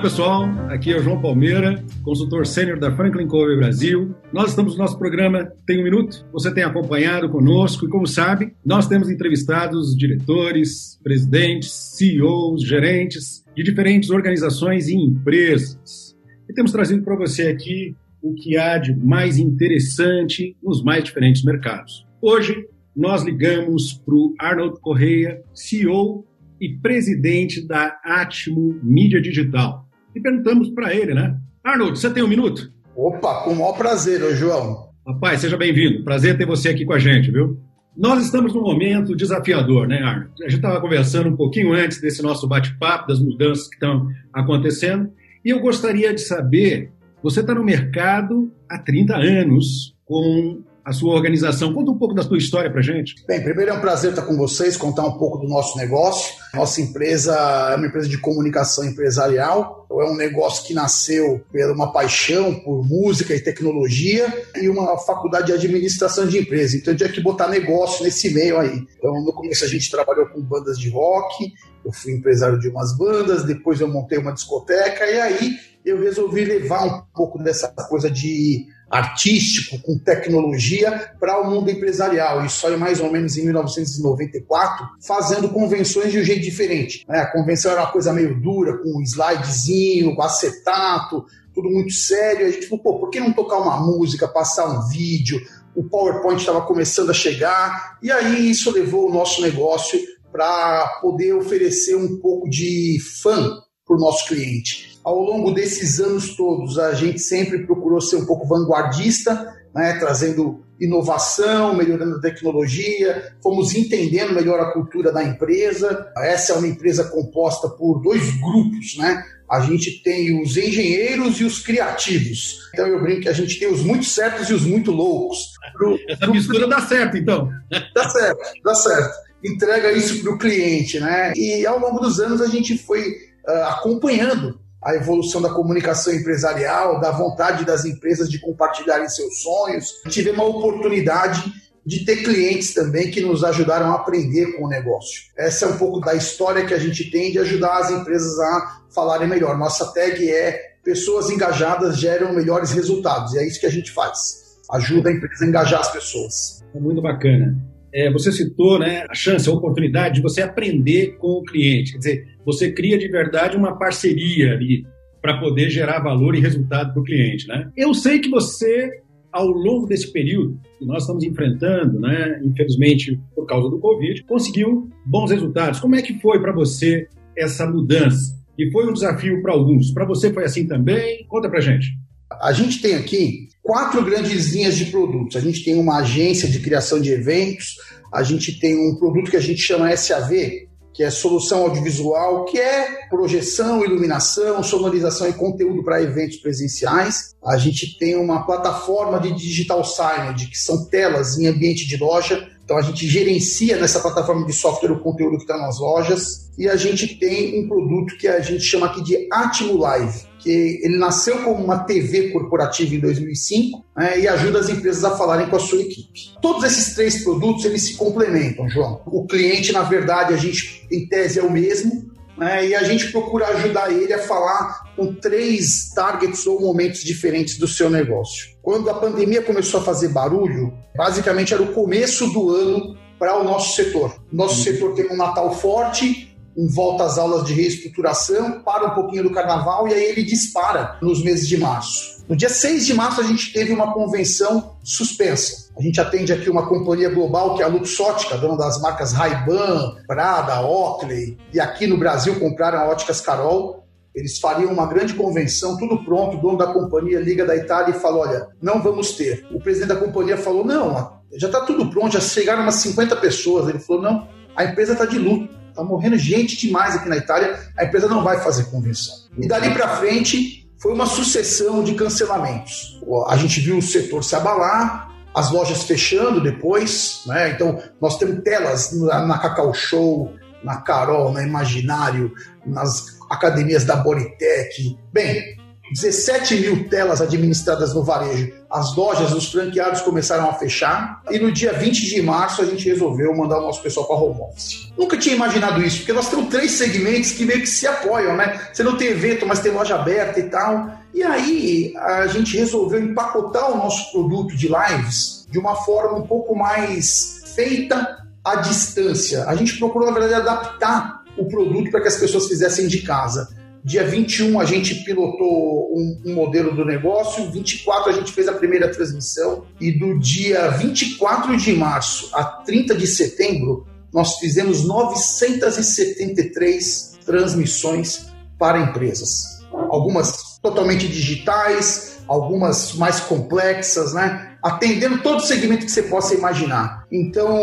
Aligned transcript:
Pessoal, 0.00 0.48
aqui 0.70 0.90
é 0.90 0.96
o 0.96 1.02
João 1.02 1.20
Palmeira, 1.20 1.84
consultor 2.02 2.46
sênior 2.46 2.78
da 2.78 2.90
Franklin 2.90 3.26
Covey 3.26 3.58
Brasil. 3.58 4.14
Nós 4.32 4.48
estamos 4.48 4.72
no 4.72 4.78
nosso 4.78 4.98
programa 4.98 5.52
Tem 5.66 5.78
um 5.78 5.84
Minuto. 5.84 6.26
Você 6.32 6.50
tem 6.54 6.64
acompanhado 6.64 7.28
conosco 7.28 7.84
e, 7.84 7.88
como 7.90 8.06
sabe, 8.06 8.54
nós 8.64 8.88
temos 8.88 9.10
entrevistados 9.10 9.94
diretores, 9.94 10.98
presidentes, 11.02 11.70
CEOs, 11.98 12.66
gerentes 12.66 13.44
de 13.54 13.62
diferentes 13.62 14.08
organizações 14.08 14.88
e 14.88 14.94
empresas. 14.94 16.16
E 16.48 16.54
temos 16.54 16.72
trazido 16.72 17.02
para 17.02 17.16
você 17.16 17.48
aqui 17.48 17.94
o 18.22 18.32
que 18.32 18.56
há 18.56 18.78
de 18.78 18.96
mais 18.96 19.36
interessante 19.36 20.56
nos 20.62 20.82
mais 20.82 21.04
diferentes 21.04 21.44
mercados. 21.44 22.06
Hoje, 22.22 22.56
nós 22.96 23.22
ligamos 23.22 23.92
para 23.92 24.14
o 24.14 24.34
Arnold 24.38 24.80
Correia, 24.80 25.42
CEO 25.52 26.24
e 26.58 26.70
presidente 26.70 27.66
da 27.66 28.00
Atmo 28.02 28.80
Mídia 28.82 29.20
Digital. 29.20 29.89
E 30.14 30.20
perguntamos 30.20 30.70
para 30.70 30.94
ele, 30.94 31.14
né? 31.14 31.36
Arnold, 31.62 31.98
você 31.98 32.10
tem 32.10 32.22
um 32.22 32.28
minuto? 32.28 32.72
Opa, 32.96 33.44
com 33.44 33.52
o 33.52 33.56
maior 33.56 33.72
prazer, 33.72 34.22
ô 34.22 34.34
João. 34.34 34.90
Rapaz, 35.06 35.40
seja 35.40 35.56
bem-vindo. 35.56 36.04
Prazer 36.04 36.36
ter 36.36 36.46
você 36.46 36.70
aqui 36.70 36.84
com 36.84 36.92
a 36.92 36.98
gente, 36.98 37.30
viu? 37.30 37.58
Nós 37.96 38.24
estamos 38.24 38.54
num 38.54 38.62
momento 38.62 39.16
desafiador, 39.16 39.86
né, 39.86 39.98
Arnold? 40.02 40.32
A 40.40 40.48
gente 40.48 40.56
estava 40.56 40.80
conversando 40.80 41.28
um 41.28 41.36
pouquinho 41.36 41.72
antes 41.72 42.00
desse 42.00 42.22
nosso 42.22 42.46
bate-papo, 42.46 43.08
das 43.08 43.20
mudanças 43.20 43.68
que 43.68 43.74
estão 43.74 44.08
acontecendo, 44.32 45.10
e 45.44 45.50
eu 45.50 45.60
gostaria 45.60 46.12
de 46.14 46.20
saber: 46.20 46.92
você 47.22 47.40
está 47.40 47.54
no 47.54 47.64
mercado 47.64 48.52
há 48.68 48.78
30 48.78 49.16
anos, 49.16 49.94
com 50.04 50.62
a 50.84 50.92
sua 50.92 51.14
organização. 51.14 51.72
Conta 51.72 51.90
um 51.90 51.98
pouco 51.98 52.14
da 52.14 52.22
sua 52.22 52.38
história 52.38 52.70
para 52.70 52.82
gente. 52.82 53.14
Bem, 53.26 53.42
primeiro 53.42 53.70
é 53.70 53.74
um 53.74 53.80
prazer 53.80 54.10
estar 54.10 54.22
com 54.22 54.36
vocês, 54.36 54.76
contar 54.76 55.06
um 55.06 55.18
pouco 55.18 55.38
do 55.38 55.48
nosso 55.48 55.76
negócio. 55.76 56.34
Nossa 56.54 56.80
empresa 56.80 57.34
é 57.72 57.76
uma 57.76 57.86
empresa 57.86 58.08
de 58.08 58.18
comunicação 58.18 58.84
empresarial. 58.84 59.86
É 59.90 60.04
um 60.04 60.16
negócio 60.16 60.66
que 60.66 60.74
nasceu 60.74 61.44
por 61.50 61.70
uma 61.70 61.92
paixão 61.92 62.54
por 62.60 62.86
música 62.86 63.34
e 63.34 63.40
tecnologia 63.40 64.32
e 64.56 64.68
uma 64.68 64.96
faculdade 64.98 65.46
de 65.46 65.52
administração 65.52 66.26
de 66.26 66.38
empresa. 66.38 66.76
Então, 66.76 66.94
tinha 66.94 67.08
que 67.08 67.20
botar 67.20 67.48
negócio 67.48 68.04
nesse 68.04 68.32
meio 68.32 68.58
aí. 68.58 68.86
Então, 68.98 69.12
no 69.22 69.32
começo 69.32 69.64
a 69.64 69.68
gente 69.68 69.90
trabalhou 69.90 70.26
com 70.26 70.40
bandas 70.40 70.78
de 70.78 70.88
rock, 70.90 71.52
eu 71.84 71.92
fui 71.92 72.12
empresário 72.12 72.58
de 72.58 72.68
umas 72.68 72.96
bandas, 72.96 73.44
depois 73.44 73.80
eu 73.80 73.88
montei 73.88 74.18
uma 74.18 74.32
discoteca 74.32 75.04
e 75.06 75.20
aí 75.20 75.56
eu 75.84 76.00
resolvi 76.00 76.44
levar 76.44 76.84
um 76.84 77.02
pouco 77.14 77.42
dessa 77.42 77.68
coisa 77.68 78.10
de 78.10 78.66
artístico, 78.90 79.80
com 79.80 79.96
tecnologia, 79.96 81.12
para 81.20 81.40
o 81.40 81.48
mundo 81.48 81.70
empresarial. 81.70 82.44
Isso 82.44 82.66
aí 82.66 82.76
mais 82.76 83.00
ou 83.00 83.10
menos 83.10 83.36
em 83.36 83.44
1994, 83.44 84.88
fazendo 85.06 85.48
convenções 85.48 86.10
de 86.10 86.18
um 86.18 86.24
jeito 86.24 86.42
diferente. 86.42 87.04
Né? 87.08 87.20
A 87.20 87.30
convenção 87.30 87.70
era 87.70 87.82
uma 87.82 87.92
coisa 87.92 88.12
meio 88.12 88.40
dura, 88.40 88.78
com 88.78 88.98
um 88.98 89.02
slidezinho, 89.02 90.16
com 90.16 90.22
acetato, 90.22 91.24
tudo 91.54 91.70
muito 91.70 91.92
sério. 91.92 92.46
A 92.46 92.50
gente 92.50 92.66
falou, 92.66 92.82
pô, 92.82 92.98
por 92.98 93.10
que 93.10 93.20
não 93.20 93.32
tocar 93.32 93.58
uma 93.58 93.80
música, 93.80 94.26
passar 94.26 94.66
um 94.66 94.88
vídeo? 94.88 95.40
O 95.74 95.84
PowerPoint 95.84 96.40
estava 96.40 96.62
começando 96.62 97.10
a 97.10 97.14
chegar, 97.14 97.96
e 98.02 98.10
aí 98.10 98.50
isso 98.50 98.72
levou 98.72 99.08
o 99.08 99.14
nosso 99.14 99.40
negócio 99.40 100.00
para 100.32 100.98
poder 101.00 101.32
oferecer 101.34 101.94
um 101.94 102.18
pouco 102.18 102.50
de 102.50 102.98
fã 103.22 103.56
para 103.86 103.96
o 103.96 104.00
nosso 104.00 104.26
cliente 104.26 104.89
ao 105.04 105.18
longo 105.20 105.52
desses 105.52 106.00
anos 106.00 106.36
todos, 106.36 106.78
a 106.78 106.94
gente 106.94 107.18
sempre 107.18 107.66
procurou 107.66 108.00
ser 108.00 108.16
um 108.16 108.26
pouco 108.26 108.46
vanguardista, 108.46 109.54
né, 109.74 109.94
trazendo 109.98 110.62
inovação, 110.80 111.74
melhorando 111.74 112.16
a 112.16 112.20
tecnologia, 112.20 113.34
fomos 113.42 113.74
entendendo 113.74 114.34
melhor 114.34 114.58
a 114.60 114.72
cultura 114.72 115.12
da 115.12 115.22
empresa. 115.22 116.10
Essa 116.16 116.54
é 116.54 116.56
uma 116.56 116.68
empresa 116.68 117.04
composta 117.04 117.68
por 117.68 118.00
dois 118.00 118.30
grupos, 118.40 118.96
né? 118.96 119.22
A 119.50 119.60
gente 119.60 120.02
tem 120.02 120.40
os 120.40 120.56
engenheiros 120.56 121.40
e 121.40 121.44
os 121.44 121.58
criativos. 121.58 122.70
Então 122.72 122.86
eu 122.86 123.02
brinco 123.02 123.22
que 123.22 123.28
a 123.28 123.32
gente 123.32 123.58
tem 123.58 123.68
os 123.68 123.82
muito 123.82 124.06
certos 124.06 124.48
e 124.48 124.54
os 124.54 124.64
muito 124.64 124.90
loucos. 124.90 125.52
Pro, 125.76 125.98
Essa 126.08 126.20
pro... 126.20 126.32
mistura 126.32 126.66
dá 126.66 126.80
certo, 126.80 127.16
então. 127.16 127.50
Dá 127.94 128.08
certo, 128.08 128.40
dá 128.64 128.74
certo. 128.74 129.14
Entrega 129.44 129.92
isso 129.92 130.22
para 130.22 130.32
o 130.32 130.38
cliente, 130.38 131.00
né? 131.00 131.32
E 131.34 131.66
ao 131.66 131.78
longo 131.78 131.98
dos 131.98 132.20
anos 132.20 132.40
a 132.40 132.46
gente 132.46 132.78
foi 132.78 133.10
uh, 133.46 133.64
acompanhando 133.68 134.59
a 134.82 134.94
evolução 134.94 135.42
da 135.42 135.50
comunicação 135.50 136.14
empresarial, 136.14 137.00
da 137.00 137.10
vontade 137.10 137.64
das 137.64 137.84
empresas 137.84 138.28
de 138.28 138.40
compartilharem 138.40 139.08
seus 139.08 139.40
sonhos. 139.42 140.00
Tivemos 140.08 140.40
a 140.40 140.44
oportunidade 140.44 141.52
de 141.84 142.04
ter 142.04 142.22
clientes 142.22 142.74
também 142.74 143.10
que 143.10 143.20
nos 143.20 143.42
ajudaram 143.42 143.90
a 143.92 143.96
aprender 143.96 144.52
com 144.56 144.64
o 144.64 144.68
negócio. 144.68 145.22
Essa 145.36 145.66
é 145.66 145.68
um 145.68 145.76
pouco 145.76 146.00
da 146.00 146.14
história 146.14 146.64
que 146.64 146.74
a 146.74 146.78
gente 146.78 147.10
tem 147.10 147.32
de 147.32 147.38
ajudar 147.38 147.78
as 147.78 147.90
empresas 147.90 148.38
a 148.38 148.82
falarem 148.94 149.28
melhor. 149.28 149.56
Nossa 149.58 149.92
tag 149.92 150.30
é 150.30 150.70
pessoas 150.84 151.30
engajadas 151.30 151.98
geram 151.98 152.32
melhores 152.32 152.70
resultados, 152.72 153.34
e 153.34 153.38
é 153.38 153.46
isso 153.46 153.60
que 153.60 153.66
a 153.66 153.70
gente 153.70 153.90
faz. 153.92 154.58
Ajuda 154.72 155.10
a 155.10 155.12
empresa 155.12 155.44
a 155.44 155.48
engajar 155.48 155.80
as 155.80 155.92
pessoas. 155.92 156.64
É 156.74 156.78
muito 156.78 157.02
bacana. 157.02 157.69
É, 157.92 158.10
você 158.10 158.30
citou 158.30 158.78
né, 158.78 159.04
a 159.08 159.14
chance, 159.14 159.48
a 159.48 159.52
oportunidade 159.52 160.16
de 160.16 160.22
você 160.22 160.42
aprender 160.42 161.16
com 161.18 161.28
o 161.28 161.44
cliente. 161.44 161.92
Quer 161.92 161.98
dizer, 161.98 162.28
você 162.44 162.70
cria 162.72 162.98
de 162.98 163.08
verdade 163.08 163.56
uma 163.56 163.76
parceria 163.76 164.52
ali 164.52 164.86
para 165.20 165.38
poder 165.38 165.70
gerar 165.70 166.00
valor 166.00 166.34
e 166.34 166.40
resultado 166.40 166.92
para 166.92 167.00
o 167.00 167.04
cliente. 167.04 167.46
Né? 167.46 167.70
Eu 167.76 167.92
sei 167.92 168.18
que 168.18 168.30
você, 168.30 169.02
ao 169.32 169.46
longo 169.48 169.86
desse 169.86 170.12
período 170.12 170.58
que 170.78 170.86
nós 170.86 171.02
estamos 171.02 171.24
enfrentando, 171.24 172.00
né, 172.00 172.40
infelizmente 172.42 173.20
por 173.34 173.46
causa 173.46 173.68
do 173.68 173.78
Covid, 173.78 174.22
conseguiu 174.24 174.88
bons 175.04 175.30
resultados. 175.30 175.80
Como 175.80 175.94
é 175.94 176.02
que 176.02 176.18
foi 176.20 176.40
para 176.40 176.52
você 176.52 177.06
essa 177.36 177.66
mudança? 177.66 178.38
E 178.58 178.70
foi 178.70 178.88
um 178.88 178.92
desafio 178.92 179.42
para 179.42 179.52
alguns. 179.52 179.90
Para 179.90 180.04
você 180.04 180.32
foi 180.32 180.44
assim 180.44 180.66
também? 180.66 181.24
Conta 181.26 181.48
para 181.48 181.60
gente. 181.60 181.99
A 182.40 182.52
gente 182.52 182.80
tem 182.80 182.94
aqui 182.94 183.48
quatro 183.62 184.04
grandes 184.04 184.52
linhas 184.52 184.76
de 184.76 184.86
produtos. 184.86 185.36
A 185.36 185.40
gente 185.40 185.64
tem 185.64 185.74
uma 185.78 185.98
agência 185.98 186.48
de 186.48 186.60
criação 186.60 187.00
de 187.00 187.12
eventos, 187.12 187.76
a 188.12 188.22
gente 188.22 188.58
tem 188.58 188.76
um 188.76 188.96
produto 188.96 189.30
que 189.30 189.36
a 189.36 189.40
gente 189.40 189.60
chama 189.60 189.94
SAV, 189.96 190.68
que 190.92 191.04
é 191.04 191.10
solução 191.10 191.62
audiovisual, 191.62 192.44
que 192.44 192.58
é 192.58 193.08
projeção, 193.08 193.84
iluminação, 193.84 194.62
sonorização 194.62 195.28
e 195.28 195.32
conteúdo 195.32 195.84
para 195.84 196.02
eventos 196.02 196.38
presenciais. 196.38 197.34
A 197.44 197.56
gente 197.56 197.96
tem 197.98 198.16
uma 198.16 198.44
plataforma 198.44 199.20
de 199.20 199.32
digital 199.32 199.84
signage, 199.84 200.48
que 200.48 200.58
são 200.58 200.84
telas 200.86 201.38
em 201.38 201.46
ambiente 201.46 201.86
de 201.86 201.96
loja. 201.96 202.48
Então 202.70 202.78
a 202.78 202.82
gente 202.82 203.04
gerencia 203.08 203.76
nessa 203.78 203.98
plataforma 203.98 204.46
de 204.46 204.52
software 204.52 204.92
o 204.92 205.00
conteúdo 205.00 205.38
que 205.38 205.42
está 205.42 205.58
nas 205.58 205.80
lojas. 205.80 206.48
E 206.56 206.68
a 206.68 206.76
gente 206.76 207.18
tem 207.18 207.60
um 207.60 207.66
produto 207.66 208.16
que 208.16 208.28
a 208.28 208.38
gente 208.38 208.62
chama 208.62 208.86
aqui 208.86 209.02
de 209.02 209.26
Atmo 209.28 209.76
Live, 209.76 210.20
que 210.38 210.78
ele 210.80 210.96
nasceu 210.96 211.38
como 211.38 211.64
uma 211.64 211.80
TV 211.80 212.28
corporativa 212.28 212.94
em 212.94 213.00
2005 213.00 213.84
né, 213.96 214.20
e 214.20 214.28
ajuda 214.28 214.60
as 214.60 214.68
empresas 214.68 215.02
a 215.02 215.16
falarem 215.16 215.48
com 215.48 215.56
a 215.56 215.58
sua 215.58 215.80
equipe. 215.80 216.30
Todos 216.40 216.62
esses 216.62 216.94
três 216.94 217.24
produtos 217.24 217.64
eles 217.64 217.82
se 217.82 217.96
complementam, 217.96 218.68
João. 218.68 219.02
O 219.04 219.26
cliente, 219.26 219.72
na 219.72 219.82
verdade, 219.82 220.32
a 220.32 220.36
gente 220.36 220.86
em 220.92 221.08
tese 221.08 221.40
é 221.40 221.42
o 221.42 221.50
mesmo, 221.50 222.08
né, 222.40 222.66
e 222.66 222.74
a 222.74 222.82
gente 222.82 223.12
procura 223.12 223.48
ajudar 223.48 223.92
ele 223.92 224.14
a 224.14 224.18
falar 224.18 224.94
com 224.96 225.12
três 225.12 225.90
targets 225.94 226.46
ou 226.46 226.58
momentos 226.58 227.04
diferentes 227.04 227.58
do 227.58 227.68
seu 227.68 227.90
negócio. 227.90 228.56
Quando 228.62 228.88
a 228.88 228.94
pandemia 228.94 229.42
começou 229.42 229.80
a 229.80 229.84
fazer 229.84 230.08
barulho, 230.08 230.72
basicamente 230.96 231.52
era 231.52 231.62
o 231.62 231.74
começo 231.74 232.32
do 232.32 232.48
ano 232.48 232.96
para 233.18 233.38
o 233.38 233.44
nosso 233.44 233.76
setor. 233.76 234.16
Nosso 234.32 234.56
uhum. 234.56 234.64
setor 234.64 234.94
tem 234.94 235.12
um 235.12 235.18
Natal 235.18 235.54
forte, 235.54 236.34
um 236.56 236.66
volta 236.66 237.04
às 237.04 237.18
aulas 237.18 237.44
de 237.44 237.52
reestruturação, 237.52 238.62
para 238.62 238.86
um 238.86 238.94
pouquinho 238.94 239.24
do 239.24 239.32
carnaval 239.32 239.86
e 239.86 239.92
aí 239.92 240.04
ele 240.04 240.22
dispara 240.22 240.98
nos 241.02 241.22
meses 241.22 241.46
de 241.46 241.58
março. 241.58 242.24
No 242.26 242.34
dia 242.34 242.48
6 242.48 242.86
de 242.86 242.94
março, 242.94 243.20
a 243.20 243.24
gente 243.24 243.52
teve 243.52 243.72
uma 243.72 243.92
convenção 243.92 244.76
suspensa. 244.82 245.68
A 245.76 245.82
gente 245.82 246.00
atende 246.00 246.32
aqui 246.32 246.50
uma 246.50 246.66
companhia 246.66 247.08
global 247.08 247.54
que 247.54 247.62
é 247.62 247.64
a 247.64 247.68
Luxótica, 247.68 248.36
dona 248.36 248.56
das 248.56 248.80
marcas 248.80 249.12
Ray-Ban, 249.12 249.96
Prada, 250.06 250.60
Oakley, 250.60 251.38
e 251.52 251.60
aqui 251.60 251.86
no 251.86 251.96
Brasil 251.96 252.38
compraram 252.38 252.78
a 252.78 252.88
Óticas 252.88 253.20
Carol. 253.20 253.84
Eles 254.14 254.38
fariam 254.38 254.72
uma 254.72 254.86
grande 254.86 255.14
convenção, 255.14 255.76
tudo 255.76 256.04
pronto. 256.04 256.36
O 256.36 256.40
dono 256.40 256.58
da 256.58 256.66
companhia 256.66 257.20
liga 257.20 257.46
da 257.46 257.56
Itália 257.56 257.94
e 257.94 258.00
fala: 258.00 258.18
Olha, 258.18 258.48
não 258.60 258.82
vamos 258.82 259.12
ter. 259.12 259.46
O 259.52 259.60
presidente 259.60 259.90
da 259.90 259.96
companhia 259.96 260.36
falou: 260.36 260.64
Não, 260.64 261.20
já 261.34 261.46
está 261.46 261.60
tudo 261.60 261.88
pronto, 261.90 262.14
já 262.14 262.20
chegaram 262.20 262.62
umas 262.62 262.74
50 262.76 263.16
pessoas. 263.16 263.68
Ele 263.68 263.78
falou: 263.78 264.02
Não, 264.02 264.28
a 264.56 264.64
empresa 264.64 264.92
está 264.92 265.06
de 265.06 265.18
luto 265.18 265.60
Está 265.70 265.84
morrendo 265.84 266.18
gente 266.18 266.56
demais 266.56 266.96
aqui 266.96 267.08
na 267.08 267.16
Itália, 267.16 267.58
a 267.76 267.84
empresa 267.84 268.08
não 268.08 268.22
vai 268.22 268.40
fazer 268.40 268.64
convenção. 268.64 269.14
E 269.38 269.46
dali 269.46 269.72
para 269.72 269.96
frente 269.96 270.68
foi 270.76 270.92
uma 270.92 271.06
sucessão 271.06 271.82
de 271.82 271.94
cancelamentos. 271.94 273.00
A 273.28 273.36
gente 273.36 273.60
viu 273.60 273.78
o 273.78 273.82
setor 273.82 274.22
se 274.24 274.34
abalar, 274.34 275.09
as 275.40 275.50
lojas 275.50 275.84
fechando 275.84 276.40
depois, 276.40 277.22
né? 277.26 277.50
Então 277.50 277.82
nós 278.00 278.18
temos 278.18 278.42
telas 278.44 278.92
na, 278.92 279.26
na 279.26 279.38
Cacau 279.38 279.72
Show, 279.72 280.32
na 280.62 280.76
Carol, 280.76 281.32
na 281.32 281.42
Imaginário, 281.42 282.32
nas 282.64 283.18
academias 283.30 283.84
da 283.84 283.96
Bodytech. 283.96 284.98
Bem, 285.12 285.56
17 285.92 286.56
mil 286.56 286.88
telas 286.88 287.20
administradas 287.20 287.94
no 287.94 288.02
varejo. 288.02 288.52
As 288.70 288.94
lojas, 288.94 289.32
os 289.32 289.50
franqueados 289.50 290.00
começaram 290.02 290.48
a 290.48 290.54
fechar 290.54 291.22
e 291.30 291.38
no 291.38 291.50
dia 291.50 291.72
20 291.72 292.06
de 292.06 292.22
março 292.22 292.62
a 292.62 292.64
gente 292.64 292.88
resolveu 292.88 293.36
mandar 293.36 293.58
o 293.58 293.62
nosso 293.62 293.82
pessoal 293.82 294.06
para 294.06 294.16
home 294.16 294.40
office. 294.40 294.92
Nunca 294.96 295.16
tinha 295.16 295.34
imaginado 295.34 295.82
isso, 295.82 295.98
porque 295.98 296.12
nós 296.12 296.28
temos 296.28 296.48
três 296.48 296.72
segmentos 296.72 297.32
que 297.32 297.44
meio 297.44 297.60
que 297.60 297.66
se 297.66 297.86
apoiam, 297.86 298.36
né? 298.36 298.68
Você 298.72 298.82
não 298.82 298.96
tem 298.96 299.08
evento, 299.08 299.46
mas 299.46 299.60
tem 299.60 299.72
loja 299.72 299.96
aberta 299.96 300.38
e 300.38 300.44
tal. 300.44 300.90
E 301.12 301.22
aí 301.22 301.92
a 301.96 302.26
gente 302.28 302.56
resolveu 302.56 303.02
empacotar 303.02 303.72
o 303.72 303.76
nosso 303.76 304.12
produto 304.12 304.56
de 304.56 304.68
lives 304.68 305.46
de 305.50 305.58
uma 305.58 305.74
forma 305.74 306.18
um 306.18 306.26
pouco 306.26 306.54
mais 306.54 307.42
feita 307.54 308.18
à 308.44 308.56
distância. 308.56 309.44
A 309.46 309.56
gente 309.56 309.76
procurou, 309.78 310.10
na 310.10 310.18
verdade, 310.18 310.48
adaptar 310.48 311.24
o 311.36 311.46
produto 311.46 311.90
para 311.90 312.00
que 312.00 312.08
as 312.08 312.16
pessoas 312.16 312.46
fizessem 312.46 312.86
de 312.86 313.02
casa. 313.02 313.48
Dia 313.84 314.04
21 314.04 314.60
a 314.60 314.64
gente 314.64 314.94
pilotou 315.04 315.92
um, 315.94 316.22
um, 316.26 316.34
modelo 316.34 316.74
do 316.74 316.84
negócio, 316.84 317.50
24 317.50 318.10
a 318.10 318.12
gente 318.12 318.32
fez 318.32 318.46
a 318.46 318.52
primeira 318.52 318.90
transmissão 318.90 319.64
e 319.80 319.90
do 319.90 320.18
dia 320.18 320.68
24 320.70 321.56
de 321.56 321.72
março 321.72 322.30
a 322.34 322.44
30 322.44 322.94
de 322.94 323.06
setembro 323.06 323.86
nós 324.12 324.38
fizemos 324.38 324.84
973 324.84 327.18
transmissões 327.24 328.26
para 328.58 328.80
empresas. 328.80 329.60
Algumas 329.72 330.58
totalmente 330.60 331.06
digitais, 331.08 332.18
algumas 332.26 332.92
mais 332.94 333.20
complexas, 333.20 334.12
né? 334.12 334.56
Atendendo 334.62 335.22
todo 335.22 335.38
o 335.38 335.46
segmento 335.46 335.86
que 335.86 335.92
você 335.92 336.02
possa 336.02 336.34
imaginar. 336.34 337.06
Então, 337.10 337.58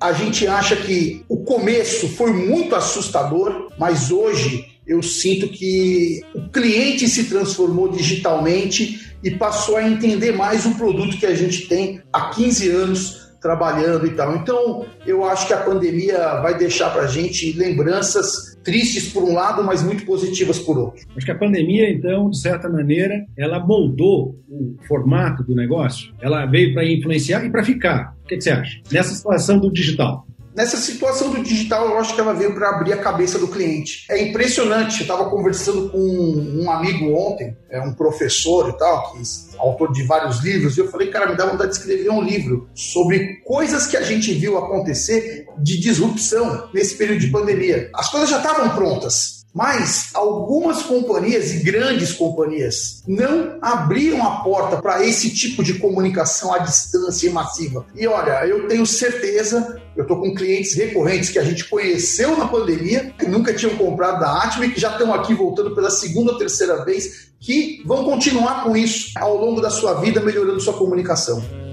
a 0.00 0.12
gente 0.12 0.46
acha 0.46 0.76
que 0.76 1.24
o 1.28 1.38
começo 1.38 2.08
foi 2.10 2.32
muito 2.32 2.76
assustador, 2.76 3.72
mas 3.78 4.12
hoje 4.12 4.73
eu 4.86 5.02
sinto 5.02 5.48
que 5.48 6.20
o 6.34 6.48
cliente 6.48 7.08
se 7.08 7.24
transformou 7.24 7.90
digitalmente 7.90 9.12
e 9.22 9.30
passou 9.30 9.76
a 9.76 9.88
entender 9.88 10.32
mais 10.32 10.66
o 10.66 10.74
produto 10.74 11.16
que 11.16 11.26
a 11.26 11.34
gente 11.34 11.66
tem 11.66 12.00
há 12.12 12.30
15 12.30 12.68
anos 12.70 13.24
trabalhando 13.40 14.06
e 14.06 14.10
tal. 14.10 14.36
Então, 14.36 14.86
eu 15.06 15.22
acho 15.22 15.46
que 15.46 15.52
a 15.52 15.60
pandemia 15.60 16.40
vai 16.40 16.56
deixar 16.56 16.88
para 16.90 17.02
a 17.02 17.06
gente 17.06 17.52
lembranças 17.52 18.54
tristes 18.64 19.12
por 19.12 19.22
um 19.22 19.34
lado, 19.34 19.62
mas 19.62 19.82
muito 19.82 20.06
positivas 20.06 20.58
por 20.58 20.78
outro. 20.78 21.04
Acho 21.14 21.26
que 21.26 21.32
a 21.32 21.38
pandemia, 21.38 21.90
então, 21.90 22.30
de 22.30 22.40
certa 22.40 22.70
maneira, 22.70 23.22
ela 23.36 23.60
moldou 23.60 24.34
o 24.48 24.76
formato 24.88 25.44
do 25.44 25.54
negócio. 25.54 26.14
Ela 26.22 26.46
veio 26.46 26.72
para 26.72 26.86
influenciar 26.86 27.44
e 27.44 27.50
para 27.50 27.62
ficar. 27.62 28.16
O 28.24 28.28
que, 28.28 28.36
que 28.36 28.42
você 28.42 28.50
acha? 28.50 28.80
Nessa 28.90 29.14
situação 29.14 29.58
do 29.58 29.70
digital. 29.70 30.26
Nessa 30.54 30.76
situação 30.76 31.30
do 31.30 31.42
digital, 31.42 31.88
eu 31.88 31.98
acho 31.98 32.14
que 32.14 32.20
ela 32.20 32.32
veio 32.32 32.54
para 32.54 32.70
abrir 32.70 32.92
a 32.92 32.98
cabeça 32.98 33.40
do 33.40 33.48
cliente. 33.48 34.06
É 34.08 34.22
impressionante. 34.22 34.98
Eu 34.98 35.02
estava 35.02 35.28
conversando 35.28 35.90
com 35.90 35.98
um 35.98 36.70
amigo 36.70 37.12
ontem, 37.12 37.56
é 37.68 37.80
um 37.80 37.92
professor 37.92 38.68
e 38.68 38.78
tal, 38.78 39.12
que 39.12 39.18
é 39.18 39.58
autor 39.58 39.92
de 39.92 40.04
vários 40.04 40.44
livros, 40.44 40.76
e 40.76 40.80
eu 40.80 40.88
falei, 40.88 41.10
cara, 41.10 41.28
me 41.28 41.36
dá 41.36 41.46
vontade 41.46 41.72
de 41.72 41.78
escrever 41.78 42.08
um 42.08 42.22
livro 42.22 42.68
sobre 42.72 43.40
coisas 43.44 43.86
que 43.86 43.96
a 43.96 44.02
gente 44.02 44.32
viu 44.32 44.56
acontecer 44.56 45.46
de 45.58 45.80
disrupção 45.80 46.68
nesse 46.72 46.96
período 46.96 47.20
de 47.20 47.30
pandemia. 47.32 47.90
As 47.92 48.08
coisas 48.08 48.30
já 48.30 48.36
estavam 48.36 48.70
prontas. 48.76 49.43
Mas 49.54 50.10
algumas 50.14 50.82
companhias 50.82 51.52
e 51.52 51.62
grandes 51.62 52.12
companhias 52.12 53.04
não 53.06 53.56
abriram 53.62 54.26
a 54.26 54.42
porta 54.42 54.82
para 54.82 55.06
esse 55.06 55.32
tipo 55.32 55.62
de 55.62 55.74
comunicação 55.74 56.52
à 56.52 56.58
distância 56.58 57.28
e 57.28 57.32
massiva. 57.32 57.86
E 57.94 58.04
olha, 58.08 58.44
eu 58.48 58.66
tenho 58.66 58.84
certeza, 58.84 59.80
eu 59.96 60.02
estou 60.02 60.20
com 60.20 60.34
clientes 60.34 60.74
recorrentes 60.74 61.30
que 61.30 61.38
a 61.38 61.44
gente 61.44 61.68
conheceu 61.68 62.36
na 62.36 62.48
pandemia, 62.48 63.14
que 63.16 63.28
nunca 63.28 63.54
tinham 63.54 63.76
comprado 63.76 64.18
da 64.18 64.42
Atme, 64.42 64.72
que 64.72 64.80
já 64.80 64.90
estão 64.90 65.14
aqui 65.14 65.32
voltando 65.34 65.72
pela 65.72 65.90
segunda 65.90 66.32
ou 66.32 66.38
terceira 66.38 66.84
vez, 66.84 67.28
que 67.38 67.80
vão 67.86 68.04
continuar 68.04 68.64
com 68.64 68.76
isso 68.76 69.12
ao 69.16 69.36
longo 69.36 69.60
da 69.60 69.70
sua 69.70 69.94
vida, 70.00 70.20
melhorando 70.20 70.58
sua 70.58 70.74
comunicação. 70.74 71.63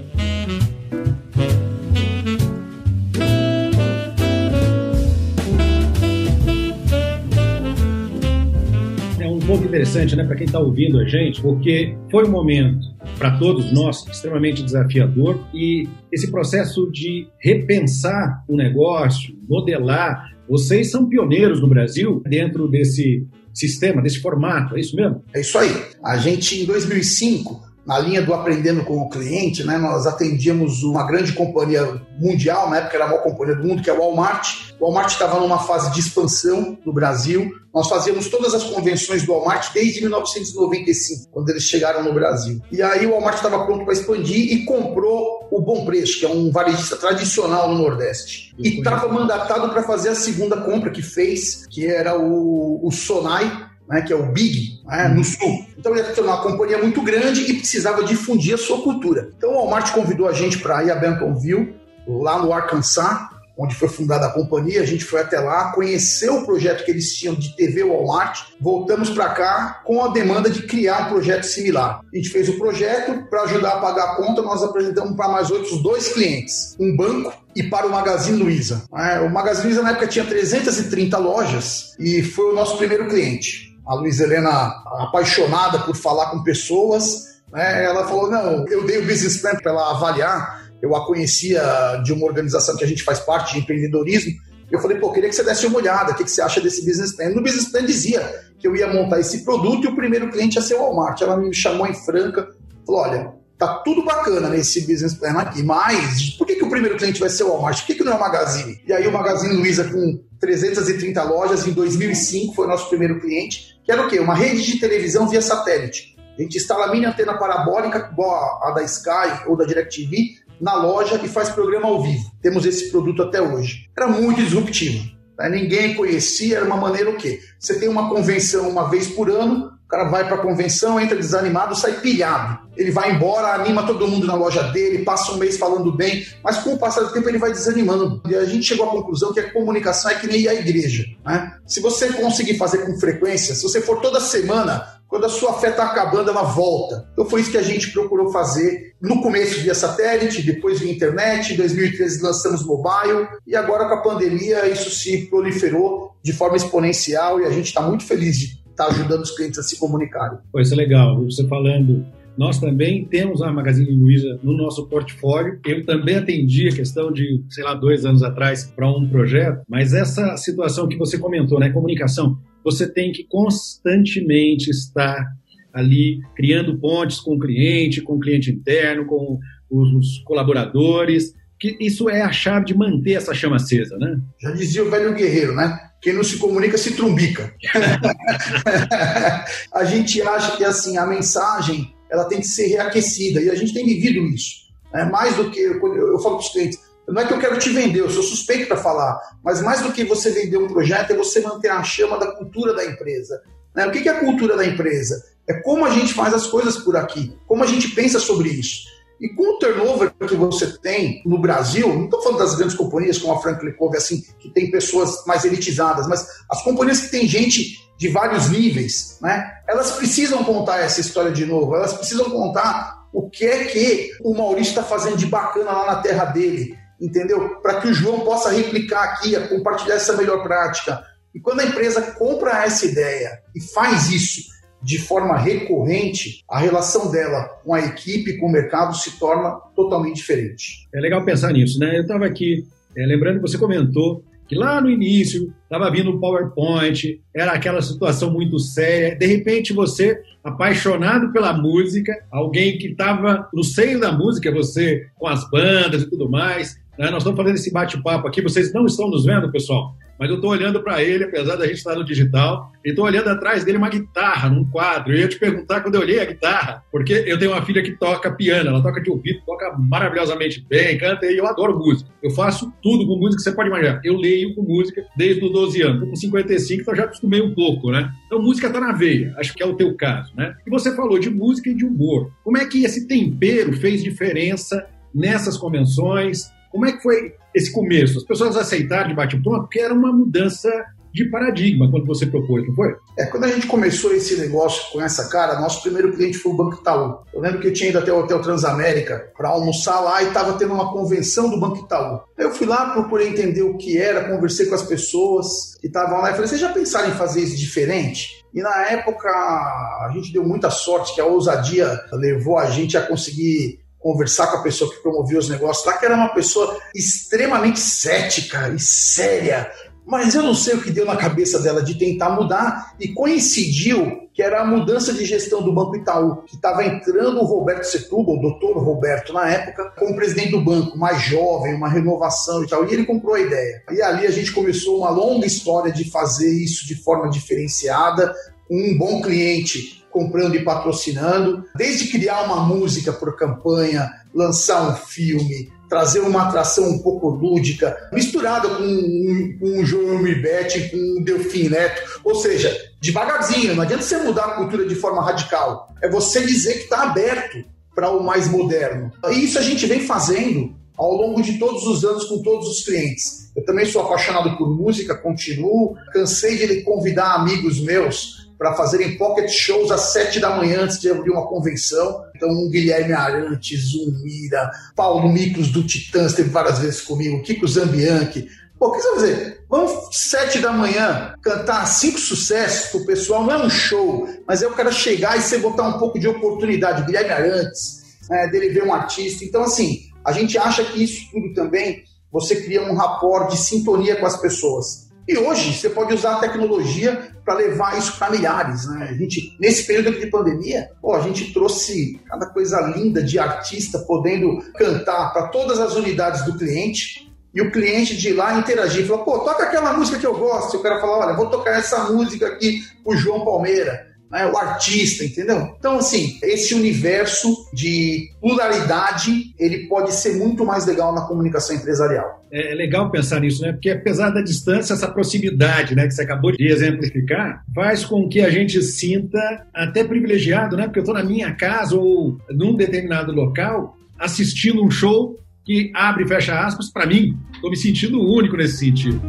Ponto 9.52 9.66
interessante, 9.66 10.16
né, 10.16 10.24
para 10.24 10.34
quem 10.34 10.46
está 10.46 10.58
ouvindo 10.58 10.98
a 10.98 11.04
gente, 11.06 11.42
porque 11.42 11.94
foi 12.10 12.24
um 12.24 12.30
momento 12.30 12.86
para 13.18 13.36
todos 13.36 13.70
nós 13.70 14.02
extremamente 14.06 14.62
desafiador 14.62 15.38
e 15.52 15.86
esse 16.10 16.30
processo 16.30 16.90
de 16.90 17.28
repensar 17.38 18.42
o 18.48 18.56
negócio, 18.56 19.36
modelar, 19.46 20.32
vocês 20.48 20.90
são 20.90 21.06
pioneiros 21.06 21.60
no 21.60 21.68
Brasil 21.68 22.22
dentro 22.26 22.66
desse 22.66 23.26
sistema, 23.52 24.00
desse 24.00 24.22
formato, 24.22 24.74
é 24.74 24.80
isso 24.80 24.96
mesmo? 24.96 25.22
É 25.34 25.42
isso 25.42 25.58
aí. 25.58 25.70
A 26.02 26.16
gente 26.16 26.62
em 26.62 26.64
2005 26.64 27.71
na 27.86 27.98
linha 27.98 28.22
do 28.22 28.32
aprendendo 28.32 28.84
com 28.84 28.98
o 28.98 29.08
cliente, 29.08 29.64
né, 29.64 29.76
nós 29.76 30.06
atendíamos 30.06 30.82
uma 30.82 31.04
grande 31.04 31.32
companhia 31.32 32.00
mundial, 32.18 32.70
na 32.70 32.78
época 32.78 32.96
era 32.96 33.04
a 33.04 33.08
maior 33.08 33.22
companhia 33.22 33.56
do 33.56 33.66
mundo, 33.66 33.82
que 33.82 33.90
é 33.90 33.92
o 33.92 33.98
Walmart. 33.98 34.72
O 34.78 34.84
Walmart 34.84 35.12
estava 35.12 35.40
numa 35.40 35.58
fase 35.58 35.92
de 35.92 36.00
expansão 36.00 36.78
no 36.84 36.92
Brasil. 36.92 37.50
Nós 37.74 37.88
fazíamos 37.88 38.28
todas 38.28 38.54
as 38.54 38.64
convenções 38.64 39.24
do 39.24 39.32
Walmart 39.32 39.72
desde 39.72 40.00
1995, 40.00 41.30
quando 41.30 41.48
eles 41.48 41.64
chegaram 41.64 42.04
no 42.04 42.12
Brasil. 42.12 42.60
E 42.70 42.82
aí 42.82 43.06
o 43.06 43.12
Walmart 43.12 43.36
estava 43.36 43.64
pronto 43.64 43.84
para 43.84 43.94
expandir 43.94 44.52
e 44.52 44.64
comprou 44.64 45.48
o 45.50 45.60
Bom 45.60 45.84
Preço, 45.84 46.20
que 46.20 46.26
é 46.26 46.28
um 46.28 46.50
varejista 46.50 46.96
tradicional 46.96 47.68
no 47.68 47.78
Nordeste. 47.78 48.54
E 48.58 48.78
estava 48.78 49.08
mandatado 49.08 49.68
para 49.70 49.82
fazer 49.82 50.10
a 50.10 50.14
segunda 50.14 50.56
compra 50.58 50.90
que 50.90 51.02
fez, 51.02 51.66
que 51.66 51.86
era 51.86 52.18
o, 52.18 52.86
o 52.86 52.90
Sonai, 52.90 53.71
né, 53.92 54.00
que 54.00 54.12
é 54.12 54.16
o 54.16 54.32
Big, 54.32 54.80
né, 54.86 55.06
no 55.08 55.22
sul. 55.22 55.66
Então 55.76 55.92
ele 55.94 56.00
era 56.00 56.22
uma 56.22 56.40
companhia 56.40 56.78
muito 56.78 57.02
grande 57.02 57.42
e 57.42 57.58
precisava 57.58 58.02
difundir 58.02 58.54
a 58.54 58.58
sua 58.58 58.80
cultura. 58.80 59.30
Então 59.36 59.50
o 59.50 59.54
Walmart 59.54 59.92
convidou 59.92 60.26
a 60.26 60.32
gente 60.32 60.58
para 60.58 60.82
ir 60.82 60.90
a 60.90 60.96
Bentonville, 60.96 61.74
lá 62.08 62.38
no 62.38 62.52
Arkansas, 62.52 63.30
onde 63.56 63.74
foi 63.74 63.88
fundada 63.88 64.26
a 64.26 64.30
companhia. 64.30 64.80
A 64.80 64.86
gente 64.86 65.04
foi 65.04 65.20
até 65.20 65.38
lá, 65.38 65.72
conheceu 65.72 66.36
o 66.36 66.46
projeto 66.46 66.86
que 66.86 66.90
eles 66.90 67.14
tinham 67.14 67.34
de 67.34 67.54
TV 67.54 67.84
Walmart. 67.84 68.40
Voltamos 68.58 69.10
para 69.10 69.28
cá 69.28 69.82
com 69.84 70.02
a 70.02 70.08
demanda 70.08 70.48
de 70.48 70.62
criar 70.62 71.06
um 71.06 71.10
projeto 71.10 71.44
similar. 71.44 72.00
A 72.12 72.16
gente 72.16 72.30
fez 72.30 72.48
o 72.48 72.56
projeto 72.58 73.28
para 73.28 73.42
ajudar 73.42 73.72
a 73.72 73.80
pagar 73.80 74.04
a 74.04 74.16
conta. 74.16 74.40
Nós 74.40 74.62
apresentamos 74.62 75.14
para 75.14 75.28
mais 75.28 75.50
outros 75.50 75.82
dois 75.82 76.08
clientes, 76.08 76.74
um 76.80 76.96
banco 76.96 77.30
e 77.54 77.62
para 77.64 77.86
o 77.86 77.90
Magazine 77.90 78.42
Luiza. 78.42 78.84
É, 78.96 79.20
o 79.20 79.30
Magazine 79.30 79.66
Luiza 79.66 79.82
na 79.82 79.90
época 79.90 80.06
tinha 80.06 80.24
330 80.24 81.18
lojas 81.18 81.94
e 82.00 82.22
foi 82.22 82.52
o 82.52 82.54
nosso 82.54 82.78
primeiro 82.78 83.06
cliente 83.06 83.71
a 83.86 83.94
Luiz 83.94 84.20
Helena, 84.20 84.50
apaixonada 84.98 85.80
por 85.80 85.96
falar 85.96 86.30
com 86.30 86.42
pessoas, 86.42 87.40
né, 87.52 87.84
ela 87.84 88.06
falou: 88.06 88.30
Não, 88.30 88.66
eu 88.68 88.84
dei 88.84 88.98
o 88.98 89.06
business 89.06 89.38
plan 89.38 89.54
para 89.56 89.72
ela 89.72 89.90
avaliar. 89.90 90.62
Eu 90.80 90.96
a 90.96 91.06
conhecia 91.06 91.62
de 92.02 92.12
uma 92.12 92.26
organização 92.26 92.76
que 92.76 92.82
a 92.82 92.86
gente 92.88 93.04
faz 93.04 93.20
parte 93.20 93.54
de 93.54 93.60
empreendedorismo. 93.60 94.32
Eu 94.68 94.80
falei, 94.80 94.98
pô, 94.98 95.12
queria 95.12 95.28
que 95.28 95.36
você 95.36 95.44
desse 95.44 95.66
uma 95.66 95.76
olhada, 95.76 96.12
o 96.12 96.14
que, 96.14 96.24
que 96.24 96.30
você 96.30 96.40
acha 96.40 96.60
desse 96.60 96.84
business 96.84 97.14
plan? 97.14 97.28
No 97.28 97.42
business 97.42 97.70
plan 97.70 97.84
dizia 97.84 98.20
que 98.58 98.66
eu 98.66 98.74
ia 98.74 98.92
montar 98.92 99.20
esse 99.20 99.44
produto 99.44 99.84
e 99.84 99.88
o 99.88 99.94
primeiro 99.94 100.30
cliente 100.30 100.56
ia 100.56 100.62
ser 100.62 100.74
o 100.74 100.78
Walmart. 100.78 101.20
Ela 101.20 101.36
me 101.36 101.54
chamou 101.54 101.86
em 101.86 101.94
franca, 101.94 102.48
falou: 102.86 103.02
olha, 103.02 103.32
tá 103.58 103.74
tudo 103.84 104.02
bacana 104.02 104.48
nesse 104.48 104.80
business 104.80 105.14
plan 105.14 105.38
aqui, 105.38 105.62
mas 105.62 106.30
por 106.30 106.46
que, 106.46 106.56
primeiro 106.72 106.96
cliente 106.96 107.20
vai 107.20 107.28
ser 107.28 107.44
o 107.44 107.48
Walmart? 107.48 107.80
Por 107.80 107.86
que, 107.86 107.94
que 107.96 108.04
não 108.04 108.12
é 108.12 108.16
o 108.16 108.20
Magazine? 108.20 108.80
E 108.86 108.92
aí 108.92 109.06
o 109.06 109.12
Magazine 109.12 109.54
Luiza 109.54 109.84
com 109.84 110.24
330 110.40 111.22
lojas, 111.22 111.66
em 111.66 111.72
2005 111.72 112.54
foi 112.54 112.66
nosso 112.66 112.88
primeiro 112.88 113.20
cliente, 113.20 113.78
que 113.84 113.92
era 113.92 114.06
o 114.06 114.08
quê? 114.08 114.18
Uma 114.18 114.34
rede 114.34 114.62
de 114.62 114.80
televisão 114.80 115.28
via 115.28 115.42
satélite. 115.42 116.16
A 116.38 116.40
gente 116.40 116.56
instala 116.56 116.86
a 116.86 116.90
mini 116.90 117.04
antena 117.04 117.34
parabólica, 117.34 118.08
igual 118.10 118.64
a 118.64 118.70
da 118.70 118.82
Sky 118.82 119.46
ou 119.46 119.54
da 119.54 119.66
DirecTV, 119.66 120.16
na 120.58 120.74
loja 120.74 121.20
e 121.22 121.28
faz 121.28 121.50
programa 121.50 121.88
ao 121.88 122.02
vivo. 122.02 122.24
Temos 122.40 122.64
esse 122.64 122.90
produto 122.90 123.22
até 123.22 123.42
hoje. 123.42 123.90
Era 123.96 124.08
muito 124.08 124.42
disruptivo. 124.42 125.04
Né? 125.38 125.48
Ninguém 125.50 125.94
conhecia, 125.94 126.56
era 126.56 126.64
uma 126.64 126.76
maneira 126.76 127.10
o 127.10 127.16
quê? 127.16 127.40
Você 127.58 127.78
tem 127.78 127.88
uma 127.88 128.08
convenção 128.08 128.68
uma 128.68 128.88
vez 128.88 129.08
por 129.08 129.30
ano, 129.30 129.72
cara 129.92 130.08
vai 130.08 130.26
para 130.26 130.36
a 130.36 130.42
convenção, 130.42 130.98
entra 130.98 131.14
desanimado, 131.14 131.76
sai 131.76 132.00
pilhado. 132.00 132.60
Ele 132.74 132.90
vai 132.90 133.14
embora, 133.14 133.48
anima 133.48 133.86
todo 133.86 134.08
mundo 134.08 134.26
na 134.26 134.34
loja 134.34 134.62
dele, 134.62 135.04
passa 135.04 135.32
um 135.32 135.36
mês 135.36 135.58
falando 135.58 135.94
bem, 135.94 136.26
mas 136.42 136.56
com 136.60 136.72
o 136.72 136.78
passar 136.78 137.02
do 137.02 137.12
tempo 137.12 137.28
ele 137.28 137.36
vai 137.36 137.52
desanimando. 137.52 138.22
E 138.26 138.34
a 138.34 138.46
gente 138.46 138.64
chegou 138.64 138.88
à 138.88 138.90
conclusão 138.90 139.34
que 139.34 139.40
a 139.40 139.52
comunicação 139.52 140.10
é 140.10 140.14
que 140.14 140.26
nem 140.26 140.48
a 140.48 140.54
igreja. 140.54 141.04
Né? 141.22 141.52
Se 141.66 141.80
você 141.80 142.10
conseguir 142.10 142.56
fazer 142.56 142.86
com 142.86 142.98
frequência, 142.98 143.54
se 143.54 143.62
você 143.62 143.82
for 143.82 144.00
toda 144.00 144.18
semana, 144.18 144.82
quando 145.06 145.26
a 145.26 145.28
sua 145.28 145.52
fé 145.60 145.68
está 145.68 145.84
acabando, 145.84 146.30
ela 146.30 146.42
volta. 146.42 147.06
Então 147.12 147.26
foi 147.26 147.42
isso 147.42 147.50
que 147.50 147.58
a 147.58 147.62
gente 147.62 147.90
procurou 147.92 148.32
fazer 148.32 148.94
no 148.98 149.20
começo 149.20 149.60
via 149.60 149.74
satélite, 149.74 150.40
depois 150.40 150.80
via 150.80 150.90
internet, 150.90 151.52
em 151.52 151.56
2013 151.58 152.22
lançamos 152.22 152.64
mobile 152.64 153.28
e 153.46 153.54
agora 153.54 153.86
com 153.88 153.94
a 153.96 154.00
pandemia 154.02 154.66
isso 154.68 154.88
se 154.88 155.26
proliferou 155.26 156.12
de 156.24 156.32
forma 156.32 156.56
exponencial 156.56 157.38
e 157.38 157.44
a 157.44 157.50
gente 157.50 157.66
está 157.66 157.82
muito 157.82 158.06
feliz 158.06 158.38
de 158.38 158.61
estar 158.72 158.86
tá 158.86 158.90
ajudando 158.90 159.22
os 159.22 159.30
clientes 159.30 159.58
a 159.58 159.62
se 159.62 159.78
comunicarem. 159.78 160.38
Pois 160.50 160.72
é 160.72 160.74
legal, 160.74 161.22
você 161.22 161.46
falando 161.46 162.04
nós 162.36 162.58
também 162.58 163.04
temos 163.04 163.42
a 163.42 163.52
Magazine 163.52 163.90
Luiza 163.90 164.38
no 164.42 164.56
nosso 164.56 164.86
portfólio. 164.88 165.60
Eu 165.66 165.84
também 165.84 166.16
atendi 166.16 166.68
a 166.68 166.74
questão 166.74 167.12
de, 167.12 167.44
sei 167.50 167.62
lá, 167.62 167.74
dois 167.74 168.04
anos 168.06 168.22
atrás 168.22 168.64
para 168.64 168.90
um 168.90 169.08
projeto, 169.08 169.62
mas 169.68 169.92
essa 169.92 170.36
situação 170.36 170.88
que 170.88 170.96
você 170.96 171.18
comentou, 171.18 171.60
né, 171.60 171.70
comunicação, 171.70 172.38
você 172.64 172.90
tem 172.90 173.12
que 173.12 173.24
constantemente 173.24 174.70
estar 174.70 175.26
ali 175.72 176.20
criando 176.34 176.78
pontes 176.78 177.20
com 177.20 177.34
o 177.34 177.38
cliente, 177.38 178.02
com 178.02 178.14
o 178.14 178.20
cliente 178.20 178.50
interno, 178.50 179.06
com 179.06 179.38
os 179.70 180.18
colaboradores, 180.24 181.34
que 181.58 181.76
isso 181.80 182.10
é 182.10 182.22
a 182.22 182.32
chave 182.32 182.66
de 182.66 182.76
manter 182.76 183.12
essa 183.12 183.32
chama 183.32 183.56
acesa, 183.56 183.96
né? 183.96 184.20
Já 184.40 184.50
dizia 184.50 184.84
o 184.84 184.90
velho 184.90 185.14
guerreiro, 185.14 185.54
né? 185.54 185.91
Quem 186.02 186.14
não 186.14 186.24
se 186.24 186.38
comunica 186.38 186.76
se 186.76 186.94
trumbica. 186.94 187.54
a 189.72 189.84
gente 189.84 190.20
acha 190.20 190.56
que 190.56 190.64
assim 190.64 190.98
a 190.98 191.06
mensagem 191.06 191.94
ela 192.10 192.24
tem 192.24 192.40
que 192.40 192.48
ser 192.48 192.66
reaquecida 192.66 193.40
e 193.40 193.48
a 193.48 193.54
gente 193.54 193.72
tem 193.72 193.86
vivido 193.86 194.26
isso. 194.26 194.62
Né? 194.92 195.04
Mais 195.04 195.36
do 195.36 195.50
que 195.50 195.60
eu, 195.60 195.96
eu 195.96 196.18
falo 196.18 196.36
para 196.36 196.44
os 196.44 196.52
clientes, 196.52 196.80
não 197.08 197.22
é 197.22 197.26
que 197.26 197.32
eu 197.32 197.38
quero 197.38 197.58
te 197.58 197.70
vender, 197.70 198.00
eu 198.00 198.10
sou 198.10 198.22
suspeito 198.22 198.66
para 198.66 198.76
falar, 198.76 199.18
mas 199.44 199.62
mais 199.62 199.80
do 199.80 199.92
que 199.92 200.04
você 200.04 200.30
vender 200.30 200.56
um 200.56 200.68
projeto 200.68 201.12
é 201.12 201.16
você 201.16 201.40
manter 201.40 201.68
a 201.68 201.82
chama 201.82 202.18
da 202.18 202.32
cultura 202.32 202.74
da 202.74 202.84
empresa. 202.84 203.40
Né? 203.74 203.86
O 203.86 203.90
que 203.90 204.08
é 204.08 204.12
a 204.12 204.20
cultura 204.20 204.56
da 204.56 204.66
empresa? 204.66 205.22
É 205.48 205.54
como 205.54 205.84
a 205.84 205.90
gente 205.90 206.14
faz 206.14 206.34
as 206.34 206.46
coisas 206.46 206.78
por 206.78 206.96
aqui, 206.96 207.36
como 207.46 207.64
a 207.64 207.66
gente 207.66 207.88
pensa 207.90 208.18
sobre 208.18 208.48
isso. 208.48 208.84
E 209.20 209.28
com 209.34 209.54
o 209.54 209.58
turnover 209.58 210.12
que 210.26 210.34
você 210.34 210.66
tem 210.78 211.22
no 211.24 211.40
Brasil, 211.40 211.88
não 211.88 212.04
estou 212.04 212.22
falando 212.22 212.40
das 212.40 212.54
grandes 212.56 212.76
companhias 212.76 213.18
como 213.18 213.34
a 213.34 213.40
Franklin 213.40 213.72
Covey, 213.72 213.98
assim, 213.98 214.22
que 214.40 214.50
tem 214.50 214.70
pessoas 214.70 215.24
mais 215.26 215.44
elitizadas, 215.44 216.08
mas 216.08 216.26
as 216.50 216.62
companhias 216.62 217.02
que 217.02 217.10
tem 217.10 217.28
gente 217.28 217.80
de 217.96 218.08
vários 218.08 218.48
níveis, 218.50 219.18
né? 219.20 219.48
Elas 219.68 219.92
precisam 219.92 220.42
contar 220.42 220.80
essa 220.80 221.00
história 221.00 221.30
de 221.30 221.46
novo, 221.46 221.76
elas 221.76 221.92
precisam 221.92 222.30
contar 222.30 223.06
o 223.12 223.30
que 223.30 223.44
é 223.44 223.64
que 223.64 224.10
o 224.24 224.34
Maurício 224.34 224.70
está 224.70 224.82
fazendo 224.82 225.16
de 225.16 225.26
bacana 225.26 225.70
lá 225.70 225.86
na 225.86 226.02
terra 226.02 226.24
dele, 226.24 226.74
entendeu? 227.00 227.60
Para 227.60 227.80
que 227.80 227.88
o 227.88 227.94
João 227.94 228.20
possa 228.20 228.50
replicar 228.50 229.04
aqui, 229.04 229.38
compartilhar 229.48 229.96
essa 229.96 230.16
melhor 230.16 230.42
prática. 230.42 231.00
E 231.34 231.40
quando 231.40 231.60
a 231.60 231.64
empresa 231.64 232.02
compra 232.18 232.64
essa 232.64 232.86
ideia 232.86 233.38
e 233.54 233.60
faz 233.60 234.10
isso 234.10 234.52
de 234.82 234.98
forma 234.98 235.36
recorrente, 235.36 236.42
a 236.48 236.58
relação 236.58 237.10
dela 237.10 237.44
com 237.64 237.72
a 237.74 237.80
equipe, 237.80 238.36
com 238.38 238.46
o 238.46 238.52
mercado, 238.52 238.96
se 238.96 239.18
torna 239.18 239.50
totalmente 239.76 240.16
diferente. 240.16 240.88
É 240.94 241.00
legal 241.00 241.24
pensar 241.24 241.52
nisso, 241.52 241.78
né? 241.78 241.98
Eu 241.98 242.02
estava 242.02 242.26
aqui, 242.26 242.66
é, 242.96 243.06
lembrando 243.06 243.36
que 243.36 243.48
você 243.48 243.58
comentou 243.58 244.24
que 244.48 244.56
lá 244.56 244.82
no 244.82 244.90
início 244.90 245.50
estava 245.62 245.90
vindo 245.90 246.10
o 246.10 246.20
PowerPoint, 246.20 247.18
era 247.34 247.52
aquela 247.52 247.80
situação 247.80 248.30
muito 248.30 248.58
séria. 248.58 249.16
De 249.16 249.24
repente 249.24 249.72
você, 249.72 250.20
apaixonado 250.44 251.32
pela 251.32 251.54
música, 251.54 252.12
alguém 252.30 252.76
que 252.76 252.88
estava 252.88 253.48
no 253.54 253.64
seio 253.64 253.98
da 253.98 254.12
música, 254.12 254.52
você 254.52 255.06
com 255.16 255.26
as 255.26 255.48
bandas 255.48 256.02
e 256.02 256.10
tudo 256.10 256.28
mais, 256.28 256.76
né? 256.98 257.08
Nós 257.10 257.22
estamos 257.22 257.38
fazendo 257.38 257.54
esse 257.54 257.72
bate-papo 257.72 258.28
aqui, 258.28 258.42
vocês 258.42 258.74
não 258.74 258.84
estão 258.84 259.08
nos 259.08 259.24
vendo, 259.24 259.50
pessoal, 259.50 259.94
mas 260.22 260.30
eu 260.30 260.36
estou 260.36 260.52
olhando 260.52 260.80
para 260.80 261.02
ele, 261.02 261.24
apesar 261.24 261.56
da 261.56 261.66
gente 261.66 261.78
estar 261.78 261.96
no 261.96 262.04
digital, 262.04 262.70
e 262.84 262.90
estou 262.90 263.04
olhando 263.04 263.28
atrás 263.28 263.64
dele 263.64 263.76
uma 263.76 263.88
guitarra 263.88 264.48
num 264.48 264.64
quadro. 264.64 265.12
Eu 265.12 265.18
ia 265.18 265.26
te 265.26 265.36
perguntar 265.36 265.80
quando 265.80 265.96
eu 265.96 266.00
olhei 266.00 266.20
a 266.20 266.24
guitarra, 266.24 266.84
porque 266.92 267.24
eu 267.26 267.36
tenho 267.40 267.50
uma 267.50 267.62
filha 267.66 267.82
que 267.82 267.90
toca 267.98 268.30
piano, 268.30 268.68
ela 268.68 268.80
toca 268.80 269.02
de 269.02 269.10
ouvido, 269.10 269.40
toca 269.44 269.76
maravilhosamente 269.76 270.64
bem, 270.70 270.96
canta, 270.96 271.26
e 271.26 271.36
eu 271.36 271.44
adoro 271.44 271.76
música. 271.76 272.08
Eu 272.22 272.30
faço 272.30 272.72
tudo 272.80 273.04
com 273.04 273.16
música 273.16 273.38
que 273.38 273.42
você 273.42 273.50
pode 273.50 273.68
imaginar. 273.68 274.00
Eu 274.04 274.16
leio 274.16 274.54
com 274.54 274.62
música 274.62 275.04
desde 275.16 275.44
os 275.44 275.50
12 275.50 275.82
anos. 275.82 275.94
Estou 275.94 276.10
com 276.10 276.14
55, 276.14 276.82
então 276.82 276.94
já 276.94 277.02
acostumei 277.02 277.42
um 277.42 277.52
pouco, 277.52 277.90
né? 277.90 278.08
Então 278.26 278.40
música 278.40 278.68
está 278.68 278.78
na 278.78 278.92
veia, 278.92 279.34
acho 279.38 279.52
que 279.52 279.60
é 279.60 279.66
o 279.66 279.74
teu 279.74 279.92
caso, 279.96 280.32
né? 280.36 280.54
E 280.64 280.70
você 280.70 280.94
falou 280.94 281.18
de 281.18 281.30
música 281.30 281.68
e 281.68 281.74
de 281.74 281.84
humor. 281.84 282.30
Como 282.44 282.58
é 282.58 282.64
que 282.64 282.84
esse 282.84 283.08
tempero 283.08 283.72
fez 283.72 284.04
diferença 284.04 284.86
nessas 285.12 285.56
convenções? 285.56 286.44
Como 286.70 286.86
é 286.86 286.92
que 286.92 287.02
foi 287.02 287.41
esse 287.54 287.72
começo? 287.72 288.18
As 288.18 288.24
pessoas 288.24 288.56
aceitaram 288.56 289.08
de 289.08 289.14
bate-pronto 289.14 289.62
porque 289.62 289.80
era 289.80 289.94
uma 289.94 290.12
mudança 290.12 290.70
de 291.12 291.26
paradigma 291.26 291.90
quando 291.90 292.06
você 292.06 292.26
propôs, 292.26 292.66
não 292.66 292.74
foi? 292.74 292.94
É, 293.18 293.26
quando 293.26 293.44
a 293.44 293.48
gente 293.48 293.66
começou 293.66 294.14
esse 294.14 294.36
negócio 294.36 294.90
com 294.90 295.00
essa 295.00 295.28
cara, 295.28 295.60
nosso 295.60 295.82
primeiro 295.82 296.12
cliente 296.12 296.38
foi 296.38 296.52
o 296.52 296.56
Banco 296.56 296.80
Itaú. 296.80 297.18
Eu 297.32 297.40
lembro 297.40 297.60
que 297.60 297.68
eu 297.68 297.72
tinha 297.72 297.90
ido 297.90 297.98
até 297.98 298.12
o 298.12 298.20
Hotel 298.20 298.40
Transamérica 298.40 299.30
para 299.36 299.50
almoçar 299.50 300.00
lá 300.00 300.22
e 300.22 300.28
estava 300.28 300.54
tendo 300.54 300.72
uma 300.72 300.90
convenção 300.90 301.50
do 301.50 301.60
Banco 301.60 301.84
Itaú. 301.84 302.20
Eu 302.38 302.50
fui 302.52 302.66
lá, 302.66 302.90
procurei 302.90 303.28
entender 303.28 303.62
o 303.62 303.76
que 303.76 303.98
era, 303.98 304.28
conversei 304.28 304.66
com 304.66 304.74
as 304.74 304.82
pessoas 304.82 305.76
que 305.80 305.86
estavam 305.86 306.20
lá 306.20 306.30
e 306.30 306.32
falei: 306.32 306.48
vocês 306.48 306.60
já 306.60 306.72
pensaram 306.72 307.10
em 307.10 307.14
fazer 307.14 307.42
isso 307.42 307.56
diferente? 307.56 308.42
E 308.54 308.60
na 308.60 308.90
época 308.90 309.28
a 309.28 310.10
gente 310.14 310.32
deu 310.32 310.44
muita 310.44 310.70
sorte 310.70 311.14
que 311.14 311.20
a 311.20 311.26
ousadia 311.26 311.88
levou 312.12 312.58
a 312.58 312.66
gente 312.70 312.96
a 312.96 313.06
conseguir 313.06 313.81
conversar 314.02 314.48
com 314.48 314.58
a 314.58 314.62
pessoa 314.62 314.92
que 314.92 315.00
promovia 315.00 315.38
os 315.38 315.48
negócios 315.48 315.86
lá, 315.86 315.96
que 315.96 316.04
era 316.04 316.14
uma 316.14 316.34
pessoa 316.34 316.78
extremamente 316.94 317.80
cética 317.80 318.68
e 318.70 318.78
séria. 318.78 319.70
Mas 320.04 320.34
eu 320.34 320.42
não 320.42 320.54
sei 320.54 320.74
o 320.74 320.82
que 320.82 320.90
deu 320.90 321.06
na 321.06 321.16
cabeça 321.16 321.60
dela 321.60 321.82
de 321.82 321.94
tentar 321.94 322.30
mudar 322.30 322.94
e 322.98 323.08
coincidiu 323.08 324.22
que 324.34 324.42
era 324.42 324.62
a 324.62 324.66
mudança 324.66 325.12
de 325.12 325.24
gestão 325.24 325.62
do 325.62 325.72
Banco 325.72 325.94
Itaú, 325.94 326.42
que 326.42 326.56
estava 326.56 326.84
entrando 326.84 327.38
o 327.38 327.44
Roberto 327.44 327.84
Setúbal, 327.84 328.36
o 328.36 328.40
doutor 328.40 328.82
Roberto 328.82 329.32
na 329.32 329.48
época, 329.48 329.92
como 329.98 330.16
presidente 330.16 330.52
do 330.52 330.64
banco, 330.64 330.96
mais 330.96 331.20
jovem, 331.22 331.74
uma 331.74 331.88
renovação 331.88 332.64
e 332.64 332.66
tal, 332.66 332.86
e 332.86 332.94
ele 332.94 333.04
comprou 333.04 333.34
a 333.34 333.40
ideia. 333.40 333.82
E 333.90 334.00
ali 334.00 334.26
a 334.26 334.30
gente 334.30 334.50
começou 334.52 334.98
uma 334.98 335.10
longa 335.10 335.46
história 335.46 335.92
de 335.92 336.10
fazer 336.10 336.50
isso 336.50 336.86
de 336.86 336.94
forma 336.94 337.28
diferenciada, 337.28 338.34
um 338.70 338.96
bom 338.96 339.20
cliente 339.20 340.01
comprando 340.12 340.54
e 340.54 340.62
patrocinando, 340.62 341.64
desde 341.74 342.08
criar 342.08 342.42
uma 342.42 342.60
música 342.64 343.12
por 343.12 343.34
campanha, 343.36 344.10
lançar 344.32 344.90
um 344.90 344.94
filme, 344.94 345.72
trazer 345.88 346.20
uma 346.20 346.48
atração 346.48 346.88
um 346.88 346.98
pouco 347.00 347.28
lúdica, 347.28 347.96
misturada 348.12 348.68
com 348.68 348.82
um, 348.82 349.84
João 349.84 350.18
Mibete, 350.18 350.90
com 350.90 350.96
um 350.96 351.22
Delfim 351.22 351.68
Neto, 351.68 352.20
ou 352.22 352.34
seja, 352.34 352.74
devagarzinho, 353.00 353.74
não 353.74 353.82
adianta 353.82 354.02
você 354.02 354.16
mudar 354.18 354.44
a 354.44 354.54
cultura 354.56 354.86
de 354.86 354.94
forma 354.94 355.22
radical, 355.22 355.92
é 356.02 356.08
você 356.08 356.46
dizer 356.46 356.74
que 356.74 356.84
está 356.84 357.02
aberto 357.02 357.64
para 357.94 358.10
o 358.10 358.22
mais 358.22 358.48
moderno. 358.48 359.12
E 359.30 359.44
isso 359.44 359.58
a 359.58 359.62
gente 359.62 359.86
vem 359.86 360.00
fazendo 360.00 360.74
ao 360.96 361.14
longo 361.14 361.42
de 361.42 361.58
todos 361.58 361.86
os 361.86 362.04
anos 362.04 362.24
com 362.24 362.42
todos 362.42 362.68
os 362.68 362.84
clientes. 362.84 363.50
Eu 363.54 363.64
também 363.64 363.84
sou 363.84 364.02
apaixonado 364.02 364.56
por 364.56 364.74
música, 364.74 365.14
continuo, 365.14 365.94
cansei 366.12 366.56
de 366.56 366.82
convidar 366.82 367.34
amigos 367.34 367.80
meus 367.80 368.41
para 368.62 368.76
fazerem 368.76 369.18
pocket 369.18 369.50
shows 369.50 369.90
às 369.90 370.12
sete 370.12 370.38
da 370.38 370.56
manhã 370.56 370.82
antes 370.82 371.00
de 371.00 371.10
abrir 371.10 371.32
uma 371.32 371.48
convenção. 371.48 372.22
Então, 372.36 372.48
um 372.48 372.70
Guilherme 372.70 373.12
Arantes, 373.12 373.90
Zumira, 373.90 374.70
Paulo 374.94 375.28
Miklos 375.28 375.72
do 375.72 375.84
Titãs 375.84 376.32
teve 376.32 376.48
várias 376.48 376.78
vezes 376.78 377.00
comigo, 377.00 377.42
Kiko 377.42 377.66
Zambianchi. 377.66 378.46
Pô, 378.78 378.86
o 378.86 378.92
que 378.92 379.00
você 379.00 379.08
vai 379.08 379.18
fazer? 379.18 379.64
Vamos 379.68 380.16
sete 380.16 380.60
da 380.60 380.72
manhã 380.72 381.34
cantar 381.42 381.86
cinco 381.86 382.20
sucessos 382.20 382.90
pro 382.92 383.04
pessoal, 383.04 383.42
não 383.42 383.52
é 383.52 383.66
um 383.66 383.70
show, 383.70 384.28
mas 384.46 384.62
é 384.62 384.68
o 384.68 384.74
cara 384.74 384.92
chegar 384.92 385.36
e 385.36 385.42
você 385.42 385.58
botar 385.58 385.88
um 385.88 385.98
pouco 385.98 386.20
de 386.20 386.28
oportunidade. 386.28 387.04
Guilherme 387.04 387.30
Arantes, 387.30 388.00
é, 388.30 388.48
dele 388.48 388.68
ver 388.68 388.84
um 388.84 388.94
artista. 388.94 389.44
Então, 389.44 389.64
assim, 389.64 390.02
a 390.24 390.30
gente 390.30 390.56
acha 390.56 390.84
que 390.84 391.02
isso 391.02 391.28
tudo 391.32 391.52
também 391.52 392.04
você 392.30 392.62
cria 392.62 392.82
um 392.82 392.94
rapport 392.94 393.50
de 393.50 393.58
sintonia 393.58 394.14
com 394.14 394.26
as 394.26 394.40
pessoas. 394.40 395.01
E 395.26 395.38
hoje 395.38 395.72
você 395.72 395.88
pode 395.88 396.14
usar 396.14 396.36
a 396.36 396.40
tecnologia 396.40 397.30
para 397.44 397.54
levar 397.54 397.98
isso 397.98 398.18
para 398.18 398.30
milhares. 398.30 398.86
Né? 398.86 399.08
A 399.10 399.14
gente, 399.14 399.56
nesse 399.60 399.86
período 399.86 400.18
de 400.18 400.26
pandemia, 400.26 400.90
pô, 401.00 401.14
a 401.14 401.20
gente 401.20 401.52
trouxe 401.52 402.20
cada 402.26 402.46
coisa 402.46 402.80
linda 402.80 403.22
de 403.22 403.38
artista 403.38 403.98
podendo 404.00 404.58
cantar 404.76 405.32
para 405.32 405.48
todas 405.48 405.78
as 405.78 405.94
unidades 405.94 406.44
do 406.44 406.56
cliente. 406.56 407.30
E 407.54 407.60
o 407.60 407.70
cliente 407.70 408.16
de 408.16 408.32
lá 408.32 408.58
interagir, 408.58 409.06
falou, 409.06 409.24
pô, 409.24 409.38
toca 409.40 409.64
aquela 409.64 409.92
música 409.92 410.18
que 410.18 410.26
eu 410.26 410.36
gosto. 410.36 410.74
E 410.74 410.78
o 410.78 410.82
cara 410.82 411.04
olha, 411.04 411.36
vou 411.36 411.50
tocar 411.50 411.78
essa 411.78 412.10
música 412.10 412.46
aqui 412.46 412.80
o 413.04 413.14
João 413.14 413.44
Palmeira 413.44 414.11
né, 414.32 414.46
o 414.46 414.56
artista, 414.56 415.24
entendeu? 415.24 415.74
Então, 415.78 415.98
assim, 415.98 416.38
esse 416.42 416.74
universo 416.74 417.54
de 417.74 418.30
pluralidade, 418.40 419.54
ele 419.58 419.86
pode 419.86 420.14
ser 420.14 420.36
muito 420.36 420.64
mais 420.64 420.86
legal 420.86 421.14
na 421.14 421.20
comunicação 421.20 421.76
empresarial. 421.76 422.42
É, 422.50 422.72
é 422.72 422.74
legal 422.74 423.10
pensar 423.10 423.40
nisso, 423.40 423.60
né? 423.60 423.72
Porque 423.72 423.90
apesar 423.90 424.30
da 424.30 424.40
distância, 424.40 424.94
essa 424.94 425.06
proximidade, 425.06 425.94
né, 425.94 426.06
que 426.06 426.14
você 426.14 426.22
acabou 426.22 426.50
de 426.50 426.66
exemplificar, 426.66 427.62
faz 427.74 428.06
com 428.06 428.26
que 428.26 428.40
a 428.40 428.48
gente 428.48 428.82
sinta 428.82 429.66
até 429.74 430.02
privilegiado, 430.02 430.76
né? 430.76 430.84
Porque 430.84 431.00
eu 431.00 431.02
estou 431.02 431.14
na 431.14 431.22
minha 431.22 431.52
casa 431.52 431.94
ou 431.94 432.38
num 432.50 432.74
determinado 432.74 433.32
local 433.32 433.98
assistindo 434.18 434.82
um 434.82 434.90
show 434.90 435.38
que 435.64 435.92
abre 435.94 436.24
e 436.24 436.28
fecha 436.28 436.58
aspas 436.58 436.90
para 436.90 437.06
mim. 437.06 437.36
Estou 437.52 437.70
me 437.70 437.76
sentindo 437.76 438.20
único 438.20 438.56
nesse 438.56 438.78
sentido. 438.78 439.20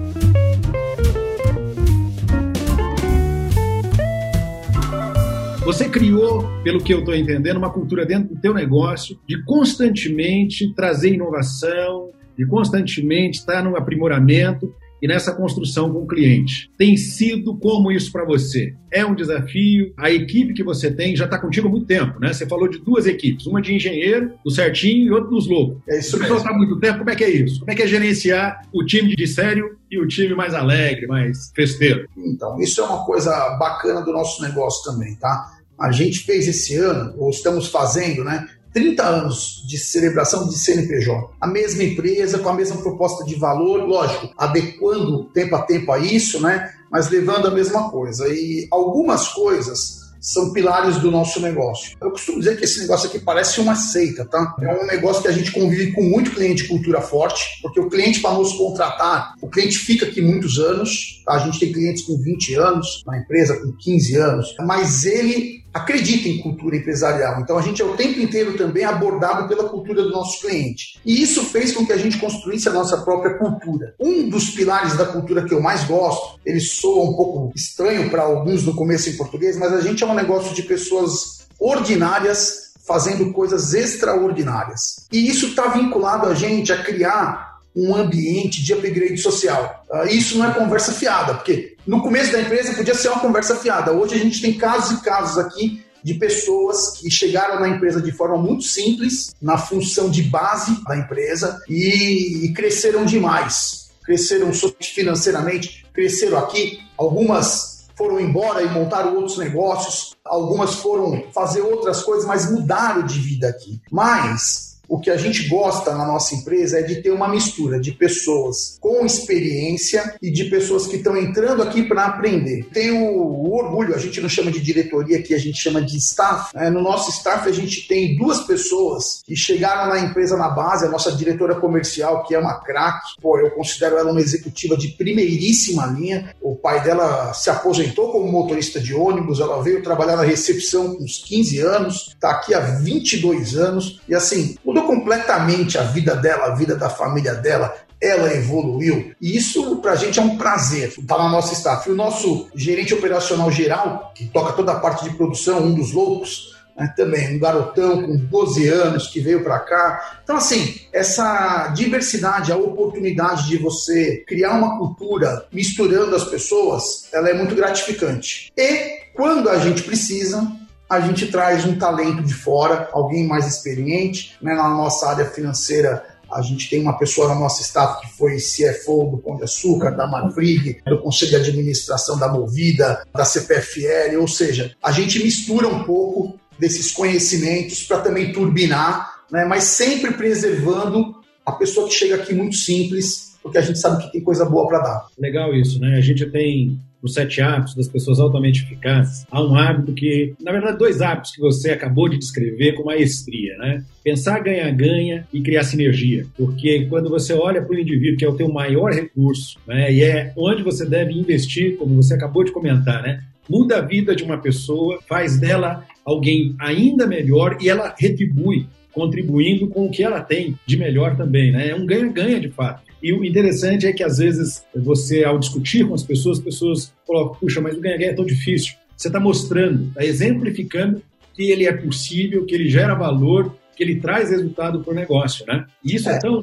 Você 5.66 5.88
criou, 5.88 6.44
pelo 6.62 6.84
que 6.84 6.94
eu 6.94 7.00
estou 7.00 7.16
entendendo, 7.16 7.56
uma 7.56 7.70
cultura 7.70 8.06
dentro 8.06 8.36
do 8.36 8.42
teu 8.42 8.54
negócio 8.54 9.18
de 9.26 9.42
constantemente 9.46 10.74
trazer 10.74 11.14
inovação, 11.14 12.10
de 12.38 12.46
constantemente 12.46 13.40
estar 13.40 13.64
no 13.64 13.78
aprimoramento 13.78 14.76
e 15.04 15.08
nessa 15.08 15.34
construção 15.34 15.92
com 15.92 16.00
o 16.00 16.08
cliente. 16.08 16.72
Tem 16.78 16.96
sido 16.96 17.58
como 17.58 17.92
isso 17.92 18.10
para 18.10 18.26
você? 18.26 18.74
É 18.90 19.06
um 19.06 19.14
desafio? 19.14 19.94
A 19.98 20.10
equipe 20.10 20.54
que 20.54 20.64
você 20.64 20.90
tem 20.90 21.14
já 21.14 21.26
está 21.26 21.38
contigo 21.38 21.68
há 21.68 21.72
muito 21.72 21.86
tempo, 21.86 22.20
né? 22.22 22.32
Você 22.32 22.48
falou 22.48 22.70
de 22.70 22.80
duas 22.80 23.06
equipes, 23.06 23.46
uma 23.46 23.62
de 23.62 23.74
engenheiro, 23.74 24.32
do 24.46 24.50
certinho, 24.50 25.08
e 25.08 25.12
outra 25.12 25.30
dos 25.30 25.46
loucos. 25.46 25.82
É 25.90 26.00
isso 26.00 26.18
mesmo. 26.18 26.38
está 26.38 26.50
há 26.50 26.58
muito 26.58 26.80
tempo, 26.80 27.00
como 27.00 27.10
é 27.10 27.16
que 27.16 27.24
é 27.26 27.30
isso? 27.30 27.60
Como 27.60 27.72
é 27.72 27.76
que 27.76 27.82
é 27.82 27.88
gerenciar 27.88 28.62
o 28.74 28.86
time 28.86 29.14
de 29.14 29.28
sério 29.28 29.78
e 29.92 30.00
o 30.00 30.08
time 30.08 30.34
mais 30.36 30.54
alegre, 30.54 31.06
mais 31.06 31.52
festeiro? 31.54 32.08
Então, 32.16 32.58
isso 32.62 32.80
é 32.80 32.86
uma 32.86 33.06
coisa 33.06 33.58
bacana 33.58 34.02
do 34.02 34.14
nosso 34.14 34.42
negócio 34.42 34.90
também, 34.90 35.16
tá? 35.16 35.53
A 35.80 35.92
gente 35.92 36.20
fez 36.20 36.48
esse 36.48 36.76
ano, 36.76 37.14
ou 37.18 37.30
estamos 37.30 37.68
fazendo, 37.68 38.24
né? 38.24 38.48
30 38.74 39.04
anos 39.04 39.64
de 39.68 39.78
celebração 39.78 40.48
de 40.48 40.58
CNPJ. 40.58 41.30
A 41.40 41.48
mesma 41.48 41.84
empresa, 41.84 42.40
com 42.40 42.50
a 42.50 42.56
mesma 42.56 42.78
proposta 42.78 43.24
de 43.24 43.36
valor, 43.36 43.88
lógico, 43.88 44.34
adequando 44.38 45.26
tempo 45.26 45.56
a 45.56 45.62
tempo 45.62 45.92
a 45.92 46.00
isso, 46.00 46.42
né? 46.42 46.74
Mas 46.92 47.10
levando 47.10 47.48
a 47.48 47.52
mesma 47.52 47.90
coisa. 47.90 48.28
E 48.28 48.68
algumas 48.72 49.28
coisas 49.30 50.04
são 50.24 50.54
pilares 50.54 51.00
do 51.00 51.12
nosso 51.12 51.42
negócio. 51.42 51.98
Eu 52.02 52.10
costumo 52.10 52.40
dizer 52.40 52.58
que 52.58 52.64
esse 52.64 52.80
negócio 52.80 53.10
aqui 53.10 53.20
parece 53.20 53.60
uma 53.60 53.76
seita, 53.76 54.24
tá? 54.24 54.56
É 54.62 54.74
um 54.74 54.88
negócio 54.88 55.22
que 55.22 55.28
a 55.28 55.34
gente 55.34 55.52
convive 55.52 55.92
com 55.92 56.02
muito 56.02 56.32
cliente 56.32 56.64
de 56.64 56.70
cultura 56.70 57.02
forte, 57.02 57.44
porque 57.62 57.80
o 57.80 57.90
cliente 57.90 58.22
para 58.22 58.34
nos 58.38 58.54
contratar, 58.54 59.34
o 59.42 59.50
cliente 59.50 59.78
fica 59.78 60.06
aqui 60.06 60.22
muitos 60.22 60.58
anos, 60.58 61.22
tá? 61.26 61.34
a 61.34 61.40
gente 61.40 61.60
tem 61.60 61.74
clientes 61.74 62.04
com 62.04 62.18
20 62.18 62.56
anos, 62.56 63.04
na 63.06 63.18
empresa 63.18 63.60
com 63.60 63.74
15 63.74 64.16
anos, 64.16 64.56
mas 64.62 65.04
ele 65.04 65.63
acredita 65.74 66.30
em 66.30 66.40
cultura 66.40 66.78
empresarial. 66.78 67.42
Então 67.42 67.58
a 67.58 67.62
gente 67.62 67.82
é 67.82 67.86
o 67.86 67.96
tempo 67.96 68.20
inteiro 68.20 68.56
também 68.56 68.86
abordado 68.86 69.48
pela 69.48 69.68
cultura 69.68 70.04
do 70.04 70.12
nosso 70.12 70.42
cliente. 70.42 71.00
E 71.06 71.22
isso 71.22 71.44
fez 71.46 71.72
com 71.72 71.86
que 71.86 71.92
a 71.92 71.98
gente 71.98 72.18
construísse 72.18 72.70
a 72.70 72.74
nossa 72.74 72.98
própria 72.98 73.38
cultura. 73.38 73.96
Um 74.00 74.30
dos 74.30 74.52
pilares 74.52 74.96
da 74.96 75.06
cultura 75.06 75.44
que 75.44 75.54
eu 75.54 75.62
mais 75.62 75.84
gosto, 75.86 76.40
ele 76.46 76.60
soa 76.60 77.10
um 77.10 77.16
pouco 77.16 77.52
estranho 77.56 78.10
para 78.10 78.24
alguns 78.24 78.64
no 78.64 78.76
começo 78.76 79.10
em 79.10 79.18
português, 79.18 79.58
mas 79.58 79.74
a 79.74 79.82
gente 79.82 80.04
é 80.04 80.08
um 80.08 80.14
negócio 80.14 80.54
de 80.54 80.64
pessoas 80.64 81.48
ordinárias 81.60 82.74
fazendo 82.86 83.32
coisas 83.32 83.74
extraordinárias. 83.74 85.08
E 85.12 85.28
isso 85.28 85.48
está 85.48 85.68
vinculado 85.68 86.28
a 86.28 86.36
gente 86.36 86.72
a 86.72 86.84
criar 86.84 87.53
um 87.76 87.96
ambiente 87.96 88.64
de 88.64 88.74
upgrade 88.74 89.18
social. 89.18 89.84
Uh, 89.90 90.08
isso 90.08 90.38
não 90.38 90.50
é 90.50 90.54
conversa 90.54 90.94
fiada, 90.94 91.34
porque 91.34 91.76
no 91.86 92.02
começo 92.02 92.32
da 92.32 92.42
empresa 92.42 92.74
podia 92.74 92.96
ser 92.96 93.10
uma 93.10 93.20
conversa 93.20 93.56
fiada. 93.56 93.92
Hoje 93.92 94.16
a 94.16 94.20
gente 94.20 94.42
tem 94.42 94.54
casos 94.54 95.00
e 95.00 95.04
casos 95.04 95.38
aqui 95.38 95.84
de 96.04 96.14
pessoas 96.16 96.98
que 96.98 97.10
chegaram 97.10 97.60
na 97.60 97.70
empresa 97.70 98.02
de 98.02 98.12
forma 98.12 98.38
muito 98.38 98.64
simples, 98.64 99.34
na 99.42 99.58
função 99.58 100.10
de 100.10 100.24
base 100.24 100.84
da 100.84 100.98
empresa 100.98 101.62
e, 101.68 102.46
e 102.46 102.54
cresceram 102.54 103.06
demais. 103.06 103.90
Cresceram 104.04 104.52
financeiramente, 104.82 105.86
cresceram 105.94 106.38
aqui. 106.38 106.80
Algumas 106.98 107.86
foram 107.96 108.20
embora 108.20 108.62
e 108.62 108.70
montaram 108.70 109.16
outros 109.16 109.38
negócios, 109.38 110.16
algumas 110.26 110.76
foram 110.76 111.26
fazer 111.34 111.62
outras 111.62 112.02
coisas, 112.02 112.26
mas 112.26 112.52
mudaram 112.52 113.06
de 113.06 113.20
vida 113.20 113.48
aqui. 113.48 113.80
Mas 113.90 114.73
o 114.88 115.00
que 115.00 115.10
a 115.10 115.18
gente 115.18 115.48
gosta 115.48 115.94
na 115.96 116.06
nossa 116.06 116.36
empresa 116.36 116.80
é 116.80 116.84
de 116.84 117.02
ter 117.02 117.12
uma 117.12 117.28
mistura 117.28 117.80
de 117.80 117.92
pessoas 117.92 118.78
com 118.80 119.06
experiência 119.06 120.16
e 120.22 120.32
de 120.32 120.46
pessoas 120.46 120.88
que 120.88 120.98
estão 120.98 121.16
entrando 121.18 121.64
aqui 121.64 121.84
para 121.84 122.06
aprender. 122.06 122.66
Tem 122.74 122.92
o, 122.92 123.54
orgulho, 123.54 123.96
a 123.96 123.98
gente 123.98 124.20
não 124.20 124.30
chama 124.30 124.52
de 124.52 124.60
diretoria 124.60 125.20
aqui, 125.20 125.34
a 125.34 125.38
gente 125.38 125.62
chama 125.62 125.82
de 125.82 125.98
staff. 125.98 126.52
É, 126.56 126.70
no 126.70 126.82
nosso 126.82 127.12
staff 127.12 127.48
a 127.48 127.52
gente 127.52 127.88
tem 127.88 128.18
duas 128.18 128.42
pessoas 128.42 129.22
que 129.26 129.36
chegaram 129.36 129.90
na 129.90 130.00
empresa 130.00 130.36
na 130.38 130.50
base, 130.50 130.86
a 130.86 130.90
nossa 130.90 131.12
diretora 131.12 131.56
comercial, 131.56 132.24
que 132.24 132.36
é 132.36 132.40
uma 132.40 132.56
craque. 132.56 133.14
Pô, 133.22 133.40
eu 133.40 133.52
considero 133.52 133.98
ela 133.98 134.12
uma 134.12 134.22
executiva 134.22 134.76
de 134.76 134.90
primeiríssima 134.90 135.86
linha. 135.86 136.34
O 136.42 136.56
pai 136.56 136.84
dela 136.84 137.34
se 137.34 137.50
aposentou 137.50 138.12
como 138.12 138.32
motorista 138.32 138.80
de 138.80 138.94
ônibus, 138.94 139.40
ela 139.40 139.62
veio 139.62 139.84
trabalhar 139.84 140.16
na 140.16 140.24
recepção 140.24 140.96
com 140.96 141.04
uns 141.04 141.24
15 141.24 141.60
anos, 141.60 142.08
está 142.10 142.32
aqui 142.32 142.54
há 142.54 142.60
22 142.60 143.56
anos 143.56 144.02
e 144.08 144.16
assim, 144.16 144.56
mudou 144.74 144.88
completamente 144.88 145.78
a 145.78 145.84
vida 145.84 146.16
dela, 146.16 146.48
a 146.48 146.56
vida 146.56 146.76
da 146.76 146.90
família 146.90 147.36
dela. 147.36 147.76
Ela 148.02 148.34
evoluiu 148.34 149.14
e 149.22 149.38
isso 149.38 149.78
pra 149.78 149.96
gente 149.96 150.20
é 150.20 150.22
um 150.22 150.36
prazer 150.36 150.94
tá 151.08 151.18
na 151.18 151.30
nossa 151.30 151.54
staff. 151.54 151.90
O 151.90 151.96
nosso 151.96 152.50
gerente 152.54 152.94
operacional 152.94 153.50
geral, 153.50 154.12
que 154.14 154.26
toca 154.26 154.54
toda 154.54 154.74
a 154.74 154.80
parte 154.80 155.06
de 155.06 155.16
produção, 155.16 155.64
um 155.64 155.74
dos 155.74 155.94
loucos, 155.94 156.54
né, 156.76 156.92
também 156.98 157.36
um 157.36 157.40
garotão 157.40 158.02
com 158.02 158.18
12 158.18 158.68
anos 158.68 159.08
que 159.08 159.22
veio 159.22 159.42
para 159.42 159.60
cá. 159.60 160.20
Então, 160.22 160.36
assim, 160.36 160.82
essa 160.92 161.68
diversidade, 161.70 162.52
a 162.52 162.58
oportunidade 162.58 163.48
de 163.48 163.58
você 163.58 164.24
criar 164.28 164.58
uma 164.58 164.78
cultura 164.78 165.46
misturando 165.54 166.14
as 166.14 166.26
pessoas, 166.26 167.08
ela 167.14 167.30
é 167.30 167.34
muito 167.34 167.56
gratificante. 167.56 168.52
E 168.58 169.04
quando 169.14 169.50
a 169.50 169.60
gente 169.60 169.84
precisa, 169.84 170.46
a 170.90 171.00
gente 171.00 171.28
traz 171.28 171.66
um 171.66 171.76
talento 171.76 172.24
de 172.24 172.34
fora, 172.34 172.90
alguém 172.92 173.26
mais 173.26 173.48
experiente. 173.48 174.36
Né? 174.42 174.54
Na 174.54 174.70
nossa 174.70 175.08
área 175.08 175.26
financeira, 175.26 176.04
a 176.32 176.42
gente 176.42 176.70
tem 176.70 176.82
uma 176.82 176.98
pessoa 176.98 177.28
na 177.28 177.36
nossa 177.36 177.62
staff 177.62 178.02
que 178.02 178.18
foi 178.18 178.38
CFO 178.38 179.12
do 179.12 179.18
Pão 179.18 179.38
de 179.38 179.44
Açúcar, 179.44 179.92
da 179.92 180.08
Marfrig, 180.08 180.82
do 180.86 181.02
Conselho 181.02 181.32
de 181.32 181.50
Administração 181.50 182.18
da 182.18 182.28
Movida, 182.28 183.04
da 183.14 183.26
CPFL, 183.26 184.20
ou 184.20 184.28
seja, 184.28 184.76
a 184.84 184.92
gente 184.92 185.22
mistura 185.24 185.68
um 185.68 185.84
pouco 185.84 186.40
desses 186.58 186.92
conhecimentos 186.92 187.84
para 187.84 188.00
também 188.00 188.32
turbinar, 188.32 189.24
né? 189.32 189.46
mas 189.46 189.64
sempre 189.66 190.14
preservando 190.14 191.16
a 191.46 191.52
pessoa 191.52 191.88
que 191.88 191.94
chega 191.94 192.16
aqui 192.16 192.34
muito 192.34 192.56
simples, 192.56 193.36
porque 193.42 193.58
a 193.58 193.62
gente 193.62 193.78
sabe 193.78 194.04
que 194.04 194.12
tem 194.12 194.24
coisa 194.24 194.46
boa 194.46 194.68
para 194.68 194.80
dar. 194.80 195.08
Legal 195.20 195.54
isso, 195.54 195.80
né? 195.80 195.98
A 195.98 196.02
gente 196.02 196.26
tem 196.32 196.80
os 197.04 197.14
sete 197.14 197.42
hábitos 197.42 197.76
das 197.76 197.88
pessoas 197.88 198.20
altamente 198.20 198.64
eficazes, 198.64 199.28
há 199.30 199.44
um 199.44 199.56
hábito 199.56 199.94
que, 199.94 200.34
na 200.42 200.52
verdade, 200.52 200.78
dois 200.78 201.02
hábitos 201.02 201.32
que 201.32 201.42
você 201.42 201.72
acabou 201.72 202.08
de 202.08 202.18
descrever 202.18 202.74
com 202.74 202.86
maestria, 202.86 203.58
né? 203.58 203.84
Pensar 204.04 204.40
ganha-ganha 204.40 205.28
e 205.34 205.42
criar 205.42 205.64
sinergia. 205.64 206.26
Porque 206.38 206.86
quando 206.86 207.10
você 207.10 207.34
olha 207.34 207.62
para 207.62 207.76
o 207.76 207.80
indivíduo, 207.80 208.18
que 208.18 208.26
é 208.26 208.30
o 208.30 208.36
teu 208.36 208.50
maior 208.50 208.94
recurso, 208.94 209.60
né? 209.68 209.94
E 209.94 210.02
é 210.02 210.32
onde 210.38 210.64
você 210.64 210.86
deve 210.86 211.14
investir, 211.14 211.76
como 211.76 212.02
você 212.02 212.14
acabou 212.14 212.44
de 212.44 212.52
comentar, 212.52 213.04
né? 213.04 213.22
Muda 213.50 213.80
a 213.80 213.82
vida 213.82 214.16
de 214.16 214.24
uma 214.24 214.38
pessoa, 214.38 215.00
faz 215.08 215.38
dela 215.38 215.86
alguém 216.06 216.56
ainda 216.60 217.06
melhor 217.06 217.58
e 217.62 217.70
ela 217.70 217.94
retribui 217.98 218.66
contribuindo 218.94 219.68
com 219.68 219.88
o 219.88 219.90
que 219.90 220.04
ela 220.04 220.22
tem 220.22 220.56
de 220.66 220.78
melhor 220.78 221.18
também, 221.18 221.52
né? 221.52 221.70
É 221.70 221.76
um 221.76 221.86
ganha-ganha 221.86 222.40
de 222.40 222.50
fato. 222.50 222.93
E 223.04 223.12
o 223.12 223.26
interessante 223.26 223.86
é 223.86 223.92
que, 223.92 224.02
às 224.02 224.18
vezes, 224.18 224.64
você, 224.74 225.26
ao 225.26 225.38
discutir 225.38 225.86
com 225.86 225.94
as 225.94 226.04
pessoas, 226.04 226.38
as 226.38 226.44
pessoas 226.44 226.94
colocam, 227.06 227.36
puxa, 227.38 227.60
mas 227.60 227.78
o 227.78 227.82
ganha-ganha 227.82 228.12
é 228.12 228.16
tão 228.16 228.26
difícil. 228.26 228.76
Você 228.96 229.10
está 229.10 229.20
mostrando, 229.20 229.90
está 229.90 230.06
exemplificando 230.06 231.04
que 231.34 231.52
ele 231.52 231.66
é 231.66 231.74
possível, 231.74 232.46
que 232.46 232.56
ele 232.56 232.70
gera 232.70 232.96
valor, 232.96 233.54
que 233.76 233.84
ele 233.84 234.00
traz 234.00 234.30
resultado 234.30 234.82
para 234.82 234.94
o 234.94 234.96
negócio, 234.96 235.46
né? 235.46 235.66
E 235.84 235.96
isso 235.96 236.10
é. 236.10 236.16
é 236.16 236.20
tão 236.20 236.42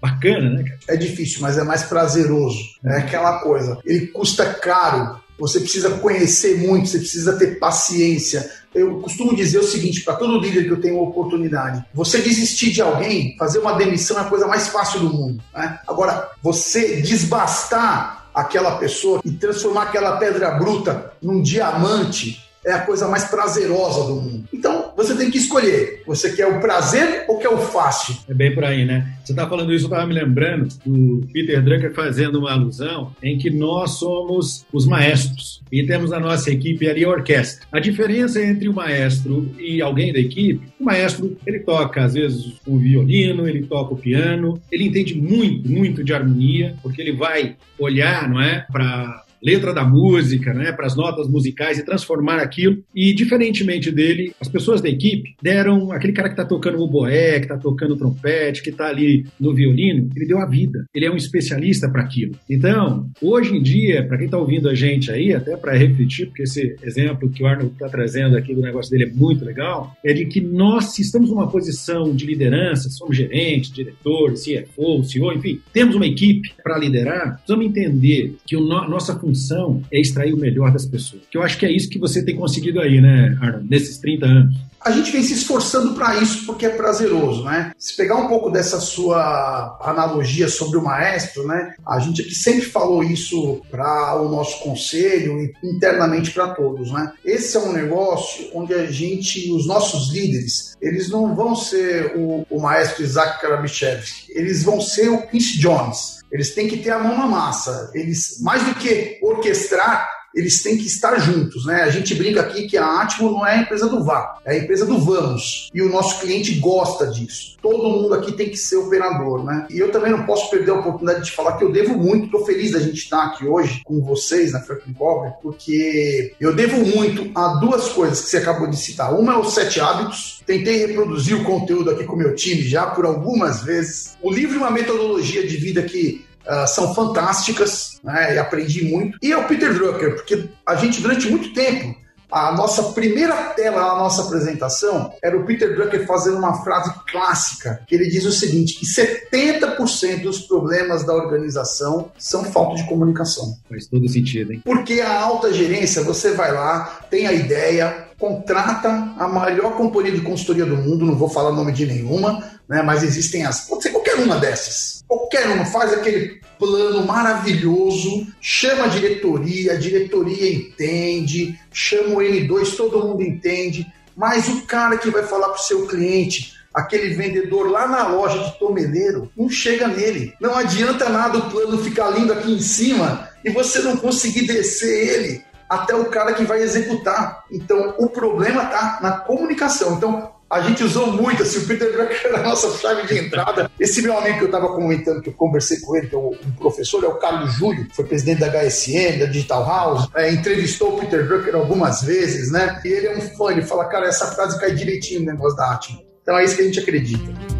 bacana, 0.00 0.48
né, 0.50 0.62
cara? 0.62 0.78
É 0.88 0.96
difícil, 0.96 1.42
mas 1.42 1.58
é 1.58 1.64
mais 1.64 1.82
prazeroso. 1.82 2.58
É 2.84 2.98
aquela 2.98 3.40
coisa. 3.40 3.78
Ele 3.84 4.06
custa 4.06 4.46
caro, 4.46 5.20
você 5.38 5.60
precisa 5.60 5.90
conhecer 5.98 6.58
muito, 6.58 6.88
você 6.88 6.98
precisa 6.98 7.36
ter 7.38 7.58
paciência, 7.58 8.50
eu 8.74 9.00
costumo 9.00 9.34
dizer 9.34 9.58
o 9.58 9.64
seguinte 9.64 10.02
para 10.02 10.14
todo 10.14 10.38
líder 10.38 10.64
que 10.64 10.72
eu 10.72 10.80
tenho 10.80 11.00
oportunidade: 11.00 11.84
você 11.94 12.18
desistir 12.18 12.70
de 12.70 12.82
alguém, 12.82 13.36
fazer 13.38 13.58
uma 13.58 13.72
demissão 13.72 14.18
é 14.18 14.20
a 14.20 14.24
coisa 14.24 14.46
mais 14.46 14.68
fácil 14.68 15.00
do 15.00 15.12
mundo. 15.12 15.42
Né? 15.54 15.78
Agora, 15.86 16.30
você 16.42 17.00
desbastar 17.00 18.28
aquela 18.34 18.76
pessoa 18.76 19.20
e 19.24 19.30
transformar 19.30 19.84
aquela 19.84 20.16
pedra 20.16 20.52
bruta 20.52 21.12
num 21.20 21.42
diamante 21.42 22.44
é 22.64 22.72
a 22.72 22.80
coisa 22.80 23.08
mais 23.08 23.24
prazerosa 23.24 24.04
do 24.04 24.16
mundo. 24.16 24.48
Então, 24.52 24.77
você 24.98 25.14
tem 25.16 25.30
que 25.30 25.38
escolher. 25.38 26.02
Você 26.04 26.32
quer 26.32 26.48
o 26.48 26.58
prazer 26.58 27.24
ou 27.28 27.38
quer 27.38 27.50
o 27.50 27.56
fácil? 27.56 28.16
É 28.28 28.34
bem 28.34 28.52
por 28.52 28.64
aí, 28.64 28.84
né? 28.84 29.14
Você 29.22 29.30
está 29.30 29.48
falando 29.48 29.72
isso, 29.72 29.84
eu 29.84 29.90
estava 29.90 30.04
me 30.04 30.12
lembrando 30.12 30.66
do 30.84 31.24
Peter 31.32 31.62
Drucker 31.62 31.94
fazendo 31.94 32.40
uma 32.40 32.50
alusão 32.50 33.12
em 33.22 33.38
que 33.38 33.48
nós 33.48 33.92
somos 33.92 34.66
os 34.72 34.86
maestros 34.86 35.62
e 35.70 35.86
temos 35.86 36.12
a 36.12 36.18
nossa 36.18 36.50
equipe 36.50 36.88
ali 36.88 37.04
a 37.04 37.10
orquestra. 37.10 37.64
A 37.70 37.78
diferença 37.78 38.42
entre 38.42 38.68
o 38.68 38.74
maestro 38.74 39.48
e 39.56 39.80
alguém 39.80 40.12
da 40.12 40.18
equipe, 40.18 40.66
o 40.80 40.84
maestro, 40.84 41.36
ele 41.46 41.60
toca 41.60 42.02
às 42.02 42.14
vezes 42.14 42.54
o 42.66 42.76
violino, 42.76 43.48
ele 43.48 43.66
toca 43.66 43.94
o 43.94 43.98
piano, 43.98 44.60
ele 44.72 44.88
entende 44.88 45.14
muito, 45.14 45.70
muito 45.70 46.02
de 46.02 46.12
harmonia, 46.12 46.74
porque 46.82 47.00
ele 47.00 47.12
vai 47.12 47.54
olhar, 47.78 48.28
não 48.28 48.40
é, 48.40 48.66
para 48.72 49.27
letra 49.42 49.72
da 49.72 49.84
música, 49.84 50.52
né, 50.52 50.72
para 50.72 50.86
as 50.86 50.96
notas 50.96 51.28
musicais 51.28 51.78
e 51.78 51.84
transformar 51.84 52.38
aquilo. 52.38 52.82
E 52.94 53.14
diferentemente 53.14 53.90
dele, 53.90 54.32
as 54.40 54.48
pessoas 54.48 54.80
da 54.80 54.88
equipe 54.88 55.34
deram 55.42 55.92
aquele 55.92 56.12
cara 56.12 56.28
que 56.28 56.34
está 56.34 56.44
tocando 56.44 56.78
o 56.78 56.88
boé, 56.88 57.38
que 57.38 57.46
está 57.46 57.56
tocando 57.56 57.96
trompete, 57.96 58.62
que 58.62 58.70
está 58.70 58.86
ali 58.88 59.26
no 59.38 59.54
violino, 59.54 60.10
ele 60.14 60.26
deu 60.26 60.38
a 60.38 60.46
vida. 60.46 60.84
Ele 60.94 61.06
é 61.06 61.10
um 61.10 61.16
especialista 61.16 61.88
para 61.88 62.02
aquilo. 62.02 62.34
Então, 62.48 63.10
hoje 63.20 63.56
em 63.56 63.62
dia, 63.62 64.06
para 64.06 64.16
quem 64.16 64.26
está 64.26 64.38
ouvindo 64.38 64.68
a 64.68 64.74
gente 64.74 65.10
aí, 65.10 65.32
até 65.32 65.56
para 65.56 65.76
refletir, 65.76 66.26
porque 66.26 66.42
esse 66.42 66.76
exemplo 66.82 67.30
que 67.30 67.42
o 67.42 67.46
Arnold 67.46 67.72
está 67.72 67.88
trazendo 67.88 68.36
aqui 68.36 68.54
do 68.54 68.60
negócio 68.60 68.90
dele 68.90 69.10
é 69.10 69.14
muito 69.14 69.44
legal, 69.44 69.96
é 70.04 70.12
de 70.12 70.26
que 70.26 70.40
nós, 70.40 70.94
se 70.94 71.02
estamos 71.02 71.30
numa 71.30 71.48
posição 71.48 72.14
de 72.14 72.26
liderança, 72.26 72.88
somos 72.90 73.16
gerentes, 73.16 73.70
diretores, 73.70 74.44
CFO, 74.44 75.04
CEO, 75.04 75.32
enfim, 75.32 75.60
temos 75.72 75.94
uma 75.94 76.06
equipe 76.06 76.52
para 76.62 76.78
liderar, 76.78 77.36
precisamos 77.36 77.66
entender 77.66 78.36
que 78.46 78.56
a 78.56 78.60
no, 78.60 78.88
nossa 78.88 79.14
função 79.28 79.82
é 79.92 80.00
extrair 80.00 80.32
o 80.32 80.36
melhor 80.36 80.72
das 80.72 80.86
pessoas. 80.86 81.22
Que 81.30 81.36
eu 81.36 81.42
acho 81.42 81.58
que 81.58 81.66
é 81.66 81.70
isso 81.70 81.88
que 81.88 81.98
você 81.98 82.24
tem 82.24 82.34
conseguido 82.34 82.80
aí, 82.80 83.00
né, 83.00 83.36
Arnold, 83.40 83.68
nesses 83.68 83.98
30 83.98 84.26
anos 84.26 84.56
a 84.80 84.90
gente 84.90 85.10
vem 85.10 85.22
se 85.22 85.34
esforçando 85.34 85.94
para 85.94 86.16
isso 86.16 86.46
porque 86.46 86.66
é 86.66 86.70
prazeroso, 86.70 87.44
né? 87.44 87.72
Se 87.78 87.96
pegar 87.96 88.16
um 88.16 88.28
pouco 88.28 88.50
dessa 88.50 88.80
sua 88.80 89.78
analogia 89.82 90.48
sobre 90.48 90.78
o 90.78 90.82
maestro, 90.82 91.46
né? 91.46 91.74
A 91.86 91.98
gente 91.98 92.22
aqui 92.22 92.34
sempre 92.34 92.62
falou 92.62 93.02
isso 93.02 93.60
para 93.70 94.20
o 94.20 94.28
nosso 94.28 94.60
conselho 94.60 95.38
e 95.40 95.52
internamente 95.62 96.30
para 96.30 96.54
todos, 96.54 96.92
né? 96.92 97.12
Esse 97.24 97.56
é 97.56 97.60
um 97.60 97.72
negócio 97.72 98.50
onde 98.54 98.74
a 98.74 98.86
gente, 98.86 99.50
os 99.52 99.66
nossos 99.66 100.12
líderes, 100.12 100.76
eles 100.80 101.10
não 101.10 101.34
vão 101.34 101.54
ser 101.54 102.14
o, 102.16 102.46
o 102.50 102.60
maestro 102.60 103.02
Isaac 103.02 103.40
Karabichevski, 103.40 104.32
eles 104.32 104.62
vão 104.62 104.80
ser 104.80 105.08
o 105.08 105.26
Quincy 105.26 105.58
Jones. 105.58 106.18
Eles 106.30 106.54
têm 106.54 106.68
que 106.68 106.76
ter 106.76 106.90
a 106.90 106.98
mão 106.98 107.16
na 107.16 107.26
massa. 107.26 107.90
Eles, 107.94 108.40
mais 108.42 108.62
do 108.62 108.74
que 108.74 109.18
orquestrar, 109.22 110.17
eles 110.38 110.62
têm 110.62 110.78
que 110.78 110.86
estar 110.86 111.18
juntos, 111.18 111.66
né? 111.66 111.82
A 111.82 111.90
gente 111.90 112.14
brinca 112.14 112.42
aqui 112.42 112.68
que 112.68 112.76
a 112.76 113.02
Atmo 113.02 113.32
não 113.32 113.44
é 113.44 113.56
a 113.56 113.62
empresa 113.62 113.88
do 113.88 114.04
vá, 114.04 114.38
é 114.44 114.52
a 114.52 114.58
empresa 114.58 114.86
do 114.86 114.96
vamos. 114.96 115.68
E 115.74 115.82
o 115.82 115.88
nosso 115.88 116.20
cliente 116.20 116.54
gosta 116.60 117.08
disso. 117.08 117.56
Todo 117.60 117.88
mundo 117.88 118.14
aqui 118.14 118.30
tem 118.30 118.48
que 118.48 118.56
ser 118.56 118.76
operador, 118.76 119.44
né? 119.44 119.66
E 119.68 119.80
eu 119.80 119.90
também 119.90 120.12
não 120.12 120.24
posso 120.24 120.48
perder 120.48 120.70
a 120.70 120.74
oportunidade 120.74 121.24
de 121.24 121.32
falar 121.32 121.56
que 121.56 121.64
eu 121.64 121.72
devo 121.72 121.98
muito, 121.98 122.26
estou 122.26 122.46
feliz 122.46 122.70
da 122.70 122.78
gente 122.78 122.98
estar 122.98 123.24
aqui 123.24 123.46
hoje 123.46 123.82
com 123.84 124.00
vocês 124.00 124.52
na 124.52 124.60
Franklin 124.60 124.92
Cover, 124.92 125.32
porque 125.42 126.32
eu 126.38 126.54
devo 126.54 126.86
muito 126.86 127.28
a 127.36 127.54
duas 127.54 127.88
coisas 127.88 128.20
que 128.20 128.30
você 128.30 128.36
acabou 128.36 128.68
de 128.68 128.76
citar. 128.76 129.12
Uma 129.12 129.34
é 129.34 129.38
os 129.38 129.52
sete 129.52 129.80
hábitos. 129.80 130.40
Tentei 130.46 130.86
reproduzir 130.86 131.36
o 131.36 131.44
conteúdo 131.44 131.90
aqui 131.90 132.04
com 132.04 132.14
o 132.14 132.18
meu 132.18 132.36
time 132.36 132.62
já 132.62 132.86
por 132.86 133.04
algumas 133.04 133.64
vezes. 133.64 134.16
O 134.22 134.30
livro 134.30 134.54
é 134.54 134.60
uma 134.60 134.70
metodologia 134.70 135.44
de 135.44 135.56
vida 135.56 135.82
que 135.82 136.27
uh, 136.48 136.66
são 136.66 136.94
fantásticas, 136.94 138.00
né, 138.02 138.34
e 138.34 138.38
aprendi 138.38 138.84
muito. 138.84 139.18
E 139.22 139.32
é 139.32 139.36
o 139.36 139.46
Peter 139.46 139.72
Drucker, 139.72 140.16
porque 140.16 140.48
a 140.66 140.74
gente, 140.74 141.00
durante 141.00 141.28
muito 141.28 141.52
tempo, 141.52 141.94
a 142.30 142.52
nossa 142.52 142.82
primeira 142.92 143.34
tela 143.54 143.80
na 143.80 143.96
nossa 143.96 144.22
apresentação 144.22 145.12
era 145.22 145.36
o 145.36 145.44
Peter 145.44 145.74
Drucker 145.74 146.06
fazendo 146.06 146.36
uma 146.36 146.62
frase 146.62 146.92
clássica, 147.10 147.80
que 147.86 147.94
ele 147.94 148.08
diz 148.08 148.24
o 148.24 148.32
seguinte, 148.32 148.74
que 148.74 148.86
70% 148.86 150.22
dos 150.22 150.40
problemas 150.40 151.04
da 151.04 151.14
organização 151.14 152.10
são 152.18 152.44
falta 152.44 152.76
de 152.76 152.86
comunicação. 152.86 153.56
Faz 153.68 153.86
todo 153.86 154.06
sentido, 154.08 154.52
hein? 154.52 154.62
Porque 154.64 155.00
a 155.00 155.20
alta 155.20 155.52
gerência, 155.52 156.02
você 156.02 156.32
vai 156.32 156.52
lá, 156.52 157.00
tem 157.10 157.26
a 157.26 157.32
ideia, 157.32 158.08
contrata 158.18 158.88
a 159.16 159.26
maior 159.26 159.76
companhia 159.76 160.12
de 160.12 160.20
consultoria 160.20 160.66
do 160.66 160.76
mundo, 160.76 161.06
não 161.06 161.16
vou 161.16 161.30
falar 161.30 161.50
o 161.50 161.56
nome 161.56 161.72
de 161.72 161.86
nenhuma, 161.86 162.44
né, 162.68 162.82
mas 162.82 163.02
existem 163.02 163.46
as... 163.46 163.66
Pode 163.66 163.84
ser 163.84 163.90
uma 164.20 164.36
dessas. 164.36 165.04
Qualquer 165.06 165.46
uma, 165.48 165.64
faz 165.64 165.92
aquele 165.92 166.40
plano 166.58 167.06
maravilhoso, 167.06 168.26
chama 168.40 168.84
a 168.84 168.88
diretoria, 168.88 169.72
a 169.72 169.76
diretoria 169.76 170.52
entende, 170.52 171.58
chama 171.72 172.16
o 172.16 172.18
N2, 172.18 172.76
todo 172.76 173.06
mundo 173.06 173.22
entende, 173.22 173.86
mas 174.16 174.48
o 174.48 174.62
cara 174.66 174.98
que 174.98 175.10
vai 175.10 175.22
falar 175.22 175.48
para 175.48 175.60
o 175.60 175.64
seu 175.64 175.86
cliente, 175.86 176.54
aquele 176.74 177.14
vendedor 177.14 177.70
lá 177.70 177.86
na 177.86 178.08
loja 178.08 178.38
de 178.38 178.58
tomeleiro, 178.58 179.30
não 179.36 179.48
chega 179.48 179.86
nele. 179.86 180.34
Não 180.40 180.56
adianta 180.56 181.08
nada 181.08 181.38
o 181.38 181.50
plano 181.50 181.82
ficar 181.82 182.10
lindo 182.10 182.32
aqui 182.32 182.52
em 182.52 182.60
cima 182.60 183.28
e 183.44 183.50
você 183.50 183.80
não 183.80 183.96
conseguir 183.96 184.46
descer 184.46 185.08
ele 185.08 185.44
até 185.68 185.94
o 185.94 186.06
cara 186.06 186.32
que 186.32 186.44
vai 186.44 186.62
executar. 186.62 187.44
Então, 187.50 187.94
o 187.98 188.08
problema 188.08 188.64
está 188.64 188.98
na 189.02 189.12
comunicação. 189.12 189.94
Então, 189.94 190.32
a 190.50 190.62
gente 190.62 190.82
usou 190.82 191.12
muito, 191.12 191.42
assim, 191.42 191.58
o 191.58 191.66
Peter 191.66 191.92
Drucker 191.92 192.20
era 192.24 192.38
a 192.38 192.42
nossa 192.42 192.76
chave 192.78 193.06
de 193.06 193.18
entrada. 193.18 193.70
Esse 193.78 194.00
meu 194.00 194.16
amigo 194.16 194.38
que 194.38 194.44
eu 194.44 194.46
estava 194.46 194.68
comentando, 194.68 195.20
que 195.20 195.28
eu 195.28 195.34
conversei 195.34 195.78
com 195.80 195.94
ele, 195.94 196.06
que 196.06 196.14
é 196.14 196.18
um 196.18 196.32
professor, 196.56 197.04
é 197.04 197.06
o 197.06 197.16
Carlos 197.16 197.52
Júlio, 197.54 197.86
foi 197.92 198.06
presidente 198.06 198.40
da 198.40 198.48
HSM, 198.48 199.18
da 199.18 199.26
Digital 199.26 199.66
House, 199.66 200.08
é, 200.14 200.32
entrevistou 200.32 200.96
o 200.96 201.00
Peter 201.00 201.26
Drucker 201.26 201.54
algumas 201.54 202.02
vezes, 202.02 202.50
né? 202.50 202.80
E 202.84 202.88
ele 202.88 203.06
é 203.08 203.16
um 203.16 203.20
fã, 203.20 203.50
ele 203.50 203.62
fala, 203.62 203.84
cara, 203.84 204.06
essa 204.06 204.26
frase 204.28 204.58
cai 204.58 204.72
direitinho 204.72 205.20
no 205.20 205.26
negócio 205.26 205.56
da 205.56 205.72
Atman. 205.72 206.02
Então 206.22 206.38
é 206.38 206.44
isso 206.44 206.56
que 206.56 206.62
a 206.62 206.64
gente 206.64 206.80
acredita. 206.80 207.57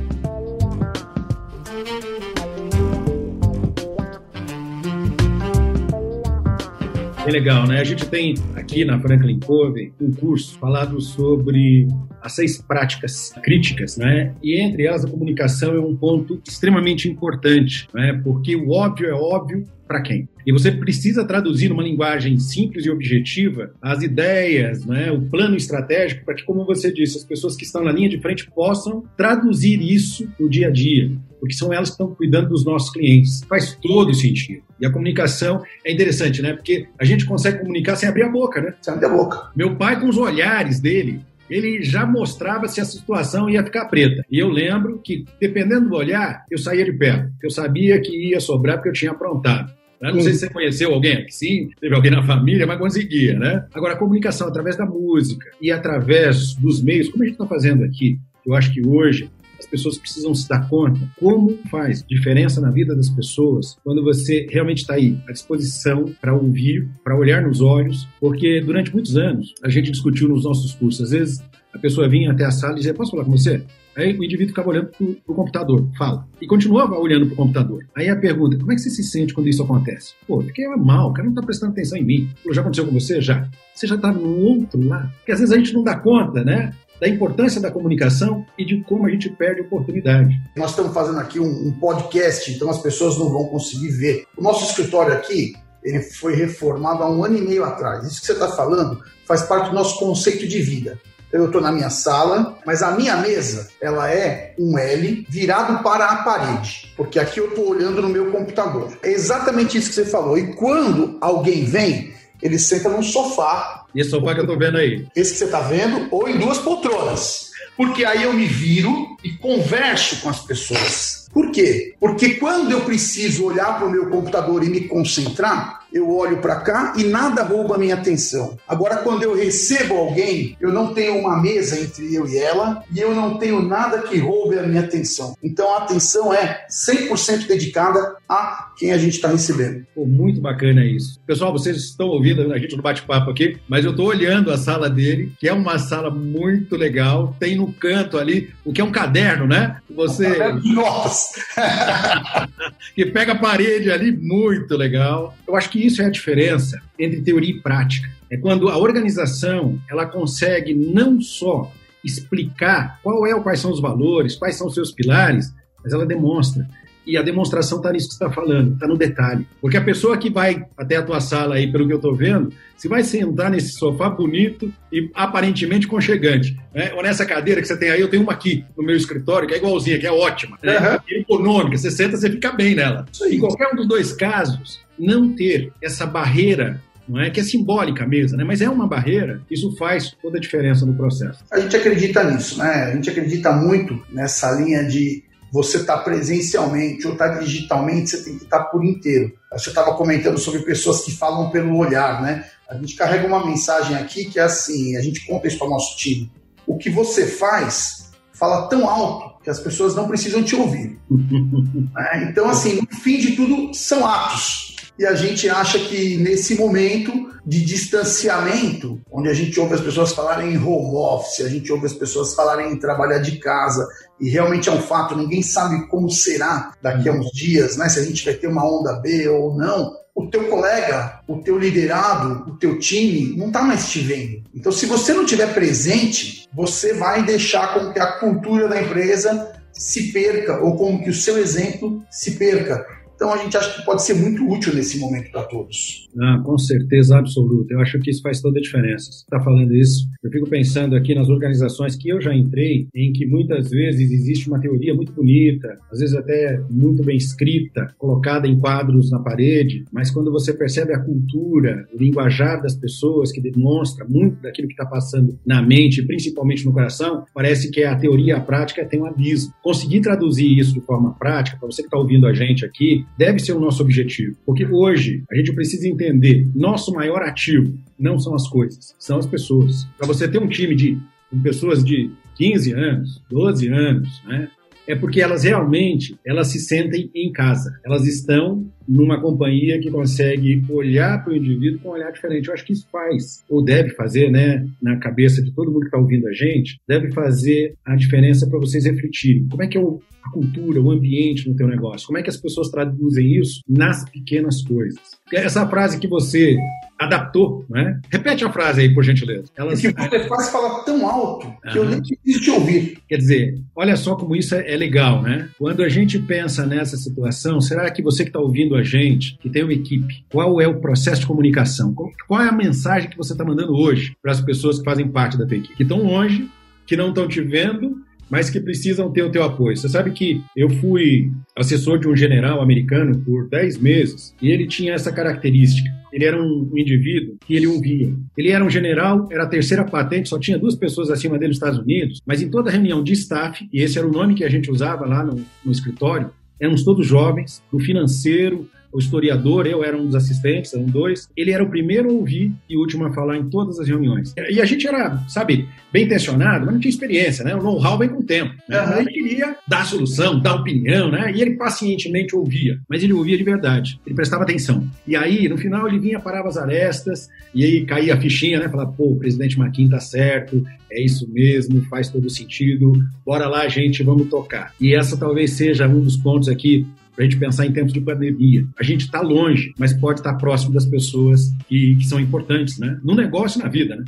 É 7.28 7.30
legal, 7.30 7.66
né? 7.66 7.78
A 7.78 7.84
gente 7.84 8.08
tem 8.08 8.36
aqui 8.56 8.86
na 8.86 8.98
Franklin 8.98 9.38
Covey 9.38 9.92
um 10.00 10.10
curso 10.10 10.58
falado 10.58 10.98
sobre 10.98 11.86
as 12.22 12.32
seis 12.32 12.56
práticas 12.56 13.34
críticas, 13.42 13.98
né? 13.98 14.34
E 14.42 14.58
entre 14.58 14.86
elas 14.86 15.04
a 15.04 15.10
comunicação 15.10 15.74
é 15.74 15.78
um 15.78 15.94
ponto 15.94 16.40
extremamente 16.48 17.06
importante, 17.06 17.86
né? 17.92 18.18
Porque 18.24 18.56
o 18.56 18.70
óbvio 18.70 19.10
é 19.10 19.12
óbvio 19.12 19.66
para 19.86 20.00
quem? 20.00 20.26
E 20.46 20.52
você 20.52 20.72
precisa 20.72 21.22
traduzir 21.22 21.68
numa 21.68 21.82
linguagem 21.82 22.38
simples 22.38 22.86
e 22.86 22.90
objetiva 22.90 23.72
as 23.80 24.02
ideias, 24.02 24.84
né, 24.84 25.10
o 25.10 25.20
plano 25.22 25.56
estratégico, 25.56 26.24
para 26.24 26.34
que, 26.34 26.44
como 26.44 26.64
você 26.64 26.92
disse, 26.92 27.16
as 27.16 27.24
pessoas 27.24 27.56
que 27.56 27.64
estão 27.64 27.82
na 27.82 27.92
linha 27.92 28.08
de 28.08 28.20
frente 28.20 28.50
possam 28.50 29.04
traduzir 29.16 29.80
isso 29.80 30.28
no 30.38 30.48
dia 30.48 30.68
a 30.68 30.70
dia, 30.70 31.10
porque 31.38 31.54
são 31.54 31.72
elas 31.72 31.88
que 31.90 31.94
estão 31.94 32.14
cuidando 32.14 32.48
dos 32.48 32.64
nossos 32.64 32.90
clientes. 32.90 33.42
Faz 33.48 33.76
todo 33.80 34.14
sentido. 34.14 34.62
E 34.80 34.86
a 34.86 34.92
comunicação 34.92 35.62
é 35.84 35.92
interessante, 35.92 36.42
né? 36.42 36.52
Porque 36.52 36.86
a 36.98 37.04
gente 37.04 37.24
consegue 37.24 37.60
comunicar 37.60 37.96
sem 37.96 38.08
abrir 38.08 38.24
a 38.24 38.28
boca, 38.28 38.60
né? 38.60 38.74
Sem 38.80 38.94
abrir 38.94 39.06
a 39.06 39.10
boca. 39.10 39.50
Meu 39.56 39.76
pai, 39.76 39.98
com 40.00 40.08
os 40.08 40.16
olhares 40.16 40.80
dele, 40.80 41.20
ele 41.50 41.82
já 41.82 42.06
mostrava 42.06 42.68
se 42.68 42.80
a 42.80 42.84
situação 42.84 43.48
ia 43.48 43.64
ficar 43.64 43.86
preta. 43.86 44.24
E 44.30 44.38
eu 44.38 44.48
lembro 44.48 45.00
que, 45.02 45.24
dependendo 45.40 45.88
do 45.88 45.96
olhar, 45.96 46.44
eu 46.50 46.58
saía 46.58 46.84
de 46.84 46.92
perto. 46.92 47.32
Eu 47.42 47.50
sabia 47.50 48.00
que 48.00 48.30
ia 48.30 48.40
sobrar 48.40 48.76
porque 48.76 48.90
eu 48.90 48.94
tinha 48.94 49.10
aprontado. 49.10 49.72
Né? 50.00 50.12
Não 50.12 50.20
sei 50.20 50.32
se 50.32 50.40
você 50.40 50.50
conheceu 50.50 50.94
alguém 50.94 51.14
aqui, 51.14 51.34
sim, 51.34 51.70
teve 51.80 51.94
alguém 51.94 52.10
na 52.10 52.22
família, 52.22 52.66
mas 52.66 52.78
conseguia, 52.78 53.36
né? 53.36 53.64
Agora, 53.74 53.94
a 53.94 53.96
comunicação 53.96 54.46
através 54.46 54.76
da 54.76 54.86
música 54.86 55.50
e 55.60 55.72
através 55.72 56.54
dos 56.54 56.80
meios, 56.80 57.08
como 57.08 57.24
a 57.24 57.26
gente 57.26 57.34
está 57.34 57.46
fazendo 57.46 57.82
aqui, 57.82 58.16
eu 58.46 58.54
acho 58.54 58.72
que 58.72 58.86
hoje 58.86 59.28
pessoas 59.68 59.98
precisam 59.98 60.34
se 60.34 60.48
dar 60.48 60.68
conta 60.68 61.00
como 61.18 61.58
faz 61.70 62.04
diferença 62.06 62.60
na 62.60 62.70
vida 62.70 62.94
das 62.94 63.08
pessoas 63.08 63.76
quando 63.84 64.02
você 64.02 64.46
realmente 64.50 64.78
está 64.78 64.94
aí 64.94 65.18
à 65.28 65.32
disposição 65.32 66.06
para 66.20 66.34
ouvir, 66.34 66.88
para 67.04 67.16
olhar 67.16 67.42
nos 67.42 67.60
olhos, 67.60 68.08
porque 68.20 68.60
durante 68.60 68.92
muitos 68.92 69.16
anos 69.16 69.54
a 69.62 69.68
gente 69.68 69.90
discutiu 69.90 70.28
nos 70.28 70.44
nossos 70.44 70.74
cursos, 70.74 71.02
às 71.02 71.10
vezes 71.10 71.42
a 71.72 71.78
pessoa 71.78 72.08
vinha 72.08 72.32
até 72.32 72.44
a 72.44 72.50
sala 72.50 72.72
e 72.74 72.76
dizia: 72.76 72.94
Posso 72.94 73.10
falar 73.10 73.24
com 73.24 73.32
você? 73.32 73.62
Aí 73.96 74.16
o 74.16 74.24
indivíduo 74.24 74.48
ficava 74.48 74.68
olhando 74.68 74.90
para 74.90 75.06
o 75.06 75.34
computador, 75.34 75.88
fala. 75.98 76.26
E 76.40 76.46
continuava 76.46 76.96
olhando 76.96 77.26
para 77.26 77.34
o 77.34 77.36
computador. 77.36 77.84
Aí 77.96 78.08
a 78.08 78.16
pergunta: 78.16 78.56
como 78.56 78.72
é 78.72 78.74
que 78.76 78.80
você 78.80 78.90
se 78.90 79.02
sente 79.02 79.34
quando 79.34 79.48
isso 79.48 79.62
acontece? 79.62 80.14
Pô, 80.26 80.38
porque 80.38 80.62
é 80.62 80.76
mal, 80.76 81.10
o 81.10 81.12
cara 81.12 81.24
não 81.24 81.32
está 81.32 81.42
prestando 81.42 81.72
atenção 81.72 81.98
em 81.98 82.04
mim. 82.04 82.28
Já 82.52 82.60
aconteceu 82.60 82.86
com 82.86 82.92
você? 82.92 83.20
Já. 83.20 83.48
Você 83.74 83.86
já 83.86 83.96
está 83.96 84.12
no 84.12 84.38
outro 84.40 84.80
lado. 84.86 85.12
Porque 85.18 85.32
às 85.32 85.40
vezes 85.40 85.52
a 85.52 85.58
gente 85.58 85.74
não 85.74 85.82
dá 85.82 85.96
conta, 85.96 86.44
né? 86.44 86.72
Da 87.00 87.08
importância 87.08 87.60
da 87.60 87.70
comunicação 87.70 88.44
e 88.58 88.64
de 88.64 88.82
como 88.82 89.06
a 89.06 89.10
gente 89.10 89.30
perde 89.30 89.62
oportunidade. 89.62 90.40
Nós 90.56 90.70
estamos 90.70 90.92
fazendo 90.92 91.18
aqui 91.18 91.38
um, 91.38 91.68
um 91.68 91.72
podcast, 91.72 92.52
então 92.52 92.70
as 92.70 92.78
pessoas 92.78 93.18
não 93.18 93.30
vão 93.30 93.46
conseguir 93.46 93.90
ver. 93.90 94.24
O 94.36 94.42
nosso 94.42 94.64
escritório 94.64 95.12
aqui, 95.12 95.54
ele 95.82 96.00
foi 96.00 96.34
reformado 96.34 97.02
há 97.02 97.10
um 97.10 97.24
ano 97.24 97.38
e 97.38 97.42
meio 97.42 97.64
atrás. 97.64 98.04
Isso 98.04 98.20
que 98.20 98.26
você 98.26 98.32
está 98.32 98.48
falando 98.48 99.02
faz 99.26 99.42
parte 99.42 99.70
do 99.70 99.74
nosso 99.74 99.98
conceito 99.98 100.46
de 100.46 100.60
vida. 100.60 100.98
Eu 101.30 101.46
estou 101.46 101.60
na 101.60 101.70
minha 101.70 101.90
sala, 101.90 102.56
mas 102.64 102.82
a 102.82 102.92
minha 102.92 103.16
mesa 103.18 103.68
ela 103.82 104.10
é 104.10 104.54
um 104.58 104.78
L 104.78 105.26
virado 105.28 105.82
para 105.82 106.06
a 106.06 106.16
parede, 106.22 106.90
porque 106.96 107.18
aqui 107.18 107.38
eu 107.38 107.48
estou 107.48 107.68
olhando 107.68 108.00
no 108.00 108.08
meu 108.08 108.30
computador. 108.32 108.96
É 109.02 109.10
exatamente 109.10 109.76
isso 109.76 109.90
que 109.90 109.94
você 109.94 110.06
falou. 110.06 110.38
E 110.38 110.54
quando 110.54 111.18
alguém 111.20 111.64
vem, 111.66 112.14
ele 112.42 112.58
senta 112.58 112.88
num 112.88 113.02
sofá. 113.02 113.84
E 113.94 114.00
esse 114.00 114.10
sofá 114.10 114.34
que 114.34 114.40
eu 114.40 114.44
estou 114.44 114.58
vendo 114.58 114.78
aí? 114.78 115.06
Esse 115.14 115.32
que 115.32 115.38
você 115.38 115.44
está 115.44 115.60
vendo, 115.60 116.08
ou 116.10 116.28
em 116.28 116.38
duas 116.38 116.58
poltronas. 116.58 117.48
Porque 117.76 118.04
aí 118.04 118.24
eu 118.24 118.32
me 118.32 118.46
viro 118.46 119.16
e 119.22 119.30
converso 119.30 120.20
com 120.20 120.28
as 120.28 120.40
pessoas. 120.40 121.28
Por 121.32 121.52
quê? 121.52 121.94
Porque 122.00 122.30
quando 122.34 122.72
eu 122.72 122.80
preciso 122.80 123.44
olhar 123.44 123.78
para 123.78 123.86
o 123.86 123.90
meu 123.90 124.10
computador 124.10 124.64
e 124.64 124.68
me 124.68 124.82
concentrar, 124.82 125.86
eu 125.92 126.14
olho 126.14 126.38
para 126.38 126.56
cá 126.56 126.94
e 126.96 127.04
nada 127.04 127.42
rouba 127.42 127.74
a 127.74 127.78
minha 127.78 127.94
atenção. 127.94 128.58
Agora, 128.66 128.98
quando 128.98 129.22
eu 129.22 129.34
recebo 129.34 129.94
alguém, 129.94 130.56
eu 130.60 130.72
não 130.72 130.92
tenho 130.92 131.18
uma 131.18 131.40
mesa 131.40 131.78
entre 131.80 132.14
eu 132.14 132.26
e 132.28 132.38
ela 132.38 132.82
e 132.92 133.00
eu 133.00 133.14
não 133.14 133.38
tenho 133.38 133.62
nada 133.62 134.02
que 134.02 134.18
roube 134.18 134.58
a 134.58 134.62
minha 134.62 134.82
atenção. 134.82 135.36
Então, 135.42 135.74
a 135.74 135.78
atenção 135.78 136.32
é 136.32 136.66
100% 136.70 137.46
dedicada 137.46 138.16
a 138.28 138.72
quem 138.76 138.92
a 138.92 138.98
gente 138.98 139.14
está 139.14 139.28
recebendo. 139.28 139.86
Pô, 139.94 140.04
muito 140.04 140.40
bacana 140.40 140.84
isso. 140.84 141.18
Pessoal, 141.26 141.52
vocês 141.52 141.76
estão 141.76 142.08
ouvindo 142.08 142.52
a 142.52 142.58
gente 142.58 142.76
no 142.76 142.82
bate-papo 142.82 143.30
aqui, 143.30 143.58
mas 143.68 143.84
eu 143.84 143.92
estou 143.92 144.06
olhando 144.06 144.52
a 144.52 144.58
sala 144.58 144.90
dele, 144.90 145.32
que 145.38 145.48
é 145.48 145.52
uma 145.52 145.78
sala 145.78 146.10
muito 146.10 146.76
legal. 146.76 147.34
Tem 147.38 147.56
no 147.56 147.72
canto 147.72 148.18
ali 148.18 148.50
o 148.64 148.72
que 148.72 148.80
é 148.80 148.84
um 148.84 148.92
caderno, 148.92 149.46
né? 149.46 149.78
Você. 149.90 150.28
Nossa! 150.64 151.40
que 152.94 153.06
pega 153.06 153.32
a 153.32 153.38
parede 153.38 153.90
ali, 153.90 154.12
muito 154.12 154.76
legal. 154.76 155.34
Eu 155.46 155.56
acho 155.56 155.70
que 155.70 155.77
isso 155.86 156.02
é 156.02 156.06
a 156.06 156.10
diferença 156.10 156.80
entre 156.98 157.20
teoria 157.20 157.50
e 157.50 157.60
prática. 157.60 158.08
É 158.30 158.36
quando 158.36 158.68
a 158.68 158.76
organização 158.76 159.78
ela 159.88 160.06
consegue 160.06 160.74
não 160.74 161.20
só 161.20 161.72
explicar 162.04 163.00
qual 163.02 163.26
é, 163.26 163.40
quais 163.40 163.60
são 163.60 163.70
os 163.70 163.80
valores, 163.80 164.36
quais 164.36 164.56
são 164.56 164.66
os 164.66 164.74
seus 164.74 164.92
pilares, 164.92 165.52
mas 165.82 165.92
ela 165.92 166.06
demonstra. 166.06 166.68
E 167.06 167.16
a 167.16 167.22
demonstração 167.22 167.78
está 167.78 167.90
nisso 167.90 168.08
que 168.08 168.16
você 168.16 168.24
está 168.24 168.34
falando, 168.34 168.74
está 168.74 168.86
no 168.86 168.98
detalhe. 168.98 169.46
Porque 169.62 169.78
a 169.78 169.82
pessoa 169.82 170.18
que 170.18 170.28
vai 170.28 170.62
até 170.76 170.96
a 170.96 171.02
tua 171.02 171.20
sala 171.20 171.54
aí, 171.54 171.72
pelo 171.72 171.86
que 171.86 171.92
eu 171.94 171.96
estou 171.96 172.14
vendo, 172.14 172.52
se 172.76 172.86
vai 172.86 173.02
sentar 173.02 173.50
nesse 173.50 173.72
sofá 173.72 174.10
bonito 174.10 174.70
e 174.92 175.10
aparentemente 175.14 175.86
conchegante, 175.86 176.54
né? 176.74 176.92
ou 176.94 177.02
nessa 177.02 177.24
cadeira 177.24 177.62
que 177.62 177.66
você 177.66 177.78
tem 177.78 177.88
aí, 177.88 178.00
eu 178.02 178.08
tenho 178.08 178.22
uma 178.22 178.32
aqui 178.32 178.62
no 178.76 178.84
meu 178.84 178.94
escritório, 178.94 179.48
que 179.48 179.54
é 179.54 179.56
igualzinha, 179.56 179.98
que 179.98 180.06
é 180.06 180.12
ótima, 180.12 180.58
né? 180.62 181.00
é 181.10 181.20
econômica, 181.20 181.78
você 181.78 181.90
senta, 181.90 182.14
você 182.14 182.30
fica 182.30 182.52
bem 182.52 182.74
nela. 182.74 183.06
Em 183.22 183.38
qualquer 183.38 183.72
um 183.72 183.76
dos 183.76 183.88
dois 183.88 184.12
casos, 184.12 184.78
não 184.98 185.34
ter 185.34 185.72
essa 185.82 186.06
barreira 186.06 186.80
não 187.08 187.20
é 187.20 187.30
que 187.30 187.40
é 187.40 187.42
simbólica 187.42 188.06
mesmo, 188.06 188.36
né? 188.36 188.44
Mas 188.44 188.60
é 188.60 188.68
uma 188.68 188.86
barreira. 188.86 189.40
Isso 189.50 189.74
faz 189.76 190.14
toda 190.20 190.36
a 190.36 190.40
diferença 190.40 190.84
no 190.84 190.94
processo. 190.94 191.42
A 191.50 191.58
gente 191.58 191.74
acredita 191.74 192.22
nisso, 192.22 192.58
né? 192.58 192.84
A 192.84 192.94
gente 192.94 193.08
acredita 193.08 193.50
muito 193.50 194.02
nessa 194.12 194.52
linha 194.52 194.84
de 194.84 195.24
você 195.50 195.78
está 195.78 195.96
presencialmente 195.96 197.06
ou 197.06 197.14
está 197.14 197.28
digitalmente, 197.28 198.10
você 198.10 198.22
tem 198.22 198.36
que 198.36 198.44
estar 198.44 198.58
tá 198.58 198.64
por 198.64 198.84
inteiro. 198.84 199.32
Você 199.52 199.70
estava 199.70 199.94
comentando 199.94 200.36
sobre 200.38 200.60
pessoas 200.60 201.00
que 201.02 201.10
falam 201.10 201.50
pelo 201.50 201.76
olhar, 201.78 202.20
né? 202.20 202.44
A 202.68 202.74
gente 202.76 202.94
carrega 202.94 203.26
uma 203.26 203.46
mensagem 203.46 203.96
aqui 203.96 204.26
que 204.26 204.38
é 204.38 204.42
assim, 204.42 204.94
a 204.96 205.00
gente 205.00 205.26
conta 205.26 205.48
isso 205.48 205.56
para 205.56 205.68
o 205.68 205.70
nosso 205.70 205.96
time. 205.96 206.30
O 206.66 206.76
que 206.76 206.90
você 206.90 207.26
faz 207.26 208.10
fala 208.34 208.68
tão 208.68 208.88
alto 208.88 209.42
que 209.42 209.48
as 209.48 209.58
pessoas 209.58 209.94
não 209.94 210.06
precisam 210.06 210.42
te 210.42 210.54
ouvir. 210.54 210.98
é, 211.96 212.24
então, 212.24 212.48
assim, 212.50 212.82
no 212.82 212.98
fim 212.98 213.18
de 213.18 213.34
tudo, 213.34 213.72
são 213.72 214.06
atos. 214.06 214.67
E 214.98 215.06
a 215.06 215.14
gente 215.14 215.48
acha 215.48 215.78
que 215.78 216.16
nesse 216.16 216.56
momento 216.56 217.12
de 217.46 217.64
distanciamento, 217.64 219.00
onde 219.10 219.28
a 219.28 219.32
gente 219.32 219.58
ouve 219.58 219.74
as 219.74 219.80
pessoas 219.80 220.12
falarem 220.12 220.52
em 220.52 220.58
home 220.58 220.96
office, 220.96 221.46
a 221.46 221.48
gente 221.48 221.72
ouve 221.72 221.86
as 221.86 221.94
pessoas 221.94 222.34
falarem 222.34 222.72
em 222.72 222.78
trabalhar 222.78 223.18
de 223.18 223.38
casa, 223.38 223.88
e 224.20 224.28
realmente 224.28 224.68
é 224.68 224.72
um 224.72 224.82
fato, 224.82 225.16
ninguém 225.16 225.42
sabe 225.42 225.86
como 225.86 226.10
será 226.10 226.72
daqui 226.82 227.08
a 227.08 227.12
uns 227.12 227.30
dias, 227.30 227.76
né? 227.76 227.88
Se 227.88 228.00
a 228.00 228.02
gente 228.02 228.24
vai 228.24 228.34
ter 228.34 228.48
uma 228.48 228.66
onda 228.66 229.00
B 229.00 229.28
ou 229.28 229.54
não. 229.56 229.96
O 230.14 230.26
teu 230.26 230.48
colega, 230.48 231.20
o 231.28 231.36
teu 231.36 231.56
liderado, 231.56 232.50
o 232.50 232.56
teu 232.58 232.78
time 232.78 233.36
não 233.36 233.46
está 233.46 233.62
mais 233.62 233.88
te 233.88 234.00
vendo. 234.00 234.42
Então, 234.52 234.72
se 234.72 234.84
você 234.84 235.14
não 235.14 235.24
tiver 235.24 235.54
presente, 235.54 236.48
você 236.52 236.92
vai 236.92 237.24
deixar 237.24 237.72
com 237.72 237.92
que 237.92 238.00
a 238.00 238.18
cultura 238.18 238.68
da 238.68 238.82
empresa 238.82 239.52
se 239.72 240.12
perca 240.12 240.58
ou 240.58 240.76
como 240.76 241.02
que 241.02 241.10
o 241.10 241.14
seu 241.14 241.38
exemplo 241.38 242.02
se 242.10 242.32
perca. 242.32 242.84
Então 243.18 243.32
a 243.32 243.36
gente 243.36 243.56
acha 243.56 243.74
que 243.74 243.84
pode 243.84 244.04
ser 244.04 244.14
muito 244.14 244.48
útil 244.48 244.72
nesse 244.72 244.96
momento 244.96 245.32
para 245.32 245.42
todos. 245.42 246.08
Ah, 246.20 246.40
com 246.44 246.56
certeza 246.56 247.18
absoluta. 247.18 247.74
Eu 247.74 247.80
acho 247.80 247.98
que 247.98 248.10
isso 248.10 248.22
faz 248.22 248.40
toda 248.40 248.60
a 248.60 248.62
diferença. 248.62 249.10
Você 249.10 249.24
está 249.24 249.40
falando 249.40 249.74
isso. 249.74 250.06
Eu 250.22 250.30
fico 250.30 250.48
pensando 250.48 250.94
aqui 250.94 251.16
nas 251.16 251.28
organizações 251.28 251.96
que 251.96 252.08
eu 252.08 252.20
já 252.20 252.32
entrei, 252.32 252.86
em 252.94 253.12
que 253.12 253.26
muitas 253.26 253.70
vezes 253.70 254.12
existe 254.12 254.48
uma 254.48 254.60
teoria 254.60 254.94
muito 254.94 255.12
bonita, 255.12 255.76
às 255.90 255.98
vezes 255.98 256.14
até 256.14 256.60
muito 256.70 257.02
bem 257.02 257.16
escrita, 257.16 257.92
colocada 257.98 258.46
em 258.46 258.56
quadros 258.56 259.10
na 259.10 259.18
parede, 259.18 259.84
mas 259.90 260.12
quando 260.12 260.30
você 260.30 260.52
percebe 260.52 260.94
a 260.94 261.00
cultura, 261.00 261.88
o 261.92 261.98
linguajar 261.98 262.62
das 262.62 262.76
pessoas, 262.76 263.32
que 263.32 263.40
demonstra 263.40 264.06
muito 264.08 264.40
daquilo 264.40 264.68
que 264.68 264.74
está 264.74 264.86
passando 264.86 265.36
na 265.44 265.60
mente, 265.60 266.06
principalmente 266.06 266.64
no 266.64 266.72
coração, 266.72 267.24
parece 267.34 267.68
que 267.68 267.82
a 267.82 267.96
teoria 267.96 268.28
e 268.28 268.32
a 268.32 268.40
prática 268.40 268.84
tem 268.84 269.00
um 269.00 269.06
abismo. 269.06 269.52
Conseguir 269.62 270.02
traduzir 270.02 270.58
isso 270.58 270.74
de 270.74 270.80
forma 270.80 271.14
prática, 271.14 271.56
para 271.58 271.66
você 271.66 271.82
que 271.82 271.88
está 271.88 271.98
ouvindo 271.98 272.26
a 272.26 272.32
gente 272.32 272.64
aqui, 272.64 273.04
deve 273.16 273.38
ser 273.38 273.52
o 273.52 273.60
nosso 273.60 273.82
objetivo. 273.82 274.36
Porque 274.44 274.66
hoje 274.66 275.22
a 275.30 275.36
gente 275.36 275.52
precisa 275.52 275.88
entender, 275.88 276.46
nosso 276.54 276.92
maior 276.92 277.22
ativo 277.22 277.76
não 277.98 278.18
são 278.18 278.34
as 278.34 278.48
coisas, 278.48 278.94
são 278.98 279.18
as 279.18 279.26
pessoas. 279.26 279.86
Para 279.96 280.06
você 280.06 280.28
ter 280.28 280.38
um 280.38 280.48
time 280.48 280.74
de 280.74 280.98
pessoas 281.42 281.84
de 281.84 282.10
15 282.36 282.72
anos, 282.72 283.22
12 283.30 283.68
anos, 283.68 284.22
né? 284.24 284.48
é 284.88 284.94
porque 284.94 285.20
elas 285.20 285.44
realmente 285.44 286.18
elas 286.26 286.48
se 286.48 286.58
sentem 286.58 287.10
em 287.14 287.30
casa. 287.30 287.78
Elas 287.84 288.06
estão 288.06 288.66
numa 288.88 289.20
companhia 289.20 289.78
que 289.78 289.90
consegue 289.90 290.64
olhar 290.70 291.22
para 291.22 291.32
o 291.32 291.36
indivíduo 291.36 291.80
com 291.80 291.90
um 291.90 291.92
olhar 291.92 292.10
diferente. 292.10 292.48
Eu 292.48 292.54
acho 292.54 292.64
que 292.64 292.72
isso 292.72 292.86
faz, 292.90 293.44
ou 293.48 293.62
deve 293.62 293.90
fazer, 293.90 294.30
né, 294.30 294.66
na 294.80 294.96
cabeça 294.96 295.42
de 295.42 295.52
todo 295.52 295.70
mundo 295.70 295.80
que 295.80 295.86
está 295.86 295.98
ouvindo 295.98 296.26
a 296.26 296.32
gente, 296.32 296.80
deve 296.88 297.12
fazer 297.12 297.74
a 297.84 297.94
diferença 297.94 298.48
para 298.48 298.58
vocês 298.58 298.84
refletirem. 298.84 299.46
Como 299.48 299.62
é 299.62 299.66
que 299.66 299.76
é 299.76 299.80
a 299.80 300.30
cultura, 300.30 300.80
o 300.80 300.90
ambiente 300.90 301.48
no 301.48 301.54
teu 301.54 301.68
negócio? 301.68 302.06
Como 302.06 302.18
é 302.18 302.22
que 302.22 302.30
as 302.30 302.36
pessoas 302.36 302.70
traduzem 302.70 303.38
isso 303.38 303.60
nas 303.68 304.08
pequenas 304.08 304.62
coisas? 304.62 304.98
Essa 305.32 305.68
frase 305.68 305.98
que 305.98 306.08
você 306.08 306.56
adaptou, 306.98 307.64
né? 307.70 308.00
Repete 308.10 308.44
a 308.44 308.52
frase 308.52 308.80
aí, 308.80 308.92
por 308.92 309.04
gentileza. 309.04 309.44
Elas... 309.56 309.84
É 309.84 309.92
que 309.92 310.08
você 310.08 310.28
faz 310.28 310.50
falar 310.50 310.82
tão 310.82 311.08
alto 311.08 311.46
que 311.70 311.78
uhum. 311.78 311.84
eu 311.84 311.90
nem 311.90 312.02
preciso 312.02 312.40
te 312.40 312.50
ouvir. 312.50 312.98
Quer 313.08 313.16
dizer, 313.18 313.58
olha 313.76 313.96
só 313.96 314.16
como 314.16 314.34
isso 314.34 314.54
é, 314.54 314.72
é 314.72 314.76
legal, 314.76 315.22
né? 315.22 315.48
Quando 315.58 315.82
a 315.82 315.88
gente 315.88 316.18
pensa 316.18 316.66
nessa 316.66 316.96
situação, 316.96 317.60
será 317.60 317.88
que 317.90 318.02
você 318.02 318.24
que 318.24 318.30
está 318.30 318.40
ouvindo 318.40 318.74
a 318.78 318.84
gente, 318.84 319.38
que 319.38 319.50
tem 319.50 319.62
uma 319.62 319.72
equipe, 319.72 320.24
qual 320.30 320.60
é 320.60 320.66
o 320.66 320.80
processo 320.80 321.22
de 321.22 321.26
comunicação? 321.26 321.94
Qual, 322.26 322.40
é 322.40 322.48
a 322.48 322.52
mensagem 322.52 323.10
que 323.10 323.16
você 323.16 323.32
está 323.32 323.44
mandando 323.44 323.74
hoje 323.74 324.16
para 324.22 324.32
as 324.32 324.40
pessoas 324.40 324.78
que 324.78 324.84
fazem 324.84 325.08
parte 325.08 325.36
da 325.36 325.46
tua 325.46 325.56
equipe? 325.56 325.76
Que 325.76 325.82
estão 325.82 326.02
longe, 326.02 326.48
que 326.86 326.96
não 326.96 327.08
estão 327.08 327.26
te 327.28 327.40
vendo 327.40 328.06
mas 328.30 328.50
que 328.50 328.60
precisam 328.60 329.10
ter 329.10 329.22
o 329.22 329.30
teu 329.30 329.42
apoio. 329.42 329.76
Você 329.76 329.88
sabe 329.88 330.10
que 330.10 330.42
eu 330.54 330.68
fui 330.68 331.30
assessor 331.56 331.98
de 331.98 332.08
um 332.08 332.16
general 332.16 332.60
americano 332.60 333.18
por 333.20 333.48
10 333.48 333.78
meses 333.78 334.34
e 334.40 334.50
ele 334.50 334.66
tinha 334.66 334.94
essa 334.94 335.10
característica. 335.12 335.88
Ele 336.12 336.24
era 336.24 336.40
um 336.40 336.70
indivíduo 336.74 337.36
que 337.46 337.54
ele 337.54 337.66
ouvia. 337.66 338.14
Ele 338.36 338.50
era 338.50 338.64
um 338.64 338.70
general, 338.70 339.28
era 339.30 339.44
a 339.44 339.48
terceira 339.48 339.84
patente, 339.84 340.28
só 340.28 340.38
tinha 340.38 340.58
duas 340.58 340.74
pessoas 340.74 341.10
acima 341.10 341.38
dele 341.38 341.48
nos 341.48 341.56
Estados 341.56 341.78
Unidos, 341.78 342.20
mas 342.26 342.40
em 342.40 342.50
toda 342.50 342.70
reunião 342.70 343.02
de 343.02 343.12
staff, 343.12 343.68
e 343.72 343.82
esse 343.82 343.98
era 343.98 344.06
o 344.06 344.12
nome 344.12 344.34
que 344.34 344.44
a 344.44 344.48
gente 344.48 344.70
usava 344.70 345.04
lá 345.04 345.22
no, 345.22 345.44
no 345.64 345.72
escritório, 345.72 346.30
éramos 346.60 346.84
todos 346.84 347.06
jovens, 347.06 347.62
no 347.72 347.78
financeiro, 347.78 348.68
o 348.92 348.98
historiador, 348.98 349.66
eu 349.66 349.84
era 349.84 349.96
um 349.96 350.06
dos 350.06 350.14
assistentes, 350.14 350.72
eram 350.72 350.86
dois. 350.86 351.28
Ele 351.36 351.50
era 351.50 351.62
o 351.62 351.68
primeiro 351.68 352.10
a 352.10 352.12
ouvir 352.12 352.52
e 352.68 352.76
o 352.76 352.80
último 352.80 353.04
a 353.06 353.12
falar 353.12 353.36
em 353.36 353.48
todas 353.48 353.78
as 353.78 353.88
reuniões. 353.88 354.34
E 354.50 354.60
a 354.60 354.64
gente 354.64 354.86
era, 354.86 355.18
sabe, 355.28 355.68
bem 355.92 356.04
intencionado, 356.04 356.64
mas 356.64 356.74
não 356.74 356.80
tinha 356.80 356.90
experiência, 356.90 357.44
né? 357.44 357.54
O 357.54 357.62
know-how 357.62 357.98
vem 357.98 358.08
com 358.08 358.20
o 358.20 358.24
tempo. 358.24 358.54
Né? 358.68 358.80
Uhum. 358.80 359.00
Ele 359.00 359.10
queria 359.10 359.56
dar 359.66 359.84
solução, 359.84 360.40
dar 360.40 360.54
opinião, 360.54 361.10
né? 361.10 361.32
E 361.34 361.42
ele 361.42 361.56
pacientemente 361.56 362.34
ouvia, 362.34 362.80
mas 362.88 363.02
ele 363.02 363.12
ouvia 363.12 363.36
de 363.36 363.44
verdade. 363.44 364.00
Ele 364.06 364.14
prestava 364.14 364.42
atenção. 364.42 364.86
E 365.06 365.16
aí, 365.16 365.48
no 365.48 365.58
final, 365.58 365.86
ele 365.86 365.98
vinha, 365.98 366.20
parava 366.20 366.48
as 366.48 366.56
arestas, 366.56 367.28
e 367.54 367.64
aí 367.64 367.84
caía 367.84 368.14
a 368.14 368.20
fichinha, 368.20 368.58
né? 368.58 368.68
Falava, 368.68 368.92
pô, 368.92 369.12
o 369.12 369.18
presidente 369.18 369.58
Maquin 369.58 369.88
tá 369.88 370.00
certo, 370.00 370.64
é 370.90 371.02
isso 371.02 371.28
mesmo, 371.30 371.82
faz 371.84 372.08
todo 372.08 372.28
sentido, 372.30 372.92
bora 373.24 373.46
lá, 373.46 373.68
gente, 373.68 374.02
vamos 374.02 374.28
tocar. 374.28 374.72
E 374.80 374.94
essa 374.94 375.16
talvez 375.16 375.52
seja 375.52 375.86
um 375.86 376.00
dos 376.00 376.16
pontos 376.16 376.48
aqui 376.48 376.86
para 377.18 377.24
a 377.24 377.28
gente 377.28 377.40
pensar 377.40 377.66
em 377.66 377.72
tempos 377.72 377.92
de 377.92 378.00
pandemia. 378.00 378.64
A 378.78 378.84
gente 378.84 379.06
está 379.06 379.20
longe, 379.20 379.74
mas 379.76 379.92
pode 379.92 380.20
estar 380.20 380.34
tá 380.34 380.38
próximo 380.38 380.72
das 380.72 380.86
pessoas 380.86 381.50
que, 381.68 381.96
que 381.96 382.06
são 382.06 382.20
importantes, 382.20 382.78
né? 382.78 382.96
No 383.02 383.12
negócio 383.12 383.58
e 383.58 383.64
na 383.64 383.68
vida, 383.68 383.96
né? 383.96 384.04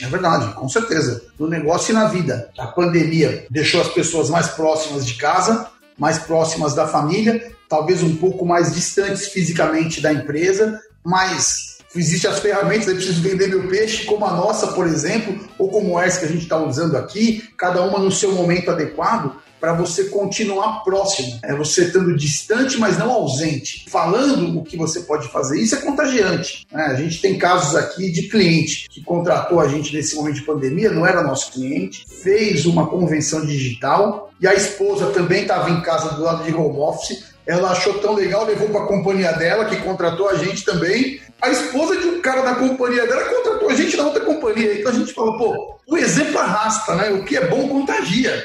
É 0.00 0.06
verdade, 0.06 0.54
com 0.54 0.68
certeza. 0.68 1.24
No 1.36 1.48
negócio 1.48 1.90
e 1.90 1.94
na 1.94 2.06
vida. 2.06 2.50
A 2.56 2.68
pandemia 2.68 3.46
deixou 3.50 3.80
as 3.80 3.88
pessoas 3.88 4.30
mais 4.30 4.46
próximas 4.46 5.04
de 5.04 5.14
casa, 5.14 5.66
mais 5.98 6.20
próximas 6.20 6.72
da 6.72 6.86
família, 6.86 7.52
talvez 7.68 8.00
um 8.00 8.14
pouco 8.14 8.46
mais 8.46 8.72
distantes 8.72 9.26
fisicamente 9.26 10.00
da 10.00 10.12
empresa, 10.12 10.78
mas 11.04 11.78
existem 11.96 12.30
as 12.30 12.38
ferramentas, 12.38 12.86
eu 12.86 12.94
preciso 12.94 13.20
vender 13.22 13.48
meu 13.48 13.66
peixe, 13.66 14.04
como 14.04 14.24
a 14.24 14.36
nossa, 14.36 14.68
por 14.68 14.86
exemplo, 14.86 15.36
ou 15.58 15.68
como 15.68 15.98
essa 15.98 16.20
que 16.20 16.26
a 16.26 16.28
gente 16.28 16.44
está 16.44 16.58
usando 16.58 16.96
aqui, 16.96 17.42
cada 17.56 17.82
uma 17.82 17.98
no 17.98 18.12
seu 18.12 18.32
momento 18.32 18.70
adequado, 18.70 19.41
para 19.62 19.74
você 19.74 20.06
continuar 20.06 20.82
próximo. 20.82 21.38
É 21.40 21.54
você 21.54 21.84
estando 21.84 22.16
distante, 22.16 22.78
mas 22.78 22.98
não 22.98 23.12
ausente. 23.12 23.84
Falando 23.88 24.58
o 24.58 24.64
que 24.64 24.76
você 24.76 25.02
pode 25.02 25.28
fazer. 25.28 25.60
Isso 25.60 25.76
é 25.76 25.80
contagiante. 25.80 26.66
Né? 26.72 26.82
A 26.82 26.94
gente 26.96 27.22
tem 27.22 27.38
casos 27.38 27.76
aqui 27.76 28.10
de 28.10 28.22
cliente 28.22 28.88
que 28.90 29.00
contratou 29.00 29.60
a 29.60 29.68
gente 29.68 29.94
nesse 29.94 30.16
momento 30.16 30.34
de 30.34 30.42
pandemia, 30.42 30.90
não 30.90 31.06
era 31.06 31.22
nosso 31.22 31.52
cliente, 31.52 32.04
fez 32.24 32.66
uma 32.66 32.88
convenção 32.88 33.46
digital 33.46 34.32
e 34.40 34.48
a 34.48 34.52
esposa 34.54 35.12
também 35.12 35.42
estava 35.42 35.70
em 35.70 35.80
casa 35.80 36.16
do 36.16 36.22
lado 36.22 36.42
de 36.42 36.52
home 36.52 36.80
office 36.80 37.30
ela 37.44 37.72
achou 37.72 37.94
tão 37.94 38.14
legal, 38.14 38.44
levou 38.44 38.68
para 38.68 38.84
a 38.84 38.86
companhia 38.86 39.32
dela, 39.32 39.64
que 39.64 39.76
contratou 39.76 40.28
a 40.28 40.36
gente 40.36 40.64
também. 40.64 41.20
A 41.40 41.50
esposa 41.50 41.96
de 41.96 42.06
um 42.06 42.20
cara 42.20 42.40
da 42.42 42.54
companhia 42.54 43.04
dela 43.04 43.24
contratou 43.24 43.68
a 43.68 43.74
gente 43.74 43.96
na 43.96 44.04
outra 44.04 44.24
companhia. 44.24 44.78
Então 44.78 44.92
a 44.92 44.94
gente 44.94 45.12
falou, 45.12 45.36
pô, 45.36 45.76
o 45.88 45.96
exemplo 45.96 46.38
arrasta, 46.38 46.94
né? 46.94 47.10
O 47.10 47.24
que 47.24 47.36
é 47.36 47.48
bom 47.48 47.68
contagia. 47.68 48.44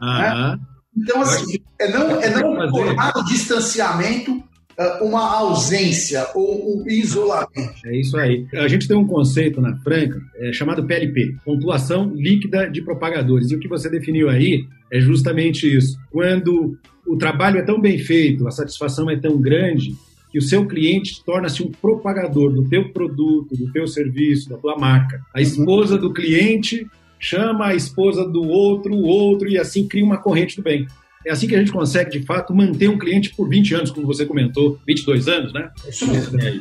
Né? 0.00 0.58
Então, 0.96 1.20
assim, 1.22 1.58
é 1.78 1.90
não, 1.90 2.20
é 2.20 2.30
não 2.30 2.70
tornar 2.70 3.12
o 3.16 3.24
distanciamento 3.24 4.42
ah, 4.78 5.00
uma 5.02 5.38
ausência 5.38 6.24
ou 6.36 6.80
um 6.80 6.88
isolamento. 6.88 7.74
É 7.84 7.96
isso 7.96 8.16
aí. 8.16 8.46
A 8.54 8.68
gente 8.68 8.86
tem 8.86 8.96
um 8.96 9.06
conceito 9.06 9.60
na 9.60 9.76
Franca 9.78 10.20
é, 10.36 10.52
chamado 10.52 10.84
PLP, 10.84 11.34
pontuação 11.44 12.12
líquida 12.14 12.70
de 12.70 12.80
propagadores. 12.82 13.50
E 13.50 13.56
o 13.56 13.58
que 13.58 13.66
você 13.66 13.90
definiu 13.90 14.30
aí 14.30 14.66
é 14.92 15.00
justamente 15.00 15.66
isso. 15.66 15.98
Quando 16.12 16.78
o 17.04 17.16
trabalho 17.16 17.58
é 17.58 17.62
tão 17.62 17.80
bem 17.80 17.98
feito, 17.98 18.46
a 18.46 18.52
satisfação 18.52 19.10
é 19.10 19.16
tão 19.16 19.40
grande, 19.40 19.96
que 20.30 20.38
o 20.38 20.42
seu 20.42 20.66
cliente 20.66 21.24
torna-se 21.24 21.62
um 21.62 21.70
propagador 21.70 22.52
do 22.52 22.68
teu 22.68 22.92
produto, 22.92 23.56
do 23.56 23.72
teu 23.72 23.88
serviço, 23.88 24.48
da 24.48 24.58
tua 24.58 24.76
marca. 24.76 25.20
A 25.34 25.40
esposa 25.40 25.98
do 25.98 26.12
cliente 26.12 26.86
chama 27.18 27.68
a 27.68 27.74
esposa 27.74 28.26
do 28.28 28.42
outro, 28.42 28.94
o 28.94 29.04
outro, 29.04 29.48
e 29.48 29.58
assim 29.58 29.86
cria 29.86 30.04
uma 30.04 30.18
corrente 30.18 30.56
do 30.56 30.62
bem. 30.62 30.86
É 31.26 31.32
assim 31.32 31.48
que 31.48 31.54
a 31.54 31.58
gente 31.58 31.72
consegue, 31.72 32.18
de 32.18 32.24
fato, 32.24 32.54
manter 32.54 32.88
um 32.88 32.98
cliente 32.98 33.34
por 33.34 33.48
20 33.48 33.74
anos, 33.74 33.90
como 33.90 34.06
você 34.06 34.24
comentou, 34.24 34.78
22 34.86 35.28
anos, 35.28 35.52
né? 35.52 35.70
É 35.84 35.90
isso 35.90 36.10
mesmo. 36.10 36.40
É. 36.40 36.60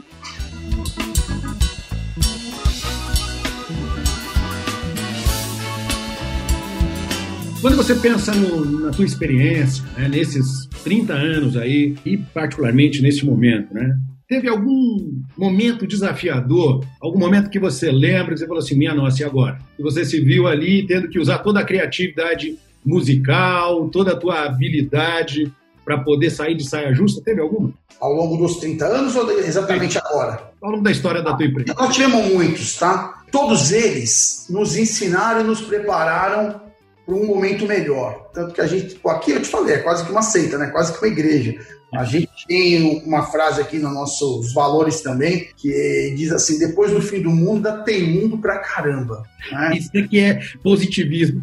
Quando 7.62 7.76
você 7.76 7.96
pensa 7.96 8.34
no, 8.34 8.80
na 8.82 8.92
tua 8.92 9.06
experiência, 9.06 9.84
né, 9.98 10.08
nesses 10.08 10.68
30 10.84 11.14
anos 11.14 11.58
aí, 11.58 11.96
e 12.06 12.18
particularmente 12.18 13.02
nesse 13.02 13.26
momento, 13.26 13.74
né? 13.74 13.98
Teve 14.28 14.50
algum 14.50 15.22
momento 15.38 15.88
desafiador, 15.88 16.84
algum 17.00 17.18
momento 17.18 17.50
que 17.50 17.60
você 17.60 17.90
lembra 17.90 18.34
e 18.34 18.38
você 18.38 18.46
falou 18.46 18.62
assim, 18.62 18.76
minha 18.76 18.94
nossa, 18.94 19.22
e 19.22 19.26
agora? 19.26 19.58
E 19.80 19.82
você 19.82 20.04
se 20.04 20.20
viu 20.20 20.48
ali 20.48 20.86
tendo 20.86 21.08
que 21.08 21.18
usar 21.18 21.38
toda 21.38 21.62
a 21.62 21.64
criatividade 21.64 22.60
musical, 22.86 23.88
toda 23.88 24.12
a 24.12 24.16
tua 24.18 24.44
habilidade 24.44 25.50
para 25.86 26.00
poder 26.00 26.30
sair 26.30 26.56
de 26.56 26.68
saia 26.68 26.94
justa? 26.94 27.22
Teve 27.24 27.40
alguma? 27.40 27.74
Ao 28.02 28.12
longo 28.12 28.36
dos 28.36 28.58
30 28.58 28.86
anos 28.86 29.16
ou 29.16 29.32
exatamente 29.32 29.98
agora? 29.98 30.52
Ao 30.62 30.72
longo 30.72 30.84
da 30.84 30.92
história 30.92 31.22
da 31.22 31.34
tua 31.34 31.46
empresa. 31.46 31.74
Nós 31.74 31.96
tivemos 31.96 32.26
muitos, 32.34 32.76
tá? 32.76 33.24
Todos 33.32 33.72
eles 33.72 34.46
nos 34.50 34.76
ensinaram 34.76 35.40
e 35.40 35.44
nos 35.46 35.62
prepararam 35.62 36.67
para 37.08 37.16
um 37.16 37.26
momento 37.26 37.66
melhor. 37.66 38.30
Tanto 38.34 38.54
que 38.54 38.60
a 38.60 38.68
gente, 38.68 39.00
aqui 39.08 39.32
eu 39.32 39.42
te 39.42 39.48
falei, 39.48 39.76
é 39.76 39.80
quase 39.80 40.04
que 40.04 40.12
uma 40.12 40.22
seita, 40.22 40.58
né? 40.58 40.68
Quase 40.68 40.92
que 40.92 41.00
uma 41.00 41.08
igreja. 41.08 41.58
A 41.94 42.04
gente 42.04 42.46
tem 42.46 43.02
uma 43.06 43.24
frase 43.28 43.62
aqui 43.62 43.80
nos 43.80 43.94
nossos 43.94 44.54
valores 44.54 45.00
também, 45.00 45.48
que 45.56 46.14
diz 46.18 46.34
assim: 46.34 46.60
depois 46.60 46.92
do 46.92 47.02
fim 47.02 47.22
do 47.22 47.30
mundo, 47.30 47.84
tem 47.86 48.04
mundo 48.04 48.38
pra 48.38 48.60
caramba. 48.60 49.24
Né? 49.50 49.78
Isso 49.78 49.98
aqui 49.98 50.20
é 50.20 50.42
positivismo. 50.62 51.42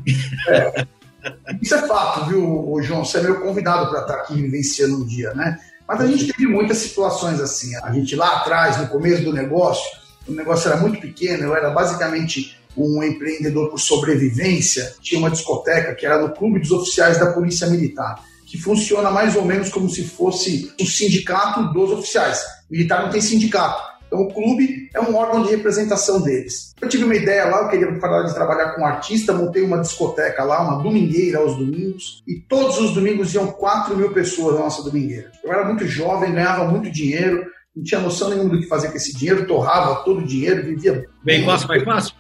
É. 0.48 0.87
Isso 1.62 1.74
é 1.74 1.88
fato, 1.88 2.29
viu, 2.29 2.79
João? 2.83 3.03
Você 3.03 3.16
é 3.16 3.22
meu 3.22 3.40
convidado 3.40 3.88
para 3.88 4.03
estar 4.03 4.14
aqui 4.16 4.35
vivenciando 4.35 4.98
um 4.98 5.07
dia, 5.07 5.33
né? 5.33 5.59
Mas 5.88 6.00
a 6.03 6.07
gente 6.07 6.31
teve 6.31 6.46
muitas 6.46 6.77
situações 6.77 7.40
assim. 7.40 7.74
A 7.77 7.90
gente 7.90 8.14
lá 8.14 8.37
atrás, 8.37 8.77
no 8.79 8.88
começo 8.88 9.24
do 9.24 9.33
negócio, 9.33 9.85
o 10.29 10.33
negócio 10.33 10.68
era 10.70 10.79
muito 10.79 11.00
pequeno, 11.00 11.44
eu 11.44 11.57
era 11.57 11.70
basicamente 11.70 12.59
um 12.76 13.02
empreendedor 13.02 13.70
por 13.70 13.78
sobrevivência. 13.78 14.94
Tinha 15.00 15.18
uma 15.18 15.30
discoteca 15.30 15.94
que 15.94 16.06
era 16.06 16.20
no 16.20 16.32
Clube 16.32 16.60
dos 16.60 16.70
Oficiais 16.70 17.18
da 17.18 17.32
Polícia 17.32 17.66
Militar, 17.66 18.22
que 18.46 18.58
funciona 18.58 19.10
mais 19.10 19.37
ou 19.37 19.44
menos 19.44 19.68
como 19.68 19.88
se 19.88 20.04
fosse 20.04 20.72
um 20.80 20.87
sindicato 20.87 21.72
dos 21.72 21.90
oficiais. 21.90 22.40
Militar 22.70 23.02
não 23.02 23.10
tem 23.10 23.20
sindicato. 23.20 23.94
Então, 24.06 24.26
o 24.26 24.32
clube 24.32 24.88
é 24.94 25.00
um 25.00 25.16
órgão 25.16 25.42
de 25.42 25.50
representação 25.50 26.22
deles. 26.22 26.72
Eu 26.80 26.88
tive 26.88 27.04
uma 27.04 27.16
ideia 27.16 27.46
lá, 27.46 27.62
eu 27.62 27.68
queria 27.68 27.98
falar 27.98 28.22
de 28.22 28.32
trabalhar 28.34 28.72
com 28.72 28.82
um 28.82 28.87
artista, 28.87 29.32
montei 29.32 29.62
uma 29.62 29.80
discoteca 29.80 30.44
lá, 30.44 30.62
uma 30.62 30.82
domingueira 30.82 31.38
aos 31.38 31.56
domingos, 31.56 32.22
e 32.24 32.37
todos 32.37 32.78
os 32.78 32.92
domingos 32.92 33.34
iam 33.34 33.48
4 33.48 33.96
mil 33.96 34.12
pessoas 34.12 34.54
na 34.54 34.60
nossa 34.60 34.84
domingueira. 34.84 35.32
Eu 35.42 35.52
era 35.52 35.64
muito 35.64 35.84
jovem, 35.88 36.32
ganhava 36.32 36.64
muito 36.64 36.90
dinheiro, 36.92 37.44
não 37.74 37.82
tinha 37.82 38.00
noção 38.00 38.30
nenhuma 38.30 38.50
do 38.50 38.60
que 38.60 38.68
fazer 38.68 38.88
com 38.90 38.96
esse 38.96 39.16
dinheiro, 39.16 39.48
torrava 39.48 40.04
todo 40.04 40.20
o 40.20 40.26
dinheiro, 40.26 40.62
vivia. 40.62 41.04
Bem 41.24 41.44
fácil, 41.44 41.66
mais 41.66 41.82
fácil? 41.82 42.14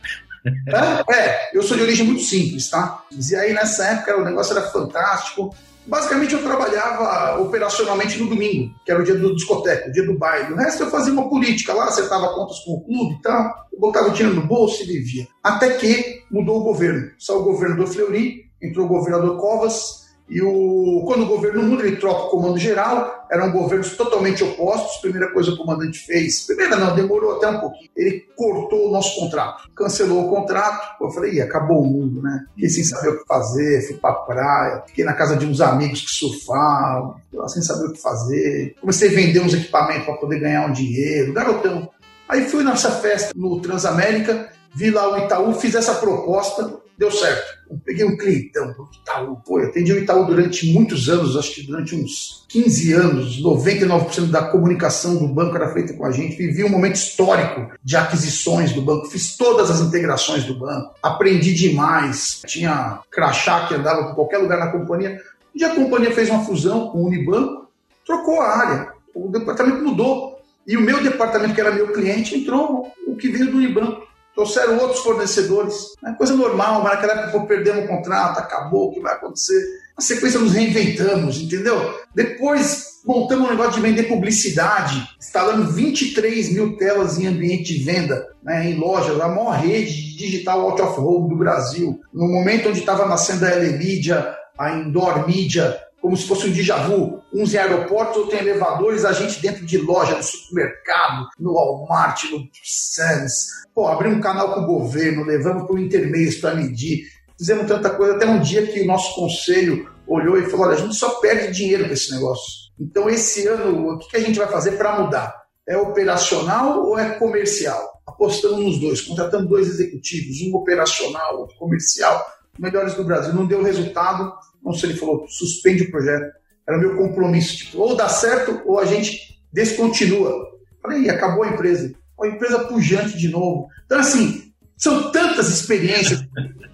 É, 0.46 1.14
é, 1.14 1.50
eu 1.54 1.62
sou 1.62 1.76
de 1.76 1.82
origem 1.82 2.06
muito 2.06 2.22
simples, 2.22 2.68
tá? 2.68 3.02
E 3.10 3.34
aí 3.34 3.52
nessa 3.52 3.84
época 3.86 4.16
o 4.18 4.24
negócio 4.24 4.56
era 4.56 4.66
fantástico. 4.68 5.54
Basicamente, 5.86 6.32
eu 6.32 6.42
trabalhava 6.42 7.38
operacionalmente 7.42 8.18
no 8.18 8.28
domingo, 8.28 8.74
que 8.86 8.90
era 8.90 9.02
o 9.02 9.04
dia 9.04 9.14
do 9.14 9.34
discoteca, 9.34 9.88
o 9.88 9.92
dia 9.92 10.04
do 10.06 10.16
baile. 10.16 10.54
O 10.54 10.56
resto 10.56 10.82
eu 10.82 10.90
fazia 10.90 11.12
uma 11.12 11.28
política 11.28 11.74
lá, 11.74 11.84
acertava 11.84 12.32
contas 12.34 12.58
com 12.60 12.72
o 12.72 12.84
clube 12.84 13.16
e 13.16 13.22
tal, 13.22 13.52
eu 13.70 13.78
botava 13.78 14.08
o 14.08 14.12
dinheiro 14.12 14.34
no 14.34 14.46
bolso 14.46 14.82
e 14.82 14.86
vivia. 14.86 15.28
Até 15.42 15.74
que 15.74 16.22
mudou 16.30 16.60
o 16.60 16.64
governo. 16.64 17.10
Saiu 17.18 17.40
o 17.40 17.44
governo 17.44 17.76
do 17.76 17.86
Fleury, 17.86 18.44
entrou 18.62 18.86
o 18.86 18.88
governador 18.88 19.38
Covas, 19.38 20.03
e 20.28 20.40
o, 20.40 21.02
quando 21.06 21.24
o 21.24 21.26
governo 21.26 21.62
muda, 21.62 21.86
ele 21.86 21.96
troca 21.96 22.26
o 22.26 22.30
comando 22.30 22.56
geral, 22.58 23.26
eram 23.30 23.52
governos 23.52 23.94
totalmente 23.94 24.42
opostos. 24.42 24.96
Primeira 24.96 25.30
coisa 25.32 25.50
que 25.50 25.56
o 25.56 25.58
comandante 25.64 25.98
fez, 25.98 26.46
primeira 26.46 26.76
não, 26.76 26.94
demorou 26.94 27.36
até 27.36 27.48
um 27.48 27.60
pouquinho. 27.60 27.90
Ele 27.94 28.24
cortou 28.34 28.88
o 28.88 28.90
nosso 28.90 29.20
contrato, 29.20 29.68
cancelou 29.76 30.24
o 30.24 30.30
contrato. 30.30 30.96
Eu 31.02 31.10
falei, 31.10 31.40
acabou 31.42 31.82
o 31.82 31.86
mundo, 31.86 32.22
né? 32.22 32.46
Fiquei 32.54 32.70
sem 32.70 32.84
saber 32.84 33.10
o 33.10 33.18
que 33.18 33.26
fazer, 33.26 33.86
fui 33.86 33.96
pra 33.96 34.12
praia, 34.14 34.82
fiquei 34.86 35.04
na 35.04 35.12
casa 35.12 35.36
de 35.36 35.44
uns 35.44 35.60
amigos 35.60 36.00
que 36.00 36.10
surfavam, 36.10 37.16
sem 37.48 37.62
saber 37.62 37.88
o 37.88 37.92
que 37.92 38.00
fazer. 38.00 38.74
Comecei 38.80 39.10
a 39.10 39.14
vender 39.14 39.40
uns 39.40 39.52
equipamentos 39.52 40.06
para 40.06 40.16
poder 40.16 40.40
ganhar 40.40 40.66
um 40.66 40.72
dinheiro, 40.72 41.34
garotão. 41.34 41.90
Aí 42.26 42.48
fui 42.48 42.64
nessa 42.64 42.90
festa 42.90 43.34
no 43.36 43.60
Transamérica, 43.60 44.48
vi 44.74 44.90
lá 44.90 45.12
o 45.12 45.18
Itaú, 45.18 45.52
fiz 45.52 45.74
essa 45.74 45.94
proposta, 45.96 46.82
deu 46.98 47.10
certo. 47.10 47.58
Eu 47.68 47.80
peguei 47.84 48.04
um 48.04 48.16
clientão 48.16 48.72
do 48.72 48.88
Itaú. 48.92 49.36
Pô, 49.44 49.58
eu 49.58 49.68
atendi 49.68 49.92
o 49.92 49.98
Itaú 49.98 50.26
durante 50.26 50.72
muitos 50.72 51.08
anos, 51.08 51.36
acho 51.36 51.54
que 51.54 51.62
durante 51.62 51.94
uns 51.94 52.44
15 52.48 52.92
anos, 52.92 53.42
99% 53.42 54.30
da 54.30 54.44
comunicação 54.44 55.16
do 55.16 55.26
banco 55.26 55.56
era 55.56 55.72
feita 55.72 55.94
com 55.94 56.04
a 56.04 56.12
gente. 56.12 56.36
Vivi 56.36 56.62
um 56.64 56.68
momento 56.68 56.96
histórico 56.96 57.72
de 57.82 57.96
aquisições 57.96 58.72
do 58.72 58.82
banco, 58.82 59.06
fiz 59.06 59.36
todas 59.36 59.70
as 59.70 59.80
integrações 59.80 60.44
do 60.44 60.58
banco, 60.58 60.94
aprendi 61.02 61.52
demais. 61.52 62.42
Tinha 62.46 63.00
crachá 63.10 63.66
que 63.66 63.74
andava 63.74 64.04
por 64.08 64.14
qualquer 64.14 64.38
lugar 64.38 64.58
na 64.58 64.70
companhia. 64.70 65.20
Um 65.54 65.58
dia 65.58 65.72
a 65.72 65.74
companhia 65.74 66.12
fez 66.12 66.30
uma 66.30 66.44
fusão 66.44 66.88
com 66.88 66.98
o 66.98 67.06
Unibanco, 67.06 67.68
trocou 68.06 68.40
a 68.40 68.56
área, 68.56 68.92
o 69.14 69.28
departamento 69.30 69.82
mudou. 69.82 70.34
E 70.66 70.78
o 70.78 70.80
meu 70.80 71.02
departamento, 71.02 71.54
que 71.54 71.60
era 71.60 71.70
meu 71.70 71.92
cliente, 71.92 72.34
entrou 72.34 72.90
o 73.06 73.14
que 73.16 73.28
veio 73.28 73.50
do 73.50 73.58
Unibanco 73.58 74.13
trouxeram 74.34 74.78
outros 74.78 75.00
fornecedores. 75.00 75.94
É 76.04 76.12
coisa 76.12 76.34
normal, 76.34 76.82
mas 76.82 76.94
naquela 76.94 77.22
época 77.22 77.46
perdemos 77.46 77.84
o 77.84 77.88
contrato, 77.88 78.38
acabou, 78.38 78.88
o 78.88 78.92
que 78.92 79.00
vai 79.00 79.14
acontecer? 79.14 79.62
Na 79.96 80.02
sequência 80.04 80.40
nos 80.40 80.52
reinventamos, 80.52 81.40
entendeu? 81.40 81.94
Depois 82.14 82.94
montamos 83.06 83.46
um 83.46 83.50
negócio 83.50 83.74
de 83.74 83.80
vender 83.80 84.04
publicidade, 84.04 85.08
instalando 85.18 85.70
23 85.70 86.52
mil 86.52 86.76
telas 86.76 87.18
em 87.18 87.26
ambiente 87.26 87.78
de 87.78 87.84
venda, 87.84 88.26
né, 88.42 88.70
em 88.70 88.76
lojas, 88.76 89.20
a 89.20 89.28
maior 89.28 89.52
rede 89.52 90.16
digital 90.16 90.70
out 90.70 90.80
of 90.80 90.98
home 90.98 91.28
do 91.28 91.36
Brasil. 91.36 92.00
No 92.12 92.26
momento 92.26 92.68
onde 92.68 92.80
estava 92.80 93.06
nascendo 93.06 93.44
a 93.44 93.50
Elemedia, 93.50 94.34
a 94.58 94.70
Indoor 94.70 95.26
Media, 95.26 95.76
como 96.04 96.18
se 96.18 96.26
fosse 96.26 96.48
um 96.48 96.52
déjà 96.52 96.86
vu. 96.86 97.22
Uns 97.32 97.54
em 97.54 97.56
aeroportos, 97.56 98.18
outros 98.18 98.38
em 98.38 98.42
elevadores, 98.42 99.06
a 99.06 99.12
gente 99.14 99.40
dentro 99.40 99.64
de 99.64 99.78
loja, 99.78 100.14
no 100.14 100.22
supermercado, 100.22 101.30
no 101.40 101.54
Walmart, 101.54 102.24
no 102.30 102.46
Sam's. 102.62 103.46
Pô, 103.74 103.88
abrimos 103.88 104.18
um 104.18 104.20
canal 104.20 104.52
com 104.52 104.60
o 104.60 104.66
governo, 104.66 105.24
levamos 105.24 105.62
para 105.62 105.74
o 105.74 105.78
intermeios 105.78 106.34
para 106.34 106.54
medir, 106.54 107.06
fizemos 107.38 107.66
tanta 107.66 107.88
coisa, 107.88 108.16
até 108.16 108.26
um 108.26 108.38
dia 108.38 108.66
que 108.66 108.82
o 108.82 108.86
nosso 108.86 109.14
conselho 109.14 109.90
olhou 110.06 110.36
e 110.36 110.44
falou: 110.44 110.66
olha, 110.66 110.76
a 110.76 110.78
gente 110.78 110.94
só 110.94 111.08
perde 111.20 111.50
dinheiro 111.54 111.86
com 111.86 111.94
esse 111.94 112.12
negócio. 112.12 112.70
Então, 112.78 113.08
esse 113.08 113.46
ano, 113.46 113.94
o 113.94 113.98
que 113.98 114.18
a 114.18 114.20
gente 114.20 114.38
vai 114.38 114.48
fazer 114.48 114.72
para 114.72 115.00
mudar? 115.00 115.34
É 115.66 115.74
operacional 115.78 116.84
ou 116.84 116.98
é 116.98 117.12
comercial? 117.14 117.94
Apostamos 118.06 118.60
nos 118.60 118.78
dois, 118.78 119.00
contratamos 119.00 119.48
dois 119.48 119.68
executivos, 119.68 120.36
um 120.42 120.54
operacional, 120.54 121.38
outro 121.38 121.56
comercial, 121.56 122.26
melhores 122.58 122.92
do 122.92 123.04
Brasil. 123.04 123.32
Não 123.32 123.46
deu 123.46 123.62
resultado, 123.62 124.34
não 124.64 124.72
sei, 124.72 124.90
ele 124.90 124.98
falou, 124.98 125.26
suspende 125.28 125.82
o 125.82 125.90
projeto. 125.90 126.32
Era 126.66 126.78
meu 126.78 126.96
compromisso, 126.96 127.58
tipo, 127.58 127.78
ou 127.78 127.94
dá 127.94 128.08
certo 128.08 128.62
ou 128.64 128.78
a 128.78 128.86
gente 128.86 129.38
descontinua. 129.52 130.48
Falei, 130.80 131.10
acabou 131.10 131.44
a 131.44 131.48
empresa. 131.48 131.92
A 132.20 132.26
empresa 132.26 132.60
pujante 132.60 133.18
de 133.18 133.28
novo. 133.28 133.68
Então, 133.84 133.98
assim, 133.98 134.52
são 134.76 135.12
tantas 135.12 135.48
experiências. 135.48 136.24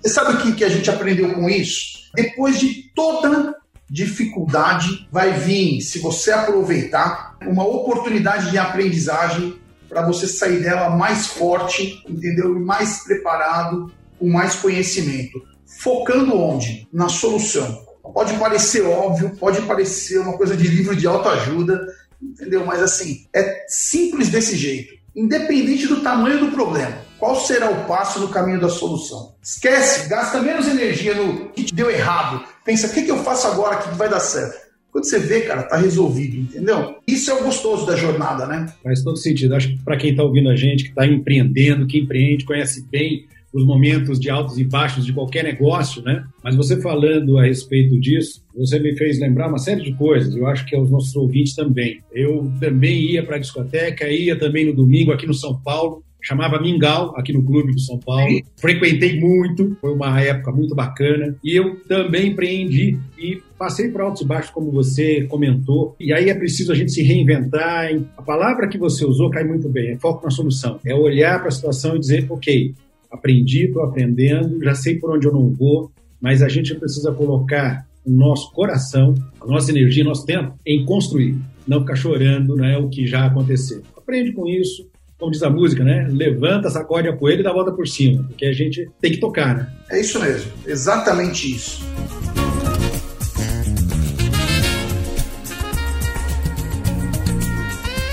Você 0.00 0.08
sabe 0.08 0.34
o 0.34 0.42
que, 0.42 0.52
que 0.52 0.64
a 0.64 0.68
gente 0.68 0.88
aprendeu 0.88 1.34
com 1.34 1.48
isso? 1.48 2.10
Depois 2.14 2.60
de 2.60 2.92
toda 2.94 3.56
dificuldade, 3.88 5.08
vai 5.10 5.32
vir, 5.32 5.80
se 5.80 5.98
você 5.98 6.30
aproveitar, 6.30 7.36
uma 7.42 7.66
oportunidade 7.66 8.52
de 8.52 8.58
aprendizagem 8.58 9.58
para 9.88 10.06
você 10.06 10.28
sair 10.28 10.62
dela 10.62 10.90
mais 10.90 11.26
forte, 11.26 12.00
entendeu? 12.08 12.60
Mais 12.60 13.02
preparado, 13.02 13.92
com 14.16 14.28
mais 14.28 14.54
conhecimento 14.54 15.49
focando 15.78 16.36
onde? 16.36 16.88
Na 16.92 17.08
solução. 17.08 17.86
Pode 18.12 18.34
parecer 18.38 18.82
óbvio, 18.82 19.30
pode 19.38 19.62
parecer 19.62 20.18
uma 20.18 20.36
coisa 20.36 20.56
de 20.56 20.66
livro 20.66 20.96
de 20.96 21.06
autoajuda, 21.06 21.86
entendeu? 22.20 22.64
Mas 22.66 22.82
assim, 22.82 23.26
é 23.34 23.64
simples 23.68 24.28
desse 24.28 24.56
jeito. 24.56 24.94
Independente 25.14 25.86
do 25.86 26.00
tamanho 26.00 26.40
do 26.40 26.52
problema, 26.52 26.98
qual 27.18 27.36
será 27.36 27.70
o 27.70 27.84
passo 27.86 28.20
no 28.20 28.28
caminho 28.28 28.60
da 28.60 28.68
solução? 28.68 29.34
Esquece, 29.42 30.08
gasta 30.08 30.40
menos 30.40 30.66
energia 30.66 31.14
no 31.14 31.50
que 31.50 31.64
te 31.64 31.74
deu 31.74 31.90
errado. 31.90 32.44
Pensa, 32.64 32.86
o 32.86 32.90
que, 32.90 33.02
que 33.02 33.10
eu 33.10 33.22
faço 33.22 33.46
agora 33.46 33.76
que 33.76 33.94
vai 33.96 34.08
dar 34.08 34.20
certo? 34.20 34.70
Quando 34.90 35.04
você 35.04 35.18
vê, 35.20 35.42
cara, 35.42 35.62
tá 35.62 35.76
resolvido, 35.76 36.36
entendeu? 36.36 36.96
Isso 37.06 37.30
é 37.30 37.34
o 37.34 37.44
gostoso 37.44 37.86
da 37.86 37.94
jornada, 37.94 38.46
né? 38.46 38.72
Faz 38.82 39.02
todo 39.02 39.16
sentido. 39.16 39.54
Acho 39.54 39.68
que 39.68 39.84
para 39.84 39.96
quem 39.96 40.10
está 40.10 40.22
ouvindo 40.24 40.48
a 40.48 40.56
gente, 40.56 40.84
que 40.84 40.90
está 40.90 41.06
empreendendo, 41.06 41.86
que 41.86 41.98
empreende, 41.98 42.44
conhece 42.44 42.84
bem 42.90 43.26
os 43.52 43.64
momentos 43.64 44.18
de 44.18 44.30
altos 44.30 44.58
e 44.58 44.64
baixos 44.64 45.04
de 45.04 45.12
qualquer 45.12 45.44
negócio, 45.44 46.02
né? 46.02 46.24
Mas 46.42 46.54
você 46.54 46.80
falando 46.80 47.38
a 47.38 47.44
respeito 47.44 47.98
disso, 47.98 48.42
você 48.54 48.78
me 48.78 48.96
fez 48.96 49.18
lembrar 49.18 49.48
uma 49.48 49.58
série 49.58 49.82
de 49.82 49.92
coisas. 49.94 50.34
Eu 50.34 50.46
acho 50.46 50.64
que 50.66 50.76
aos 50.76 50.90
nossos 50.90 51.14
ouvintes 51.16 51.54
também. 51.54 52.00
Eu 52.12 52.50
também 52.60 53.12
ia 53.12 53.24
para 53.24 53.36
a 53.36 53.40
discoteca, 53.40 54.08
ia 54.08 54.38
também 54.38 54.66
no 54.66 54.74
domingo 54.74 55.12
aqui 55.12 55.26
no 55.26 55.34
São 55.34 55.60
Paulo 55.60 56.02
chamava 56.22 56.60
Mingau, 56.60 57.14
aqui 57.16 57.32
no 57.32 57.42
Clube 57.42 57.72
do 57.72 57.80
São 57.80 57.98
Paulo. 57.98 58.40
Frequentei 58.56 59.18
muito, 59.18 59.76
foi 59.80 59.92
uma 59.92 60.20
época 60.20 60.52
muito 60.52 60.74
bacana. 60.74 61.36
E 61.42 61.56
eu 61.56 61.76
também 61.80 62.28
empreendi 62.28 62.98
e 63.18 63.42
passei 63.58 63.88
por 63.88 64.02
altos 64.02 64.22
e 64.22 64.26
baixos, 64.26 64.50
como 64.50 64.70
você 64.70 65.24
comentou. 65.24 65.96
E 65.98 66.12
aí 66.12 66.28
é 66.28 66.34
preciso 66.34 66.72
a 66.72 66.74
gente 66.74 66.92
se 66.92 67.02
reinventar. 67.02 67.90
A 68.16 68.22
palavra 68.22 68.68
que 68.68 68.78
você 68.78 69.04
usou 69.04 69.30
cai 69.30 69.44
muito 69.44 69.68
bem, 69.68 69.92
é 69.92 69.98
foco 69.98 70.24
na 70.24 70.30
solução. 70.30 70.78
É 70.84 70.94
olhar 70.94 71.38
para 71.38 71.48
a 71.48 71.52
situação 71.52 71.96
e 71.96 72.00
dizer, 72.00 72.26
ok, 72.30 72.74
aprendi, 73.10 73.66
estou 73.66 73.82
aprendendo, 73.82 74.62
já 74.62 74.74
sei 74.74 74.98
por 74.98 75.10
onde 75.10 75.26
eu 75.26 75.32
não 75.32 75.50
vou, 75.50 75.90
mas 76.20 76.42
a 76.42 76.48
gente 76.48 76.74
precisa 76.74 77.12
colocar 77.12 77.86
o 78.04 78.10
nosso 78.10 78.52
coração, 78.52 79.14
a 79.40 79.46
nossa 79.46 79.70
energia, 79.70 80.04
nosso 80.04 80.24
tempo 80.24 80.54
em 80.66 80.84
construir, 80.84 81.36
não 81.66 81.80
ficar 81.80 81.96
chorando, 81.96 82.56
não 82.56 82.64
é 82.64 82.78
o 82.78 82.88
que 82.88 83.06
já 83.06 83.26
aconteceu. 83.26 83.82
Aprende 83.96 84.32
com 84.32 84.46
isso, 84.46 84.88
como 85.18 85.30
diz 85.30 85.42
a 85.42 85.50
música, 85.50 85.84
né? 85.84 86.08
Levanta, 86.10 86.70
sacode 86.70 87.08
a 87.08 87.16
poeira 87.16 87.40
e 87.40 87.44
dá 87.44 87.50
a 87.50 87.54
volta 87.54 87.72
por 87.72 87.86
cima, 87.86 88.24
porque 88.24 88.46
a 88.46 88.52
gente 88.52 88.88
tem 89.00 89.12
que 89.12 89.18
tocar, 89.18 89.54
né? 89.54 89.72
É 89.90 90.00
isso 90.00 90.18
mesmo, 90.20 90.50
exatamente 90.66 91.54
isso. 91.54 91.84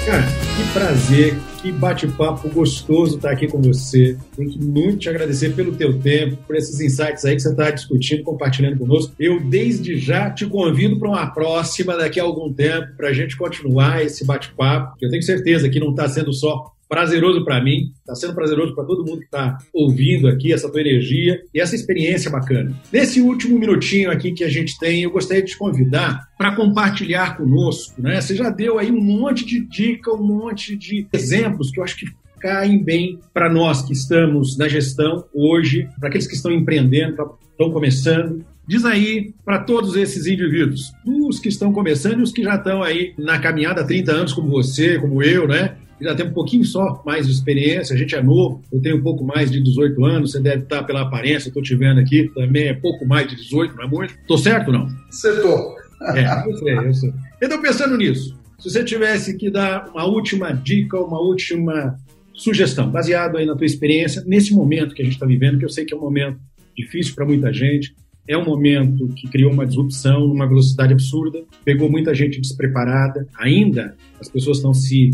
Cara, 0.06 0.37
prazer, 0.78 1.36
que 1.60 1.72
bate-papo 1.72 2.48
gostoso 2.50 3.16
estar 3.16 3.32
aqui 3.32 3.48
com 3.48 3.60
você. 3.60 4.16
Tenho 4.36 4.52
que 4.52 4.64
muito 4.64 5.00
te 5.00 5.10
agradecer 5.10 5.56
pelo 5.56 5.76
teu 5.76 5.98
tempo, 6.00 6.38
por 6.46 6.56
esses 6.56 6.80
insights 6.80 7.26
aí 7.26 7.36
que 7.36 7.42
você 7.42 7.50
está 7.50 7.72
discutindo, 7.72 8.22
compartilhando 8.22 8.78
conosco. 8.78 9.12
Eu, 9.20 9.40
desde 9.40 9.98
já, 9.98 10.30
te 10.30 10.46
convido 10.46 11.00
para 11.00 11.10
uma 11.10 11.26
próxima 11.32 11.98
daqui 11.98 12.20
a 12.20 12.24
algum 12.24 12.54
tempo, 12.54 12.96
para 12.96 13.10
a 13.10 13.14
gente 13.14 13.36
continuar 13.36 14.06
esse 14.06 14.24
bate-papo. 14.24 14.96
Eu 15.02 15.10
tenho 15.10 15.24
certeza 15.24 15.68
que 15.68 15.80
não 15.80 15.90
está 15.90 16.08
sendo 16.08 16.32
só 16.32 16.72
prazeroso 16.88 17.44
para 17.44 17.64
mim, 17.64 17.92
está 18.00 18.16
sendo 18.16 18.34
prazeroso 18.34 18.74
para 18.74 18.86
todo 18.86 19.06
mundo 19.06 19.20
que 19.20 19.26
está 19.26 19.58
ouvindo 19.74 20.28
aqui 20.28 20.54
essa 20.54 20.70
tua 20.70 20.82
energia 20.82 21.42
e 21.54 21.60
essa 21.60 21.76
experiência 21.76 22.32
bacana. 22.32 22.74
Nesse 22.92 23.22
último 23.22 23.60
minutinho 23.60 24.12
aqui 24.12 24.32
que 24.32 24.44
a 24.44 24.50
gente 24.50 24.78
tem, 24.80 25.04
eu 25.04 25.12
gostaria 25.12 25.44
de 25.44 25.52
te 25.52 25.58
convidar 25.58 26.28
para 26.38 26.56
compartilhar 26.56 27.38
conosco, 27.38 28.02
né? 28.02 28.22
Você 28.22 28.36
já 28.36 28.50
deu 28.50 28.80
aí 28.80 28.92
um 28.92 29.02
monte 29.02 29.46
de 29.46 29.66
dica, 29.68 30.12
um 30.14 30.24
monte 30.24 30.76
de 30.76 31.08
exemplos 31.12 31.72
que 31.72 31.80
eu 31.80 31.84
acho 31.84 31.98
que 31.98 32.06
caem 32.40 32.84
bem 32.84 33.20
para 33.34 33.52
nós 33.52 33.82
que 33.82 33.94
estamos 33.94 34.58
na 34.58 34.68
gestão 34.68 35.26
hoje, 35.34 35.90
para 36.00 36.10
aqueles 36.10 36.28
que 36.28 36.36
estão 36.36 36.52
empreendendo, 36.52 37.18
estão 37.52 37.72
começando. 37.72 38.46
Diz 38.68 38.84
aí 38.86 39.34
para 39.46 39.60
todos 39.60 39.96
esses 39.96 40.28
indivíduos, 40.28 40.92
os 41.06 41.40
que 41.40 41.48
estão 41.48 41.72
começando 41.72 42.20
e 42.20 42.24
os 42.24 42.32
que 42.32 42.44
já 42.44 42.56
estão 42.56 42.84
aí 42.84 43.14
na 43.18 43.40
caminhada 43.40 43.82
há 43.82 43.86
30 43.86 44.12
anos, 44.12 44.34
como 44.34 44.50
você, 44.50 45.00
como 45.00 45.24
eu, 45.24 45.48
né? 45.48 45.78
Já 46.00 46.16
tem 46.16 46.28
um 46.28 46.34
pouquinho 46.34 46.64
só 46.64 47.02
mais 47.06 47.26
de 47.26 47.34
experiência, 47.34 47.96
a 47.96 47.98
gente 47.98 48.16
é 48.16 48.22
novo, 48.22 48.62
eu 48.72 48.82
tenho 48.82 48.98
um 48.98 49.02
pouco 49.02 49.24
mais 49.24 49.52
de 49.52 49.62
18 49.62 50.06
anos, 50.06 50.32
você 50.32 50.40
deve 50.40 50.64
estar 50.64 50.84
pela 50.84 51.02
aparência, 51.02 51.50
estou 51.50 51.64
te 51.64 51.76
vendo 51.76 52.00
aqui, 52.00 52.32
também 52.34 52.68
é 52.68 52.74
pouco 52.74 53.06
mais 53.06 53.28
de 53.28 53.36
18, 53.36 53.76
não 53.76 53.84
é 53.84 53.88
muito? 53.88 54.14
Estou 54.14 54.38
certo 54.38 54.68
ou 54.68 54.74
não? 54.74 54.88
Acertou. 55.10 55.76
É, 56.16 56.50
eu 56.50 56.58
sei, 56.58 56.78
eu 56.78 56.94
sei. 56.94 57.14
Então, 57.42 57.62
pensando 57.62 57.98
nisso, 57.98 58.38
se 58.60 58.70
você 58.70 58.84
tivesse 58.84 59.36
que 59.38 59.50
dar 59.50 59.90
uma 59.90 60.06
última 60.06 60.52
dica, 60.52 61.00
uma 61.00 61.20
última 61.20 61.98
sugestão, 62.34 62.90
baseado 62.90 63.38
aí 63.38 63.46
na 63.46 63.56
tua 63.56 63.66
experiência, 63.66 64.24
nesse 64.26 64.54
momento 64.54 64.94
que 64.94 65.02
a 65.02 65.06
gente 65.06 65.16
está 65.16 65.26
vivendo, 65.26 65.58
que 65.58 65.66
eu 65.66 65.70
sei 65.70 65.86
que 65.86 65.94
é 65.94 65.98
um 65.98 66.02
momento 66.02 66.40
difícil 66.76 67.16
para 67.16 67.26
muita 67.26 67.52
gente, 67.52 67.96
é 68.28 68.38
um 68.38 68.46
momento 68.46 69.08
que 69.16 69.28
criou 69.30 69.52
uma 69.52 69.66
disrupção 69.66 70.28
numa 70.28 70.46
velocidade 70.46 70.94
absurda, 70.94 71.44
pegou 71.64 71.90
muita 71.90 72.14
gente 72.14 72.42
despreparada, 72.42 73.28
ainda 73.40 73.96
as 74.20 74.28
pessoas 74.28 74.58
estão 74.58 74.74
se 74.74 75.12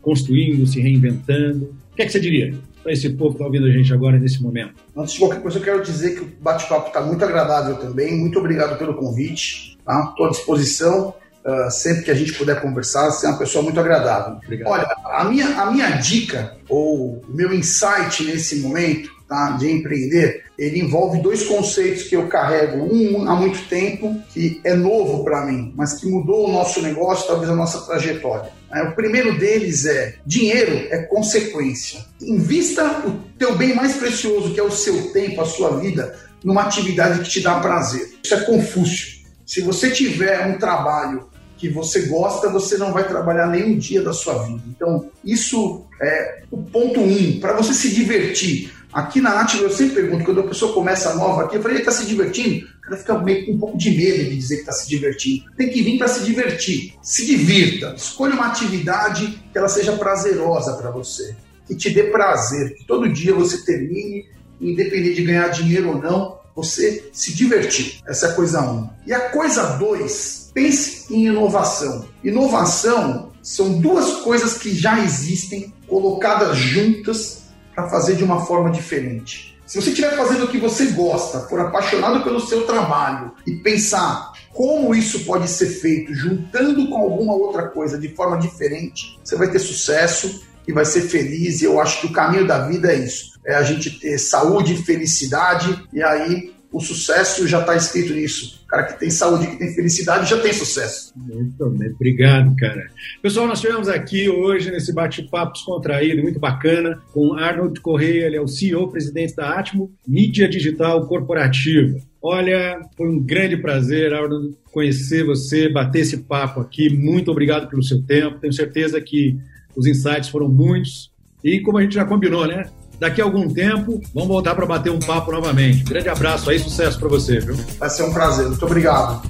construindo, 0.00 0.66
se 0.66 0.80
reinventando. 0.80 1.74
O 1.92 1.96
que, 1.96 2.02
é 2.02 2.06
que 2.06 2.12
você 2.12 2.20
diria 2.20 2.54
para 2.82 2.92
esse 2.92 3.10
povo 3.10 3.30
que 3.30 3.36
está 3.36 3.46
ouvindo 3.46 3.66
a 3.66 3.70
gente 3.70 3.92
agora 3.92 4.18
nesse 4.18 4.42
momento? 4.42 4.74
Antes 4.96 5.14
de 5.14 5.18
qualquer 5.18 5.42
coisa, 5.42 5.58
eu 5.58 5.62
quero 5.62 5.82
dizer 5.82 6.14
que 6.14 6.20
o 6.22 6.32
bate-papo 6.40 6.88
está 6.88 7.00
muito 7.00 7.24
agradável 7.24 7.76
também. 7.76 8.16
Muito 8.16 8.38
obrigado 8.38 8.78
pelo 8.78 8.94
convite. 8.94 9.76
Estou 9.78 10.14
tá? 10.14 10.26
à 10.26 10.30
disposição. 10.30 11.14
Uh, 11.44 11.70
sempre 11.70 12.02
que 12.02 12.10
a 12.10 12.14
gente 12.14 12.32
puder 12.32 12.60
conversar, 12.60 13.08
você 13.08 13.24
é 13.24 13.28
uma 13.28 13.38
pessoa 13.38 13.62
muito 13.62 13.78
agradável. 13.78 14.38
Obrigado. 14.44 14.68
Olha, 14.68 14.84
a 15.04 15.24
minha, 15.24 15.46
a 15.60 15.70
minha 15.70 15.90
dica, 15.90 16.56
ou 16.68 17.18
o 17.18 17.24
meu 17.28 17.54
insight 17.54 18.24
nesse 18.24 18.60
momento, 18.60 19.15
tá, 19.28 19.52
de 19.52 19.70
empreender, 19.70 20.44
ele 20.58 20.80
envolve 20.80 21.20
dois 21.20 21.44
conceitos 21.44 22.04
que 22.04 22.16
eu 22.16 22.28
carrego, 22.28 22.84
um 22.84 23.28
há 23.28 23.34
muito 23.34 23.68
tempo, 23.68 24.16
que 24.32 24.60
é 24.64 24.74
novo 24.74 25.24
para 25.24 25.44
mim, 25.44 25.72
mas 25.76 25.94
que 25.94 26.06
mudou 26.06 26.48
o 26.48 26.52
nosso 26.52 26.80
negócio, 26.80 27.26
talvez 27.26 27.50
a 27.50 27.54
nossa 27.54 27.80
trajetória. 27.86 28.50
É, 28.72 28.82
o 28.82 28.94
primeiro 28.94 29.38
deles 29.38 29.84
é: 29.86 30.16
dinheiro 30.24 30.86
é 30.90 30.98
consequência. 31.04 32.00
Invista 32.20 33.06
o 33.06 33.12
teu 33.38 33.56
bem 33.56 33.74
mais 33.74 33.96
precioso, 33.96 34.52
que 34.52 34.60
é 34.60 34.62
o 34.62 34.70
seu 34.70 35.12
tempo, 35.12 35.40
a 35.40 35.46
sua 35.46 35.78
vida, 35.78 36.16
numa 36.42 36.62
atividade 36.62 37.20
que 37.20 37.30
te 37.30 37.40
dá 37.40 37.60
prazer. 37.60 38.14
Isso 38.22 38.34
é 38.34 38.40
Confúcio. 38.40 39.16
Se 39.44 39.60
você 39.60 39.90
tiver 39.90 40.46
um 40.46 40.58
trabalho 40.58 41.28
que 41.56 41.68
você 41.68 42.02
gosta, 42.02 42.50
você 42.50 42.76
não 42.76 42.92
vai 42.92 43.06
trabalhar 43.06 43.46
nenhum 43.46 43.78
dia 43.78 44.02
da 44.02 44.12
sua 44.12 44.42
vida. 44.44 44.62
Então, 44.68 45.08
isso 45.24 45.84
é 46.00 46.42
o 46.50 46.58
ponto 46.58 47.00
um, 47.00 47.40
para 47.40 47.54
você 47.54 47.72
se 47.72 47.94
divertir. 47.94 48.72
Aqui 48.96 49.20
na 49.20 49.42
Atila 49.42 49.64
eu 49.64 49.70
sempre 49.70 49.96
pergunto, 49.96 50.24
quando 50.24 50.40
a 50.40 50.48
pessoa 50.48 50.72
começa 50.72 51.12
nova 51.16 51.44
aqui, 51.44 51.56
eu 51.56 51.62
falei, 51.62 51.80
está 51.80 51.92
se 51.92 52.06
divertindo? 52.06 52.66
O 52.78 52.80
cara 52.80 52.96
fica 52.96 53.18
meio 53.18 53.44
com 53.44 53.52
um 53.52 53.58
pouco 53.58 53.76
de 53.76 53.90
medo 53.90 54.24
de 54.24 54.34
dizer 54.34 54.54
que 54.54 54.60
está 54.62 54.72
se 54.72 54.88
divertindo. 54.88 55.44
Tem 55.54 55.68
que 55.68 55.82
vir 55.82 55.98
para 55.98 56.08
se 56.08 56.24
divertir. 56.24 56.94
Se 57.02 57.26
divirta. 57.26 57.92
Escolha 57.94 58.32
uma 58.32 58.46
atividade 58.46 59.38
que 59.52 59.58
ela 59.58 59.68
seja 59.68 59.92
prazerosa 59.92 60.78
para 60.78 60.90
você. 60.90 61.36
Que 61.66 61.74
te 61.74 61.90
dê 61.90 62.04
prazer. 62.04 62.74
Que 62.74 62.86
todo 62.86 63.12
dia 63.12 63.34
você 63.34 63.58
termine, 63.66 64.24
independente 64.58 65.16
de 65.16 65.24
ganhar 65.24 65.48
dinheiro 65.48 65.90
ou 65.90 66.00
não, 66.00 66.38
você 66.54 67.10
se 67.12 67.34
divertir. 67.34 68.00
Essa 68.06 68.28
é 68.28 68.30
a 68.30 68.32
coisa 68.32 68.62
um. 68.62 68.88
E 69.06 69.12
a 69.12 69.28
coisa 69.28 69.76
dois, 69.76 70.50
pense 70.54 71.12
em 71.12 71.26
inovação. 71.26 72.08
Inovação 72.24 73.30
são 73.42 73.78
duas 73.78 74.22
coisas 74.22 74.54
que 74.54 74.74
já 74.74 75.04
existem, 75.04 75.70
colocadas 75.86 76.56
juntas 76.56 77.44
para 77.76 77.90
fazer 77.90 78.16
de 78.16 78.24
uma 78.24 78.46
forma 78.46 78.70
diferente. 78.70 79.54
Se 79.66 79.80
você 79.80 79.90
estiver 79.90 80.16
fazendo 80.16 80.44
o 80.44 80.48
que 80.48 80.58
você 80.58 80.86
gosta, 80.86 81.40
for 81.40 81.60
apaixonado 81.60 82.24
pelo 82.24 82.40
seu 82.40 82.64
trabalho 82.64 83.32
e 83.46 83.56
pensar 83.56 84.32
como 84.52 84.94
isso 84.94 85.24
pode 85.24 85.48
ser 85.48 85.66
feito 85.66 86.14
juntando 86.14 86.88
com 86.88 86.96
alguma 86.96 87.34
outra 87.34 87.68
coisa 87.68 87.98
de 87.98 88.08
forma 88.08 88.38
diferente, 88.38 89.18
você 89.22 89.36
vai 89.36 89.50
ter 89.50 89.58
sucesso 89.58 90.42
e 90.66 90.72
vai 90.72 90.84
ser 90.84 91.02
feliz. 91.02 91.60
E 91.60 91.64
eu 91.64 91.78
acho 91.80 92.00
que 92.00 92.06
o 92.06 92.12
caminho 92.12 92.46
da 92.46 92.66
vida 92.66 92.92
é 92.92 92.96
isso: 92.96 93.38
é 93.44 93.54
a 93.54 93.62
gente 93.62 93.90
ter 94.00 94.16
saúde 94.18 94.76
felicidade, 94.82 95.86
e 95.92 96.02
aí 96.02 96.55
o 96.72 96.80
sucesso 96.80 97.46
já 97.46 97.60
está 97.60 97.76
escrito 97.76 98.12
nisso. 98.12 98.62
O 98.64 98.66
cara 98.66 98.84
que 98.84 98.98
tem 98.98 99.10
saúde, 99.10 99.46
que 99.46 99.56
tem 99.56 99.74
felicidade, 99.74 100.28
já 100.28 100.38
tem 100.40 100.52
sucesso. 100.52 101.12
Muito 101.16 101.70
bem, 101.70 101.90
obrigado, 101.90 102.54
cara. 102.56 102.90
Pessoal, 103.22 103.46
nós 103.46 103.60
tivemos 103.60 103.88
aqui 103.88 104.28
hoje 104.28 104.70
nesse 104.70 104.92
bate-papo 104.92 105.52
descontraído, 105.52 106.22
muito 106.22 106.40
bacana, 106.40 107.00
com 107.12 107.34
Arnold 107.34 107.80
Correia, 107.80 108.26
ele 108.26 108.36
é 108.36 108.40
o 108.40 108.48
CEO, 108.48 108.90
presidente 108.90 109.34
da 109.36 109.58
Atmo, 109.58 109.92
mídia 110.06 110.48
digital 110.48 111.06
corporativa. 111.06 111.98
Olha, 112.20 112.80
foi 112.96 113.08
um 113.08 113.20
grande 113.20 113.56
prazer, 113.56 114.12
Arnold, 114.12 114.56
conhecer 114.72 115.24
você, 115.24 115.68
bater 115.68 116.00
esse 116.00 116.18
papo 116.18 116.60
aqui. 116.60 116.90
Muito 116.90 117.30
obrigado 117.30 117.68
pelo 117.68 117.82
seu 117.82 118.02
tempo. 118.02 118.40
Tenho 118.40 118.52
certeza 118.52 119.00
que 119.00 119.38
os 119.76 119.86
insights 119.86 120.28
foram 120.28 120.48
muitos. 120.48 121.12
E 121.44 121.60
como 121.60 121.78
a 121.78 121.82
gente 121.82 121.94
já 121.94 122.04
combinou, 122.04 122.46
né? 122.46 122.68
Daqui 122.98 123.20
a 123.20 123.24
algum 123.24 123.52
tempo, 123.52 124.00
vamos 124.14 124.28
voltar 124.28 124.54
para 124.54 124.66
bater 124.66 124.90
um 124.90 124.98
papo 124.98 125.30
novamente. 125.30 125.84
Grande 125.84 126.08
abraço 126.08 126.48
aí, 126.48 126.58
sucesso 126.58 126.98
para 126.98 127.08
você, 127.08 127.38
viu? 127.40 127.54
Vai 127.78 127.90
ser 127.90 128.04
um 128.04 128.12
prazer. 128.12 128.46
Muito 128.48 128.64
obrigado. 128.64 129.22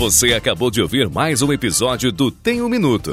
Você 0.00 0.32
acabou 0.32 0.70
de 0.70 0.80
ouvir 0.80 1.10
mais 1.10 1.42
um 1.42 1.52
episódio 1.52 2.10
do 2.10 2.30
Tem 2.30 2.62
um 2.62 2.70
Minuto. 2.70 3.12